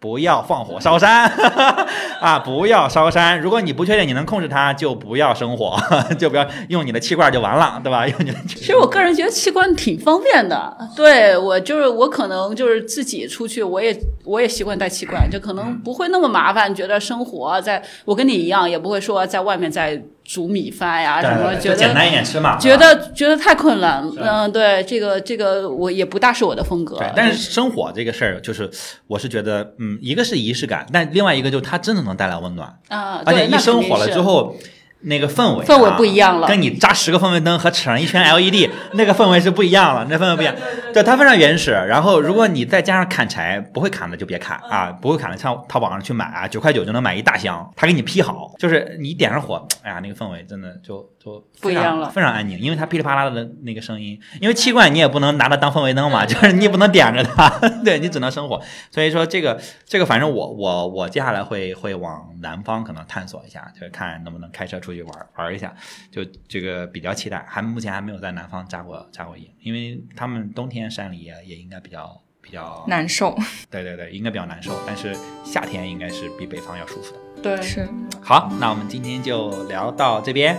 [0.03, 1.31] 不要放火烧山
[2.21, 2.37] 啊！
[2.45, 3.41] 不要烧山。
[3.41, 5.79] 如果你不确定你能控制它，就不要生火，
[6.19, 8.05] 就不要用你的气罐就完了，对吧？
[8.11, 16.75] 用你的气其实我个人觉得气罐挺方便的，对我就是我可能就是自己出去，我也我也习惯带气罐，就可能不会那么麻烦。
[16.75, 22.57] 觉得生活在我跟你一样，也不会说在外面再煮米饭呀什么，觉就简单得一点吃嘛。
[22.59, 24.03] 觉得觉得太困难。
[24.19, 26.97] 嗯，对，这个这个我也不大是我的风格。
[26.99, 28.71] 对，但是生火这个事儿，就是
[29.07, 34.57] 我是觉得，嗯，一个是仪式感，但另外一个就是它真的能带来温暖，啊，而且一生火了之后。
[35.05, 40.55] 那个氛围、啊，氛围不一样了跟你扎十个氛围灯和扯上一圈 LED， 那个氛围是不一样了，那氛围不一样。
[40.93, 41.71] 对，它非常原始。
[41.73, 57.49] 然后，如果你再加上砍柴，不会砍的就别砍啊，不会砍的上淘宝上去买啊，九块九就能买一大箱，他给你劈好，就是你点上火，哎呀，那个氛围真的就就非常不一样了非常安静，因为它噼里啪啦的那个声音，因为气罐你也不能拿它当氛围灯嘛，就是你也不能点着它，
[57.85, 58.61] 对你只能生火。
[58.91, 65.73] 所以说这个这个，反正我我我接下来会会往南方可能探索一下，就是看能不能开车出去玩玩一下，
[66.11, 67.45] 就这个比较期待。
[67.49, 73.39] 还目前还没有在南方扎过扎过营，因为他们冬天山里也也应该比较比较，难受。
[73.71, 77.21] 对对对，应该比较难受，但是夏天应该是比北方要舒服的。
[77.43, 77.89] 对，是，
[78.21, 80.57] 好，那我们今天就聊到这边，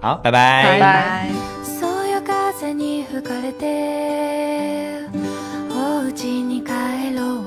[0.00, 1.28] 好，拜拜拜拜。
[1.64, 5.06] そよ風に吹かれて
[5.70, 6.70] お家に帰
[7.14, 7.44] ろう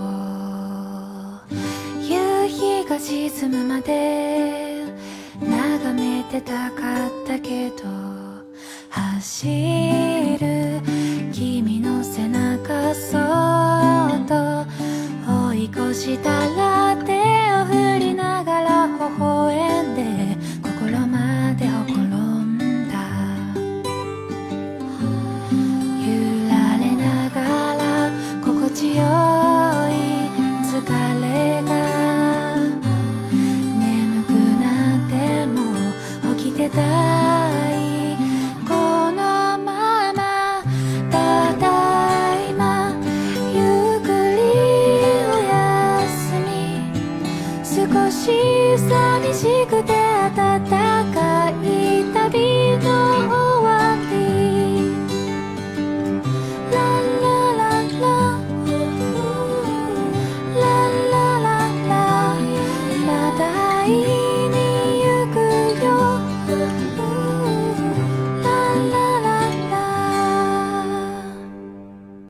[2.02, 4.84] 夕日が沈むまで
[5.41, 7.84] 眺めてたかったけど
[8.90, 9.48] 走
[10.40, 10.81] る
[11.31, 14.65] 君の背中そっと
[15.49, 20.27] 追い越したら手を振りながら微笑んで
[28.99, 29.05] 」有
[29.91, 31.18] 一次看